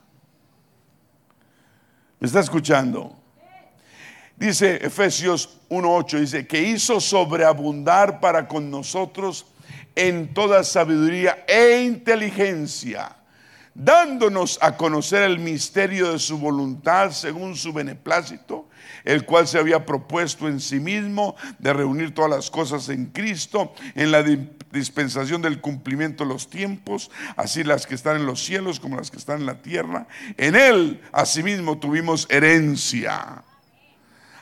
¿Me 2.19 2.27
está 2.27 2.41
escuchando? 2.41 3.15
Dice 4.37 4.77
Efesios 4.85 5.61
1.8, 5.71 6.21
dice, 6.21 6.47
que 6.47 6.63
hizo 6.63 7.01
sobreabundar 7.01 8.21
para 8.21 8.47
con 8.47 8.71
nosotros 8.71 9.47
en 9.95 10.35
toda 10.35 10.63
sabiduría 10.63 11.43
e 11.49 11.83
inteligencia, 11.83 13.17
dándonos 13.75 14.59
a 14.61 14.77
conocer 14.77 15.23
el 15.23 15.39
misterio 15.39 16.13
de 16.13 16.19
su 16.19 16.37
voluntad 16.37 17.13
según 17.13 17.57
su 17.57 17.73
beneplácito, 17.73 18.69
el 19.05 19.25
cual 19.25 19.49
se 19.49 19.59
había 19.59 19.87
propuesto 19.87 20.49
en 20.49 20.61
sí 20.61 20.81
mismo 20.81 21.35
de 21.59 21.73
reunir 21.73 22.13
todas 22.13 22.31
las 22.31 22.51
cosas 22.51 22.91
en 22.91 23.07
Cristo, 23.07 23.73
en 23.95 24.11
la 24.11 24.23
dispensación 24.71 25.41
del 25.41 25.63
cumplimiento 25.63 26.25
de 26.25 26.31
los 26.35 26.51
tiempos, 26.51 27.11
así 27.39 27.65
las 27.65 27.87
que 27.87 27.95
están 27.95 28.17
en 28.17 28.27
los 28.27 28.45
cielos 28.45 28.81
como 28.81 28.97
las 28.97 29.11
que 29.11 29.17
están 29.17 29.41
en 29.41 29.47
la 29.47 29.63
tierra. 29.63 30.07
En 30.37 30.57
Él, 30.57 31.01
asimismo, 31.11 31.79
tuvimos 31.79 32.27
herencia 32.29 33.43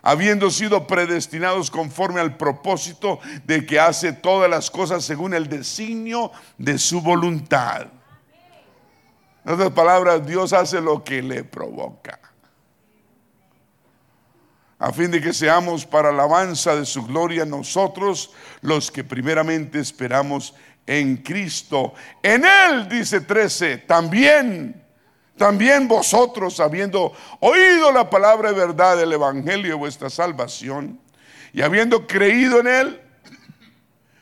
habiendo 0.04 0.50
sido 0.50 0.86
predestinados 0.86 1.70
conforme 1.70 2.20
al 2.20 2.36
propósito 2.36 3.20
de 3.44 3.64
que 3.64 3.80
hace 3.80 4.12
todas 4.12 4.50
las 4.50 4.70
cosas 4.70 5.02
según 5.02 5.32
el 5.32 5.48
designio 5.48 6.30
de 6.58 6.78
su 6.78 7.00
voluntad. 7.00 7.86
En 9.46 9.54
otras 9.54 9.70
palabras, 9.70 10.26
Dios 10.26 10.52
hace 10.52 10.82
lo 10.82 11.02
que 11.02 11.22
le 11.22 11.42
provoca. 11.42 12.20
A 14.78 14.92
fin 14.92 15.10
de 15.10 15.22
que 15.22 15.32
seamos 15.32 15.86
para 15.86 16.10
alabanza 16.10 16.76
de 16.76 16.84
su 16.84 17.06
gloria 17.06 17.46
nosotros 17.46 18.30
los 18.60 18.90
que 18.90 19.04
primeramente 19.04 19.78
esperamos 19.80 20.54
en 20.86 21.16
Cristo. 21.16 21.94
En 22.22 22.44
Él, 22.44 22.90
dice 22.90 23.22
13, 23.22 23.78
también 23.78 24.83
también 25.36 25.88
vosotros, 25.88 26.60
habiendo 26.60 27.12
oído 27.40 27.90
la 27.92 28.08
palabra 28.08 28.52
de 28.52 28.58
verdad 28.58 28.96
del 28.96 29.12
Evangelio 29.12 29.70
de 29.70 29.74
vuestra 29.74 30.08
salvación, 30.10 31.00
y 31.52 31.62
habiendo 31.62 32.06
creído 32.06 32.60
en 32.60 32.66
él, 32.66 33.00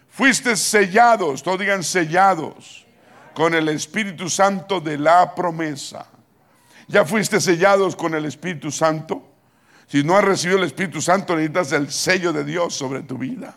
fuiste 0.08 0.56
sellados, 0.56 1.42
todos 1.42 1.58
digan 1.58 1.82
sellados, 1.82 2.86
con 3.34 3.54
el 3.54 3.68
Espíritu 3.68 4.28
Santo 4.28 4.80
de 4.80 4.98
la 4.98 5.34
promesa. 5.34 6.06
¿Ya 6.88 7.04
fuiste 7.04 7.40
sellados 7.40 7.96
con 7.96 8.14
el 8.14 8.26
Espíritu 8.26 8.70
Santo? 8.70 9.30
Si 9.86 10.02
no 10.02 10.16
has 10.16 10.24
recibido 10.24 10.58
el 10.58 10.64
Espíritu 10.64 11.00
Santo, 11.00 11.34
necesitas 11.34 11.72
el 11.72 11.90
sello 11.90 12.32
de 12.32 12.44
Dios 12.44 12.74
sobre 12.74 13.02
tu 13.02 13.16
vida. 13.18 13.54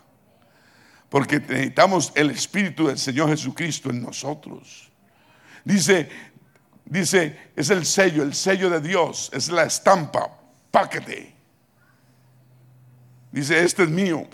Porque 1.09 1.39
necesitamos 1.39 2.11
el 2.15 2.31
Espíritu 2.31 2.87
del 2.87 2.97
Señor 2.97 3.29
Jesucristo 3.29 3.89
en 3.89 4.01
nosotros. 4.01 4.89
Dice, 5.63 6.09
Dice, 6.85 7.51
es 7.55 7.69
el 7.69 7.85
sello, 7.85 8.23
el 8.23 8.33
sello 8.33 8.69
de 8.69 8.79
Dios, 8.79 9.29
es 9.33 9.49
la 9.49 9.63
estampa, 9.63 10.29
paquete. 10.71 11.33
Dice, 13.31 13.63
este 13.63 13.83
es 13.83 13.89
mío, 13.89 14.27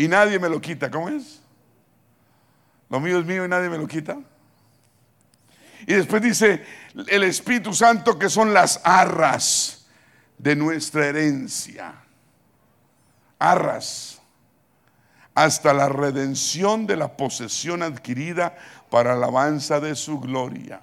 y 0.00 0.08
nadie 0.08 0.38
me 0.38 0.48
lo 0.48 0.60
quita. 0.60 0.90
¿Cómo 0.90 1.10
es? 1.10 1.40
Lo 2.88 3.00
mío 3.00 3.18
es 3.18 3.26
mío 3.26 3.44
y 3.44 3.48
nadie 3.48 3.68
me 3.68 3.76
lo 3.76 3.86
quita. 3.86 4.18
Y 5.86 5.92
después 5.92 6.22
dice 6.22 6.64
el 7.08 7.22
Espíritu 7.24 7.74
Santo 7.74 8.18
que 8.18 8.30
son 8.30 8.54
las 8.54 8.80
arras 8.82 9.86
de 10.38 10.56
nuestra 10.56 11.06
herencia. 11.06 11.94
Arras. 13.38 14.20
Hasta 15.34 15.72
la 15.72 15.88
redención 15.88 16.86
de 16.86 16.96
la 16.96 17.16
posesión 17.16 17.82
adquirida 17.82 18.56
para 18.90 19.12
alabanza 19.12 19.80
de 19.80 19.94
su 19.94 20.18
gloria. 20.18 20.80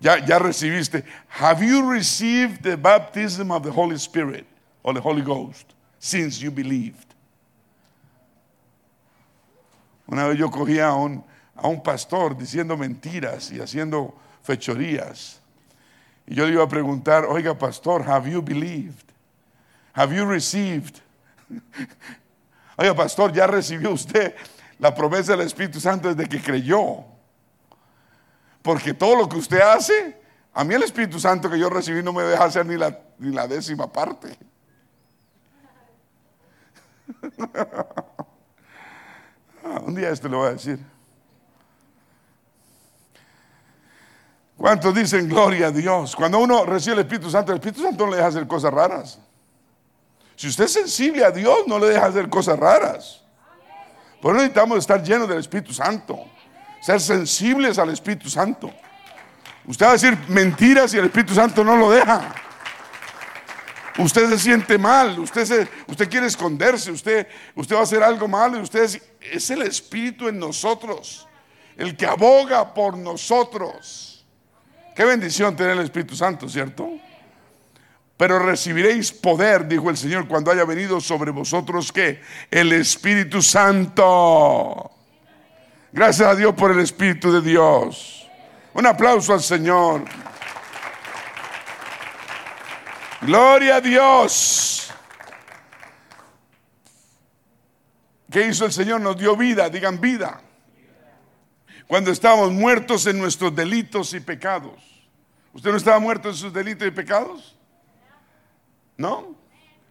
Ya, 0.00 0.18
ya 0.24 0.38
recibiste. 0.38 1.04
Have 1.28 1.62
you 1.62 1.90
received 1.90 2.62
the 2.62 2.76
baptism 2.76 3.50
of 3.50 3.62
the 3.62 3.70
Holy 3.70 3.98
Spirit 3.98 4.46
or 4.82 4.94
the 4.94 5.00
Holy 5.00 5.22
Ghost 5.22 5.66
since 5.98 6.40
you 6.40 6.50
believed? 6.50 7.14
Una 10.10 10.28
vez 10.28 10.38
yo 10.38 10.50
cogía 10.50 10.88
a 10.88 10.94
un, 10.94 11.24
a 11.56 11.68
un 11.68 11.82
pastor 11.82 12.36
diciendo 12.36 12.76
mentiras 12.76 13.50
y 13.50 13.60
haciendo 13.60 14.14
fechorías. 14.42 15.38
Y 16.26 16.34
yo 16.34 16.46
le 16.46 16.52
iba 16.52 16.64
a 16.64 16.68
preguntar, 16.68 17.24
oiga 17.24 17.58
pastor, 17.58 18.02
have 18.02 18.30
you 18.30 18.42
believed? 18.42 19.12
Have 19.94 20.14
you 20.14 20.26
received? 20.26 21.00
oiga 22.78 22.94
pastor, 22.94 23.32
¿ya 23.32 23.46
recibió 23.46 23.92
usted 23.92 24.34
la 24.78 24.94
promesa 24.94 25.32
del 25.32 25.46
Espíritu 25.46 25.80
Santo 25.80 26.12
desde 26.12 26.28
que 26.28 26.42
creyó? 26.42 27.04
Porque 28.62 28.94
todo 28.94 29.16
lo 29.16 29.28
que 29.28 29.36
usted 29.36 29.60
hace, 29.60 30.20
a 30.52 30.64
mí 30.64 30.74
el 30.74 30.82
Espíritu 30.82 31.20
Santo 31.20 31.50
que 31.50 31.58
yo 31.58 31.68
recibí 31.68 32.02
no 32.02 32.12
me 32.12 32.22
deja 32.22 32.44
hacer 32.44 32.64
ni 32.64 32.76
la, 32.76 32.98
ni 33.18 33.32
la 33.32 33.46
décima 33.46 33.90
parte. 33.90 34.36
Ah, 39.66 39.80
un 39.80 39.94
día 39.94 40.10
esto 40.10 40.28
le 40.28 40.36
voy 40.36 40.48
a 40.48 40.52
decir. 40.52 40.78
¿Cuántos 44.58 44.94
dicen 44.94 45.26
gloria 45.26 45.68
a 45.68 45.70
Dios? 45.70 46.14
Cuando 46.14 46.38
uno 46.38 46.66
recibe 46.66 46.96
el 46.96 47.00
Espíritu 47.00 47.30
Santo, 47.30 47.50
el 47.52 47.58
Espíritu 47.58 47.82
Santo 47.82 48.04
no 48.04 48.10
le 48.10 48.18
deja 48.18 48.28
hacer 48.28 48.46
cosas 48.46 48.74
raras. 48.74 49.18
Si 50.36 50.48
usted 50.48 50.64
es 50.64 50.72
sensible 50.74 51.24
a 51.24 51.30
Dios, 51.30 51.60
no 51.66 51.78
le 51.78 51.86
deja 51.86 52.04
hacer 52.04 52.28
cosas 52.28 52.58
raras. 52.58 53.23
Por 54.24 54.34
eso 54.34 54.40
necesitamos 54.40 54.78
estar 54.78 55.02
llenos 55.02 55.28
del 55.28 55.36
Espíritu 55.36 55.74
Santo. 55.74 56.18
Ser 56.80 56.98
sensibles 56.98 57.78
al 57.78 57.90
Espíritu 57.90 58.30
Santo. 58.30 58.72
Usted 59.66 59.84
va 59.84 59.90
a 59.90 59.92
decir 59.92 60.16
mentiras 60.28 60.94
y 60.94 60.96
el 60.96 61.04
Espíritu 61.04 61.34
Santo 61.34 61.62
no 61.62 61.76
lo 61.76 61.90
deja. 61.90 62.34
Usted 63.98 64.30
se 64.30 64.38
siente 64.38 64.78
mal, 64.78 65.18
usted, 65.18 65.68
usted 65.86 66.08
quiere 66.08 66.28
esconderse, 66.28 66.90
usted, 66.90 67.28
usted 67.54 67.76
va 67.76 67.80
a 67.80 67.82
hacer 67.82 68.02
algo 68.02 68.26
malo 68.26 68.56
y 68.56 68.62
usted 68.62 68.98
es 69.20 69.50
el 69.50 69.60
Espíritu 69.60 70.26
en 70.26 70.38
nosotros, 70.38 71.28
el 71.76 71.94
que 71.94 72.06
aboga 72.06 72.72
por 72.72 72.96
nosotros. 72.96 74.24
Qué 74.96 75.04
bendición 75.04 75.54
tener 75.54 75.72
el 75.72 75.84
Espíritu 75.84 76.16
Santo, 76.16 76.48
¿cierto? 76.48 76.88
Pero 78.16 78.38
recibiréis 78.38 79.12
poder, 79.12 79.66
dijo 79.66 79.90
el 79.90 79.96
Señor, 79.96 80.28
cuando 80.28 80.50
haya 80.50 80.64
venido 80.64 81.00
sobre 81.00 81.32
vosotros 81.32 81.92
que 81.92 82.20
el 82.50 82.72
Espíritu 82.72 83.42
Santo. 83.42 84.90
Gracias 85.92 86.28
a 86.28 86.34
Dios 86.34 86.54
por 86.54 86.70
el 86.70 86.78
Espíritu 86.80 87.32
de 87.32 87.40
Dios. 87.40 88.28
Un 88.72 88.86
aplauso 88.86 89.32
al 89.32 89.42
Señor. 89.42 90.04
Gloria 93.22 93.76
a 93.76 93.80
Dios. 93.80 94.92
¿Qué 98.30 98.46
hizo 98.46 98.66
el 98.66 98.72
Señor? 98.72 99.00
Nos 99.00 99.16
dio 99.16 99.36
vida, 99.36 99.68
digan 99.68 100.00
vida. 100.00 100.40
Cuando 101.86 102.10
estábamos 102.10 102.52
muertos 102.52 103.06
en 103.06 103.18
nuestros 103.18 103.54
delitos 103.54 104.14
y 104.14 104.20
pecados. 104.20 104.82
¿Usted 105.52 105.70
no 105.70 105.76
estaba 105.76 105.98
muerto 106.00 106.28
en 106.28 106.34
sus 106.34 106.52
delitos 106.52 106.88
y 106.88 106.90
pecados? 106.90 107.56
¿No? 108.96 109.36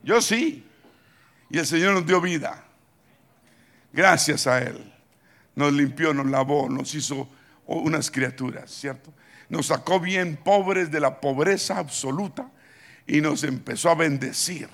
Yo 0.03 0.21
sí. 0.21 0.65
Y 1.49 1.59
el 1.59 1.65
Señor 1.65 1.93
nos 1.93 2.05
dio 2.05 2.19
vida. 2.21 2.63
Gracias 3.91 4.47
a 4.47 4.61
Él. 4.61 4.91
Nos 5.55 5.71
limpió, 5.73 6.13
nos 6.13 6.25
lavó, 6.25 6.67
nos 6.69 6.93
hizo 6.95 7.29
unas 7.65 8.09
criaturas, 8.09 8.71
¿cierto? 8.71 9.13
Nos 9.49 9.67
sacó 9.67 9.99
bien 9.99 10.35
pobres 10.37 10.89
de 10.89 10.99
la 10.99 11.21
pobreza 11.21 11.77
absoluta 11.77 12.49
y 13.05 13.21
nos 13.21 13.43
empezó 13.43 13.89
a 13.89 13.95
bendecir. 13.95 14.67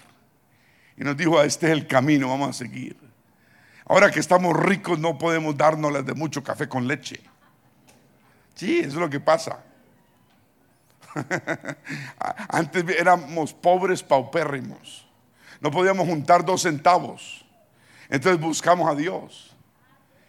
Y 0.95 1.03
nos 1.03 1.17
dijo, 1.17 1.41
este 1.41 1.67
es 1.67 1.73
el 1.73 1.87
camino, 1.87 2.29
vamos 2.29 2.49
a 2.49 2.53
seguir. 2.53 2.97
Ahora 3.85 4.11
que 4.11 4.19
estamos 4.19 4.55
ricos 4.55 4.99
no 4.99 5.17
podemos 5.17 5.57
darnos 5.57 6.05
de 6.05 6.13
mucho 6.13 6.43
café 6.43 6.69
con 6.69 6.87
leche. 6.87 7.19
Sí, 8.55 8.79
eso 8.79 8.89
es 8.89 8.95
lo 8.95 9.09
que 9.09 9.19
pasa. 9.19 9.63
Antes 12.49 12.83
éramos 12.97 13.53
pobres 13.53 14.03
paupérrimos. 14.03 15.07
No 15.61 15.71
podíamos 15.71 16.07
juntar 16.07 16.45
dos 16.45 16.61
centavos. 16.61 17.45
Entonces 18.09 18.39
buscamos 18.39 18.89
a 18.89 18.95
Dios. 18.95 19.55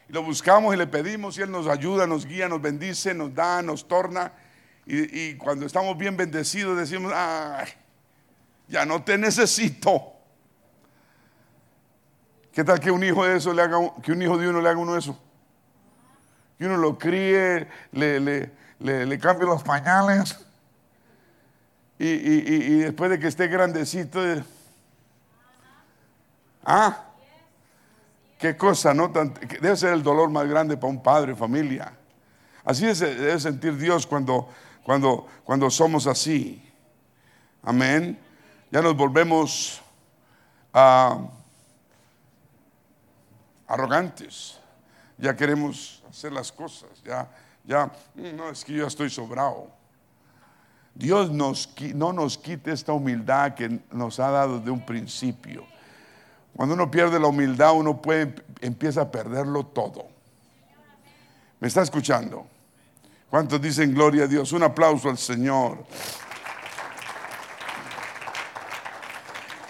Y 0.08 0.12
lo 0.12 0.22
buscamos 0.22 0.74
y 0.74 0.76
le 0.76 0.86
pedimos 0.86 1.38
y 1.38 1.42
Él 1.42 1.50
nos 1.50 1.66
ayuda, 1.66 2.06
nos 2.06 2.26
guía, 2.26 2.48
nos 2.48 2.60
bendice, 2.60 3.14
nos 3.14 3.34
da, 3.34 3.62
nos 3.62 3.86
torna. 3.86 4.32
Y, 4.86 5.36
cuando 5.36 5.66
estamos 5.66 5.96
bien 5.96 6.16
bendecidos 6.16 6.76
decimos, 6.76 7.12
ay, 7.14 7.68
ya 8.66 8.84
no 8.84 9.04
te 9.04 9.16
necesito. 9.16 10.14
¿Qué 12.52 12.64
tal 12.64 12.80
que 12.80 12.90
un 12.90 13.04
hijo 13.04 13.24
de 13.24 13.36
eso 13.36 13.52
le 13.52 13.62
haga, 13.62 13.78
que 14.02 14.10
un 14.10 14.20
hijo 14.20 14.36
de 14.36 14.48
uno 14.48 14.60
le 14.60 14.68
haga 14.68 14.78
uno 14.78 14.96
eso? 14.96 15.16
Que 16.58 16.66
uno 16.66 16.76
lo 16.76 16.98
críe, 16.98 17.68
le, 17.92 18.18
le, 18.80 19.18
cambie 19.20 19.46
los 19.46 19.62
pañales 19.62 20.44
y, 22.06 22.74
y, 22.74 22.78
después 22.80 23.10
de 23.10 23.18
que 23.18 23.28
esté 23.28 23.48
grandecito, 23.48 24.26
eh, 24.26 24.42
ah, 26.64 27.04
qué 28.38 28.56
cosa, 28.56 28.94
¿no? 28.94 29.08
debe 29.08 29.76
ser 29.76 29.92
el 29.92 30.02
dolor 30.02 30.30
más 30.30 30.48
grande 30.48 30.76
para 30.76 30.90
un 30.90 31.02
padre, 31.02 31.36
familia. 31.36 31.92
Así 32.64 32.86
debe 32.86 33.38
sentir 33.38 33.76
Dios 33.76 34.06
cuando, 34.06 34.48
cuando, 34.82 35.26
cuando 35.44 35.70
somos 35.70 36.06
así. 36.06 36.62
Amén 37.62 38.18
ya 38.70 38.80
nos 38.80 38.96
volvemos 38.96 39.82
ah, 40.72 41.26
arrogantes, 43.66 44.58
ya 45.18 45.34
queremos 45.34 46.02
hacer 46.08 46.32
las 46.32 46.52
cosas, 46.52 46.90
ya, 47.04 47.28
ya, 47.64 47.90
no, 48.14 48.50
es 48.50 48.64
que 48.64 48.72
yo 48.74 48.86
estoy 48.86 49.10
sobrado. 49.10 49.68
Dios 50.94 51.30
no 51.30 52.12
nos 52.12 52.38
quite 52.38 52.72
esta 52.72 52.92
humildad 52.92 53.54
que 53.54 53.80
nos 53.90 54.20
ha 54.20 54.30
dado 54.30 54.60
de 54.60 54.70
un 54.70 54.84
principio. 54.84 55.64
Cuando 56.54 56.74
uno 56.74 56.90
pierde 56.90 57.18
la 57.18 57.28
humildad, 57.28 57.72
uno 57.74 58.00
puede, 58.00 58.34
empieza 58.60 59.02
a 59.02 59.10
perderlo 59.10 59.64
todo. 59.64 60.08
¿Me 61.60 61.68
está 61.68 61.82
escuchando? 61.82 62.46
¿Cuántos 63.30 63.60
dicen 63.62 63.94
gloria 63.94 64.24
a 64.24 64.26
Dios? 64.26 64.52
Un 64.52 64.64
aplauso 64.64 65.08
al 65.08 65.18
Señor. 65.18 65.84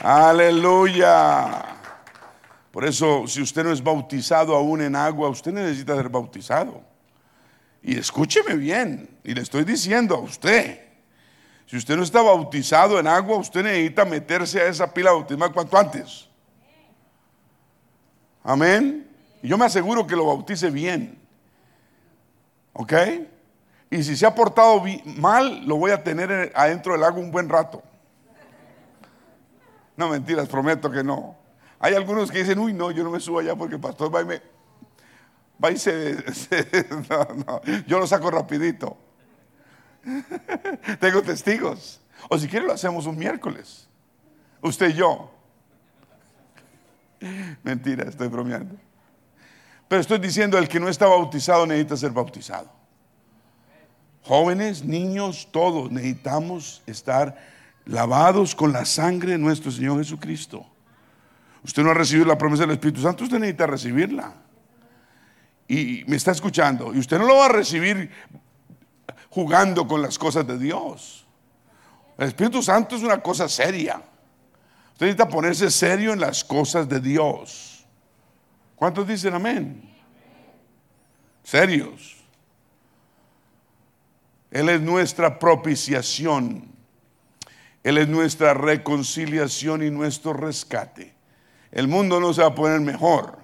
Aleluya. 0.01 1.63
Por 2.71 2.85
eso, 2.85 3.27
si 3.27 3.43
usted 3.43 3.65
no 3.65 3.73
es 3.73 3.83
bautizado 3.83 4.55
aún 4.57 4.81
en 4.81 4.97
agua, 4.97 5.29
usted 5.29 5.53
necesita 5.53 5.95
ser 5.95 6.09
bautizado. 6.09 6.81
Y 7.83 7.99
escúcheme 7.99 8.55
bien, 8.55 9.19
y 9.25 9.35
le 9.35 9.43
estoy 9.43 9.65
diciendo 9.65 10.15
a 10.15 10.21
usted, 10.21 10.90
si 11.71 11.77
usted 11.77 11.97
no 11.97 12.03
está 12.03 12.21
bautizado 12.21 12.99
en 12.99 13.07
agua, 13.07 13.37
usted 13.37 13.63
necesita 13.63 14.05
meterse 14.05 14.61
a 14.61 14.67
esa 14.67 14.93
pila 14.93 15.13
bautismal 15.13 15.53
cuanto 15.53 15.79
antes. 15.79 16.29
Amén. 18.43 19.09
Y 19.41 19.47
yo 19.47 19.57
me 19.57 19.67
aseguro 19.67 20.05
que 20.05 20.17
lo 20.17 20.27
bautice 20.27 20.69
bien. 20.69 21.17
¿Ok? 22.73 22.93
Y 23.89 24.03
si 24.03 24.17
se 24.17 24.27
ha 24.27 24.35
portado 24.35 24.83
mal, 25.05 25.65
lo 25.65 25.77
voy 25.77 25.93
a 25.93 26.03
tener 26.03 26.51
adentro 26.57 26.95
del 26.95 27.05
agua 27.05 27.21
un 27.21 27.31
buen 27.31 27.49
rato. 27.49 27.85
No, 29.97 30.09
mentiras, 30.09 30.49
prometo 30.49 30.91
que 30.91 31.05
no. 31.05 31.37
Hay 31.79 31.95
algunos 31.95 32.33
que 32.33 32.39
dicen, 32.39 32.59
uy, 32.59 32.73
no, 32.73 32.91
yo 32.91 33.05
no 33.05 33.13
me 33.13 33.21
subo 33.21 33.39
allá 33.39 33.55
porque 33.55 33.77
el 33.77 33.81
pastor 33.81 34.13
va 34.13 34.23
y 34.23 34.25
me... 34.25 34.43
Va 35.65 35.71
y 35.71 35.77
se... 35.77 36.15
no, 37.09 37.29
no, 37.47 37.63
yo 37.87 38.01
lo 38.01 38.09
saco 38.09 38.29
rapidito. 38.29 38.97
Tengo 41.01 41.23
testigos. 41.23 42.01
O 42.29 42.39
si 42.39 42.49
quiere 42.49 42.67
lo 42.67 42.73
hacemos 42.73 43.07
un 43.07 43.19
miércoles. 43.19 43.89
Usted 44.61 44.91
y 44.91 44.95
yo. 44.95 45.31
Mentira, 47.63 48.09
estoy 48.09 48.29
bromeando. 48.29 48.77
Pero 49.89 50.01
estoy 50.01 50.19
diciendo, 50.19 50.57
el 50.57 50.69
que 50.69 50.79
no 50.79 50.89
está 50.89 51.07
bautizado 51.07 51.67
necesita 51.67 51.97
ser 51.97 52.13
bautizado. 52.13 52.71
Jóvenes, 54.23 54.85
niños, 54.85 55.49
todos 55.51 55.91
necesitamos 55.91 56.83
estar 56.87 57.37
lavados 57.87 58.55
con 58.55 58.73
la 58.73 58.85
sangre 58.85 59.33
de 59.33 59.39
nuestro 59.39 59.71
Señor 59.71 59.99
Jesucristo. 59.99 60.65
Usted 61.65 61.83
no 61.83 61.91
ha 61.91 61.95
recibido 61.95 62.27
la 62.27 62.39
promesa 62.39 62.63
del 62.63 62.73
Espíritu 62.73 63.01
Santo, 63.01 63.25
usted 63.25 63.39
necesita 63.39 63.67
recibirla. 63.67 64.35
Y 65.67 66.05
me 66.07 66.17
está 66.17 66.33
escuchando. 66.33 66.95
Y 66.95 66.99
usted 66.99 67.19
no 67.19 67.27
lo 67.27 67.37
va 67.37 67.47
a 67.47 67.51
recibir 67.51 68.11
jugando 69.31 69.87
con 69.87 70.03
las 70.03 70.19
cosas 70.19 70.47
de 70.47 70.59
Dios. 70.59 71.25
El 72.19 72.29
Espíritu 72.29 72.63
Santo 72.63 72.97
es 72.97 73.03
una 73.03 73.23
cosa 73.23 73.49
seria. 73.49 74.03
Usted 74.93 75.07
necesita 75.07 75.29
ponerse 75.29 75.71
serio 75.71 76.13
en 76.13 76.21
las 76.21 76.45
cosas 76.45 76.89
de 76.89 77.01
Dios. 77.01 77.87
¿Cuántos 78.77 79.07
dicen 79.07 79.33
amén? 79.35 79.91
Serios. 81.43 82.17
Él 84.51 84.69
es 84.69 84.81
nuestra 84.81 85.39
propiciación. 85.39 86.71
Él 87.83 87.99
es 87.99 88.09
nuestra 88.09 88.53
reconciliación 88.53 89.83
y 89.83 89.91
nuestro 89.91 90.33
rescate. 90.33 91.15
El 91.71 91.89
mundo 91.89 92.21
no 92.21 92.35
se 92.35 92.43
va 92.43 92.49
a 92.49 92.55
poner 92.55 92.81
mejor. 92.81 93.39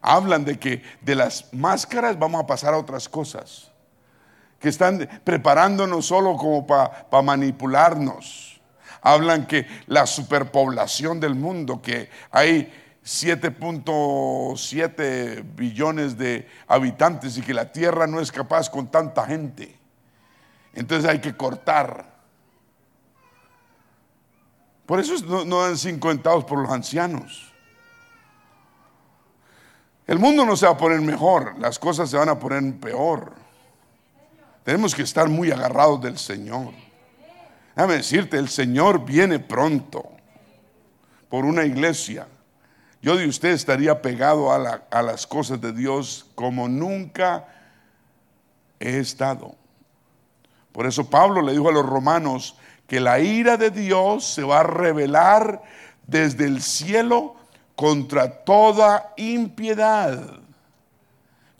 Hablan 0.00 0.44
de 0.44 0.58
que 0.58 0.82
de 1.02 1.14
las 1.14 1.52
máscaras 1.52 2.18
vamos 2.18 2.42
a 2.42 2.46
pasar 2.46 2.74
a 2.74 2.78
otras 2.78 3.08
cosas. 3.08 3.70
Que 4.58 4.68
están 4.68 5.08
preparándonos 5.24 6.04
solo 6.06 6.36
como 6.36 6.66
para 6.66 7.22
manipularnos. 7.22 8.60
Hablan 9.02 9.46
que 9.46 9.66
la 9.86 10.06
superpoblación 10.06 11.20
del 11.20 11.36
mundo, 11.36 11.80
que 11.80 12.10
hay 12.30 12.72
7.7 13.04 15.44
billones 15.54 16.18
de 16.18 16.48
habitantes 16.66 17.38
y 17.38 17.42
que 17.42 17.54
la 17.54 17.72
tierra 17.72 18.06
no 18.06 18.20
es 18.20 18.30
capaz 18.30 18.68
con 18.68 18.88
tanta 18.88 19.24
gente. 19.24 19.78
Entonces 20.74 21.08
hay 21.08 21.20
que 21.20 21.34
cortar. 21.34 22.18
Por 24.84 25.00
eso 25.00 25.14
no, 25.44 25.62
dan 25.62 25.76
cinco 25.76 26.10
centavos 26.10 26.44
por 26.44 26.58
los 26.58 26.70
ancianos. 26.70 27.52
El 30.06 30.18
mundo 30.18 30.46
no 30.46 30.56
se 30.56 30.66
va 30.66 30.72
a 30.72 30.78
poner 30.78 31.00
mejor, 31.00 31.58
las 31.58 31.78
cosas 31.78 32.10
se 32.10 32.16
van 32.16 32.28
a 32.28 32.38
poner 32.38 32.78
peor. 32.78 33.32
Tenemos 34.64 34.94
que 34.94 35.02
estar 35.02 35.28
muy 35.28 35.50
agarrados 35.50 36.00
del 36.02 36.18
Señor. 36.18 36.72
Déjame 37.74 37.94
decirte, 37.94 38.36
el 38.38 38.48
Señor 38.48 39.04
viene 39.04 39.38
pronto 39.38 40.10
por 41.28 41.44
una 41.44 41.64
iglesia. 41.64 42.26
Yo 43.00 43.16
de 43.16 43.28
usted 43.28 43.50
estaría 43.50 44.02
pegado 44.02 44.52
a, 44.52 44.82
a 44.90 45.02
las 45.02 45.26
cosas 45.26 45.60
de 45.60 45.72
Dios 45.72 46.26
como 46.34 46.68
nunca 46.68 47.46
he 48.80 48.98
estado. 48.98 49.54
Por 50.72 50.86
eso 50.86 51.08
Pablo 51.08 51.40
le 51.42 51.52
dijo 51.52 51.68
a 51.68 51.72
los 51.72 51.86
romanos, 51.86 52.56
que 52.88 53.00
la 53.00 53.20
ira 53.20 53.56
de 53.56 53.70
Dios 53.70 54.24
se 54.24 54.42
va 54.42 54.60
a 54.60 54.64
revelar 54.64 55.62
desde 56.06 56.46
el 56.46 56.62
cielo 56.62 57.36
contra 57.76 58.44
toda 58.44 59.12
impiedad, 59.18 60.40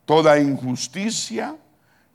toda 0.07 0.41
injusticia 0.41 1.55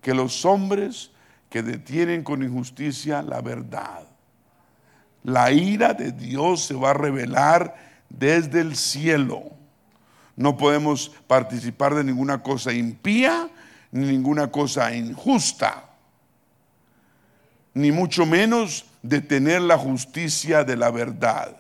que 0.04 0.14
los 0.14 0.46
hombres 0.46 1.10
que 1.50 1.64
detienen 1.64 2.24
con 2.24 2.44
injusticia 2.44 3.24
la 3.24 3.42
verdad. 3.42 4.06
La 5.24 5.52
ira 5.52 5.94
de 5.94 6.12
Dios 6.12 6.66
se 6.66 6.76
va 6.76 6.92
a 6.92 6.94
revelar 6.94 7.76
desde 8.10 8.60
el 8.60 8.76
cielo. 8.76 9.44
No 10.36 10.58
podemos 10.58 11.10
participar 11.26 11.96
de 11.96 12.04
ninguna 12.04 12.44
cosa 12.44 12.74
impía 12.74 13.50
ni 13.92 14.08
ninguna 14.08 14.52
cosa 14.52 14.94
injusta, 14.94 15.86
ni 17.76 17.92
mucho 17.92 18.26
menos 18.26 18.86
de 19.04 19.22
tener 19.22 19.62
la 19.62 19.78
justicia 19.78 20.64
de 20.64 20.76
la 20.76 20.90
verdad. 20.90 21.56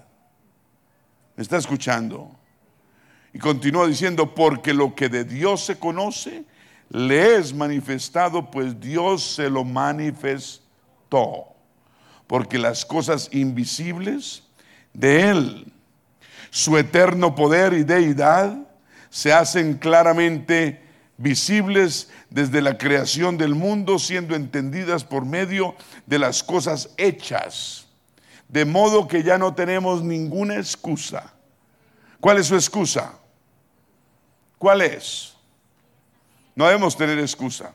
¿Me 1.36 1.44
está 1.44 1.58
escuchando? 1.58 2.32
Y 3.34 3.39
continúa 3.39 3.88
diciendo, 3.88 4.34
porque 4.34 4.74
lo 4.74 4.96
que 4.96 5.10
de 5.10 5.24
Dios 5.24 5.64
se 5.64 5.78
conoce, 5.78 6.44
le 6.90 7.38
es 7.38 7.54
manifestado, 7.54 8.52
pues 8.52 8.80
Dios 8.80 9.24
se 9.36 9.50
lo 9.50 9.64
manifestó. 9.64 11.48
Porque 12.28 12.58
las 12.58 12.86
cosas 12.86 13.30
invisibles 13.32 14.44
de 14.94 15.30
Él, 15.30 15.74
su 16.50 16.78
eterno 16.78 17.36
poder 17.36 17.74
y 17.74 17.84
deidad, 17.84 18.58
se 19.10 19.34
hacen 19.34 19.76
claramente 19.76 20.82
visibles 21.18 22.10
desde 22.30 22.62
la 22.62 22.78
creación 22.78 23.38
del 23.38 23.56
mundo, 23.56 24.00
siendo 24.00 24.36
entendidas 24.36 25.04
por 25.04 25.26
medio 25.26 25.76
de 26.06 26.20
las 26.20 26.44
cosas 26.44 26.90
hechas. 26.98 27.88
De 28.48 28.66
modo 28.66 29.08
que 29.08 29.24
ya 29.24 29.38
no 29.38 29.54
tenemos 29.54 30.04
ninguna 30.04 30.56
excusa. 30.56 31.34
¿Cuál 32.20 32.38
es 32.38 32.48
su 32.48 32.56
excusa? 32.56 33.14
¿Cuál 34.58 34.82
es? 34.82 35.33
No 36.56 36.66
debemos 36.66 36.95
tener 36.95 37.20
excusa. 37.20 37.74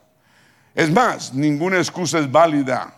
Es 0.75 0.91
más, 0.91 1.35
ninguna 1.35 1.79
excusa 1.79 2.19
es 2.19 2.31
válida 2.31 2.95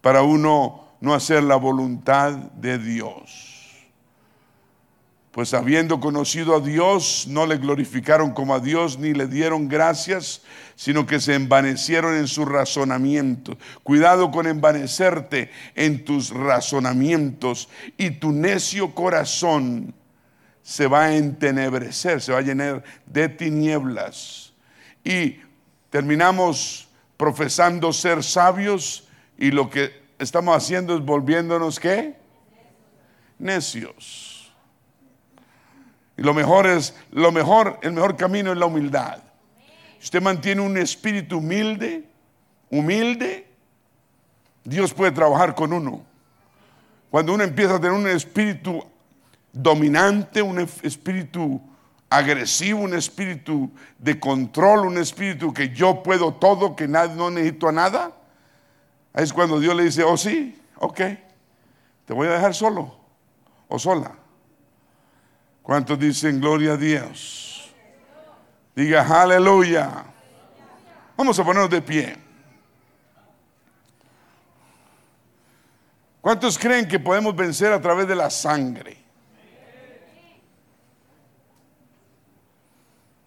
para 0.00 0.22
uno 0.22 0.88
no 1.00 1.14
hacer 1.14 1.42
la 1.42 1.56
voluntad 1.56 2.32
de 2.32 2.78
Dios 2.78 3.50
pues 5.30 5.54
habiendo 5.54 6.00
conocido 6.00 6.56
a 6.56 6.60
Dios, 6.60 7.26
no 7.28 7.46
le 7.46 7.58
glorificaron 7.58 8.32
como 8.32 8.54
a 8.54 8.60
Dios 8.60 8.98
ni 8.98 9.14
le 9.14 9.28
dieron 9.28 9.68
gracias, 9.68 10.42
sino 10.74 11.06
que 11.06 11.20
se 11.20 11.34
envanecieron 11.34 12.16
en 12.16 12.26
su 12.26 12.44
razonamiento. 12.44 13.56
Cuidado 13.84 14.32
con 14.32 14.48
envanecerte 14.48 15.50
en 15.76 16.04
tus 16.04 16.30
razonamientos 16.30 17.68
y 17.96 18.10
tu 18.10 18.32
necio 18.32 18.92
corazón 18.92 19.94
se 20.62 20.88
va 20.88 21.04
a 21.04 21.16
entenebrecer, 21.16 22.20
se 22.20 22.32
va 22.32 22.38
a 22.38 22.42
llenar 22.42 22.82
de 23.06 23.28
tinieblas. 23.28 24.49
Y 25.04 25.40
terminamos 25.90 26.88
profesando 27.16 27.92
ser 27.92 28.22
sabios 28.22 29.08
y 29.36 29.50
lo 29.50 29.70
que 29.70 30.02
estamos 30.18 30.56
haciendo 30.56 30.94
es 30.94 31.04
volviéndonos 31.04 31.80
qué? 31.80 32.16
Necios. 33.38 34.52
Y 36.16 36.22
lo 36.22 36.34
mejor 36.34 36.66
es, 36.66 36.94
lo 37.10 37.32
mejor, 37.32 37.78
el 37.82 37.92
mejor 37.92 38.16
camino 38.16 38.52
es 38.52 38.58
la 38.58 38.66
humildad. 38.66 39.22
Usted 40.02 40.20
mantiene 40.20 40.60
un 40.60 40.76
espíritu 40.76 41.38
humilde, 41.38 42.04
humilde, 42.70 43.46
Dios 44.64 44.92
puede 44.92 45.12
trabajar 45.12 45.54
con 45.54 45.72
uno. 45.72 46.04
Cuando 47.10 47.34
uno 47.34 47.42
empieza 47.42 47.74
a 47.74 47.80
tener 47.80 47.92
un 47.92 48.06
espíritu 48.06 48.84
dominante, 49.52 50.42
un 50.42 50.60
espíritu 50.60 51.60
agresivo, 52.10 52.80
un 52.80 52.94
espíritu 52.94 53.70
de 53.98 54.18
control, 54.18 54.80
un 54.86 54.98
espíritu 54.98 55.54
que 55.54 55.70
yo 55.70 56.02
puedo 56.02 56.34
todo, 56.34 56.74
que 56.74 56.88
no 56.88 57.30
necesito 57.30 57.68
a 57.68 57.72
nada, 57.72 58.12
es 59.14 59.32
cuando 59.32 59.60
Dios 59.60 59.74
le 59.76 59.84
dice, 59.84 60.02
oh 60.02 60.16
sí, 60.16 60.60
ok, 60.76 61.00
te 62.04 62.12
voy 62.12 62.26
a 62.26 62.32
dejar 62.32 62.54
solo 62.54 62.96
o 63.68 63.78
sola. 63.78 64.12
¿Cuántos 65.62 65.98
dicen 65.98 66.40
gloria 66.40 66.72
a 66.72 66.76
Dios? 66.76 67.72
Diga 68.74 69.06
aleluya. 69.22 70.04
Vamos 71.16 71.38
a 71.38 71.44
ponernos 71.44 71.70
de 71.70 71.82
pie. 71.82 72.16
¿Cuántos 76.20 76.58
creen 76.58 76.88
que 76.88 76.98
podemos 76.98 77.34
vencer 77.36 77.72
a 77.72 77.80
través 77.80 78.08
de 78.08 78.16
la 78.16 78.30
sangre? 78.30 78.99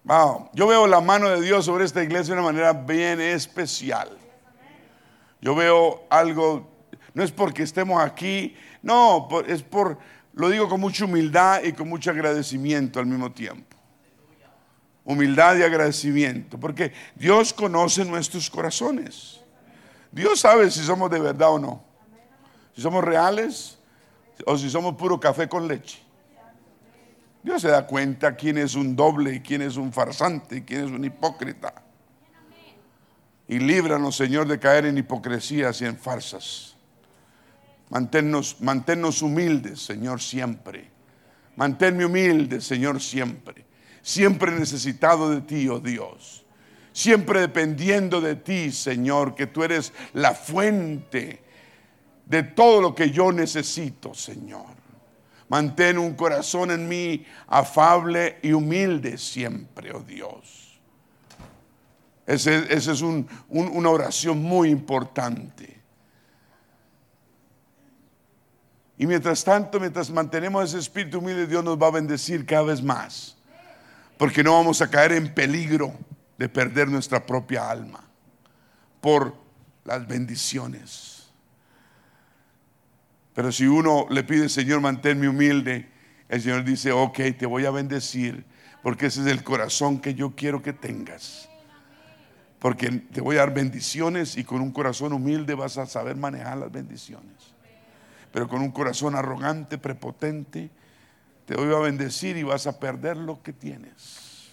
Wow. 0.03 0.49
Yo 0.53 0.67
veo 0.67 0.85
la 0.85 0.99
mano 0.99 1.29
de 1.29 1.41
Dios 1.41 1.65
sobre 1.65 1.85
esta 1.85 2.03
iglesia 2.03 2.33
de 2.33 2.41
una 2.41 2.51
manera 2.51 2.73
bien 2.73 3.21
especial. 3.21 4.09
Yo 5.41 5.55
veo 5.55 6.03
algo, 6.09 6.69
no 7.13 7.23
es 7.23 7.31
porque 7.31 7.63
estemos 7.63 8.01
aquí, 8.01 8.55
no, 8.81 9.27
es 9.47 9.61
por 9.63 9.97
lo 10.33 10.49
digo 10.49 10.67
con 10.67 10.79
mucha 10.79 11.05
humildad 11.05 11.61
y 11.63 11.73
con 11.73 11.87
mucho 11.87 12.09
agradecimiento 12.09 12.99
al 12.99 13.05
mismo 13.05 13.31
tiempo. 13.31 13.77
Humildad 15.05 15.57
y 15.57 15.63
agradecimiento, 15.63 16.59
porque 16.59 16.93
Dios 17.15 17.53
conoce 17.53 18.03
nuestros 18.05 18.49
corazones. 18.49 19.41
Dios 20.11 20.39
sabe 20.39 20.69
si 20.71 20.81
somos 20.83 21.11
de 21.11 21.19
verdad 21.19 21.51
o 21.51 21.59
no. 21.59 21.83
Si 22.75 22.81
somos 22.81 23.03
reales 23.03 23.77
o 24.45 24.57
si 24.57 24.69
somos 24.69 24.95
puro 24.95 25.19
café 25.19 25.47
con 25.47 25.67
leche. 25.67 26.02
Dios 27.43 27.61
se 27.61 27.67
da 27.67 27.85
cuenta 27.85 28.35
quién 28.35 28.57
es 28.57 28.75
un 28.75 28.95
doble 28.95 29.41
quién 29.41 29.61
es 29.61 29.75
un 29.75 29.91
farsante 29.91 30.63
quién 30.63 30.85
es 30.85 30.91
un 30.91 31.03
hipócrita. 31.03 31.83
Y 33.47 33.59
líbranos, 33.59 34.15
Señor, 34.15 34.47
de 34.47 34.59
caer 34.59 34.85
en 34.85 34.97
hipocresías 34.97 35.81
y 35.81 35.85
en 35.85 35.97
farsas. 35.97 36.75
Manténnos, 37.89 39.21
humildes, 39.21 39.81
Señor, 39.81 40.21
siempre. 40.21 40.89
Manténme 41.55 42.05
humilde, 42.05 42.61
Señor, 42.61 43.01
siempre. 43.01 43.65
Siempre 44.01 44.51
necesitado 44.51 45.29
de 45.29 45.41
ti, 45.41 45.67
oh 45.67 45.79
Dios. 45.79 46.45
Siempre 46.93 47.41
dependiendo 47.41 48.21
de 48.21 48.35
ti, 48.35 48.71
Señor, 48.71 49.35
que 49.35 49.47
tú 49.47 49.63
eres 49.63 49.93
la 50.13 50.33
fuente 50.33 51.43
de 52.25 52.43
todo 52.43 52.81
lo 52.81 52.95
que 52.95 53.11
yo 53.11 53.31
necesito, 53.31 54.13
Señor. 54.13 54.82
Mantén 55.53 55.99
un 55.99 56.15
corazón 56.15 56.71
en 56.71 56.87
mí 56.87 57.27
afable 57.45 58.39
y 58.41 58.53
humilde 58.53 59.19
siempre, 59.19 59.93
oh 59.93 59.99
Dios. 59.99 60.81
Esa 62.25 62.55
es 62.55 63.01
una 63.03 63.89
oración 63.89 64.41
muy 64.41 64.69
importante. 64.69 65.79
Y 68.97 69.05
mientras 69.05 69.43
tanto, 69.43 69.79
mientras 69.79 70.09
mantenemos 70.09 70.69
ese 70.69 70.79
espíritu 70.79 71.19
humilde, 71.19 71.45
Dios 71.45 71.63
nos 71.63 71.77
va 71.79 71.85
a 71.85 71.91
bendecir 71.91 72.47
cada 72.47 72.63
vez 72.63 72.81
más. 72.81 73.37
Porque 74.17 74.43
no 74.43 74.53
vamos 74.53 74.81
a 74.81 74.89
caer 74.89 75.11
en 75.11 75.31
peligro 75.35 75.93
de 76.35 76.49
perder 76.49 76.87
nuestra 76.87 77.23
propia 77.23 77.69
alma 77.69 78.03
por 78.99 79.35
las 79.85 80.07
bendiciones. 80.07 81.12
Pero 83.33 83.51
si 83.51 83.65
uno 83.65 84.05
le 84.09 84.23
pide, 84.23 84.47
Señor, 84.49 84.81
manténme 84.81 85.27
humilde, 85.27 85.89
el 86.29 86.41
Señor 86.41 86.63
dice, 86.63 86.91
ok, 86.91 87.19
te 87.37 87.45
voy 87.45 87.65
a 87.65 87.71
bendecir, 87.71 88.45
porque 88.81 89.07
ese 89.07 89.21
es 89.21 89.27
el 89.27 89.43
corazón 89.43 89.99
que 89.99 90.13
yo 90.13 90.35
quiero 90.35 90.61
que 90.61 90.73
tengas. 90.73 91.49
Porque 92.59 92.89
te 92.91 93.21
voy 93.21 93.35
a 93.35 93.39
dar 93.39 93.53
bendiciones 93.53 94.37
y 94.37 94.43
con 94.43 94.61
un 94.61 94.71
corazón 94.71 95.13
humilde 95.13 95.53
vas 95.53 95.77
a 95.77 95.85
saber 95.85 96.15
manejar 96.15 96.57
las 96.57 96.71
bendiciones. 96.71 97.53
Pero 98.31 98.47
con 98.47 98.61
un 98.61 98.71
corazón 98.71 99.15
arrogante, 99.15 99.77
prepotente, 99.77 100.69
te 101.45 101.55
voy 101.55 101.73
a 101.73 101.79
bendecir 101.79 102.37
y 102.37 102.43
vas 102.43 102.67
a 102.67 102.79
perder 102.79 103.17
lo 103.17 103.43
que 103.43 103.51
tienes. 103.51 104.49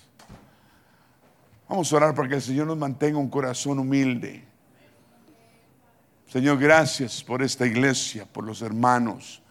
Vamos 1.68 1.92
a 1.92 1.96
orar 1.96 2.14
para 2.14 2.28
que 2.28 2.34
el 2.34 2.42
Señor 2.42 2.66
nos 2.66 2.76
mantenga 2.76 3.16
un 3.18 3.30
corazón 3.30 3.78
humilde. 3.78 4.49
Señor, 6.30 6.58
gracias 6.58 7.24
por 7.24 7.42
esta 7.42 7.66
iglesia, 7.66 8.24
por 8.24 8.44
los 8.44 8.62
hermanos. 8.62 9.42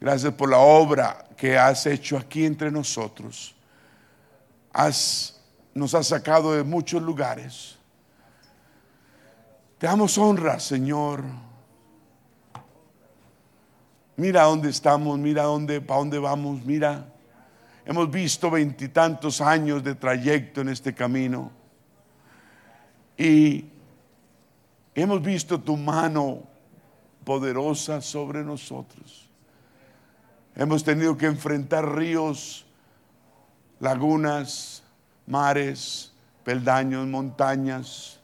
Gracias 0.00 0.32
por 0.32 0.48
la 0.48 0.56
obra 0.56 1.26
que 1.36 1.58
has 1.58 1.84
hecho 1.84 2.16
aquí 2.16 2.46
entre 2.46 2.70
nosotros. 2.70 3.54
Has, 4.72 5.38
nos 5.74 5.94
has 5.94 6.06
sacado 6.06 6.54
de 6.54 6.62
muchos 6.62 7.02
lugares. 7.02 7.76
Te 9.76 9.86
damos 9.86 10.16
honra, 10.16 10.58
Señor. 10.60 11.24
Mira 14.16 14.44
dónde 14.44 14.70
estamos, 14.70 15.18
mira 15.18 15.42
dónde, 15.42 15.82
para 15.82 15.98
dónde 15.98 16.18
vamos, 16.18 16.64
mira. 16.64 17.06
Hemos 17.84 18.10
visto 18.10 18.50
veintitantos 18.50 19.42
años 19.42 19.84
de 19.84 19.94
trayecto 19.94 20.62
en 20.62 20.70
este 20.70 20.94
camino. 20.94 21.52
Y 23.18 23.66
Hemos 24.94 25.22
visto 25.22 25.58
tu 25.58 25.76
mano 25.76 26.42
poderosa 27.24 28.00
sobre 28.00 28.44
nosotros. 28.44 29.28
Hemos 30.54 30.84
tenido 30.84 31.16
que 31.16 31.26
enfrentar 31.26 31.94
ríos, 31.94 32.66
lagunas, 33.80 34.82
mares, 35.26 36.12
peldaños, 36.44 37.06
montañas, 37.06 38.20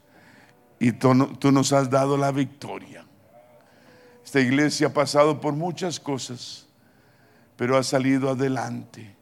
y 0.78 0.92
tú, 0.92 1.14
nos 1.14 1.72
has 1.72 1.90
dado 1.90 2.16
la 2.16 2.30
victoria. 2.30 3.04
Esta 4.24 4.40
iglesia 4.40 4.88
ha 4.88 4.92
pasado 4.92 5.40
por 5.40 5.54
muchas 5.54 5.98
cosas, 5.98 6.66
pero 7.56 7.78
ha 7.78 7.82
salido 7.82 8.28
adelante, 8.28 9.16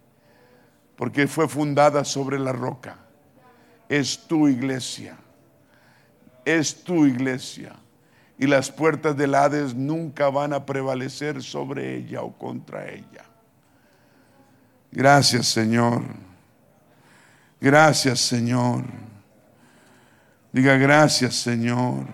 porque 0.96 1.28
fue 1.28 1.48
fundada 1.48 2.04
sobre 2.04 2.40
la 2.40 2.52
roca. 2.52 2.98
Es 3.88 4.26
tu 4.26 4.48
iglesia 4.48 5.16
es 6.46 6.84
tu 6.84 7.04
iglesia 7.04 7.74
y 8.38 8.46
las 8.46 8.70
puertas 8.70 9.16
del 9.16 9.34
Hades 9.34 9.74
nunca 9.74 10.30
van 10.30 10.52
a 10.52 10.64
prevalecer 10.64 11.42
sobre 11.42 11.96
ella 11.96 12.22
o 12.22 12.32
contra 12.32 12.88
ella. 12.88 13.24
Gracias 14.92 15.48
Señor. 15.48 16.02
Gracias 17.60 18.20
Señor. 18.20 18.84
Diga 20.52 20.76
gracias 20.76 21.34
Señor. 21.34 22.06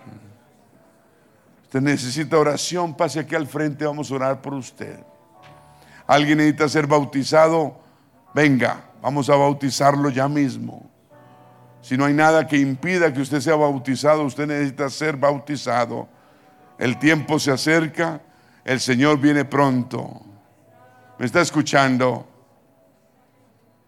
Usted 1.65 1.81
necesita 1.83 2.39
oración, 2.39 2.97
pase 2.97 3.21
aquí 3.21 3.35
al 3.35 3.47
frente, 3.47 3.85
vamos 3.85 4.11
a 4.11 4.15
orar 4.15 4.43
por 4.43 4.55
usted. 4.55 4.99
Alguien 6.07 6.39
necesita 6.39 6.69
ser 6.69 6.87
bautizado, 6.87 7.81
venga, 8.35 8.85
vamos 9.03 9.29
a 9.29 9.37
bautizarlo 9.37 10.09
ya 10.09 10.29
mismo. 10.29 10.92
Si 11.83 11.97
no 11.97 12.05
hay 12.05 12.15
nada 12.15 12.47
que 12.47 12.57
impida 12.57 13.13
que 13.13 13.21
usted 13.21 13.41
sea 13.41 13.57
bautizado, 13.57 14.23
usted 14.23 14.47
necesita 14.47 14.89
ser 14.89 15.17
bautizado. 15.17 16.09
El 16.79 16.99
tiempo 16.99 17.39
se 17.39 17.51
acerca, 17.51 18.23
el 18.65 18.81
Señor 18.81 19.19
viene 19.19 19.45
pronto. 19.45 20.23
¿Me 21.19 21.27
está 21.27 21.41
escuchando? 21.41 22.29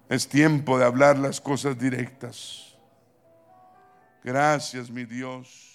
Es 0.08 0.28
tiempo 0.28 0.78
de 0.78 0.84
hablar 0.84 1.18
las 1.18 1.40
cosas 1.40 1.78
directas. 1.78 2.76
Gracias, 4.22 4.90
mi 4.90 5.04
Dios. 5.04 5.73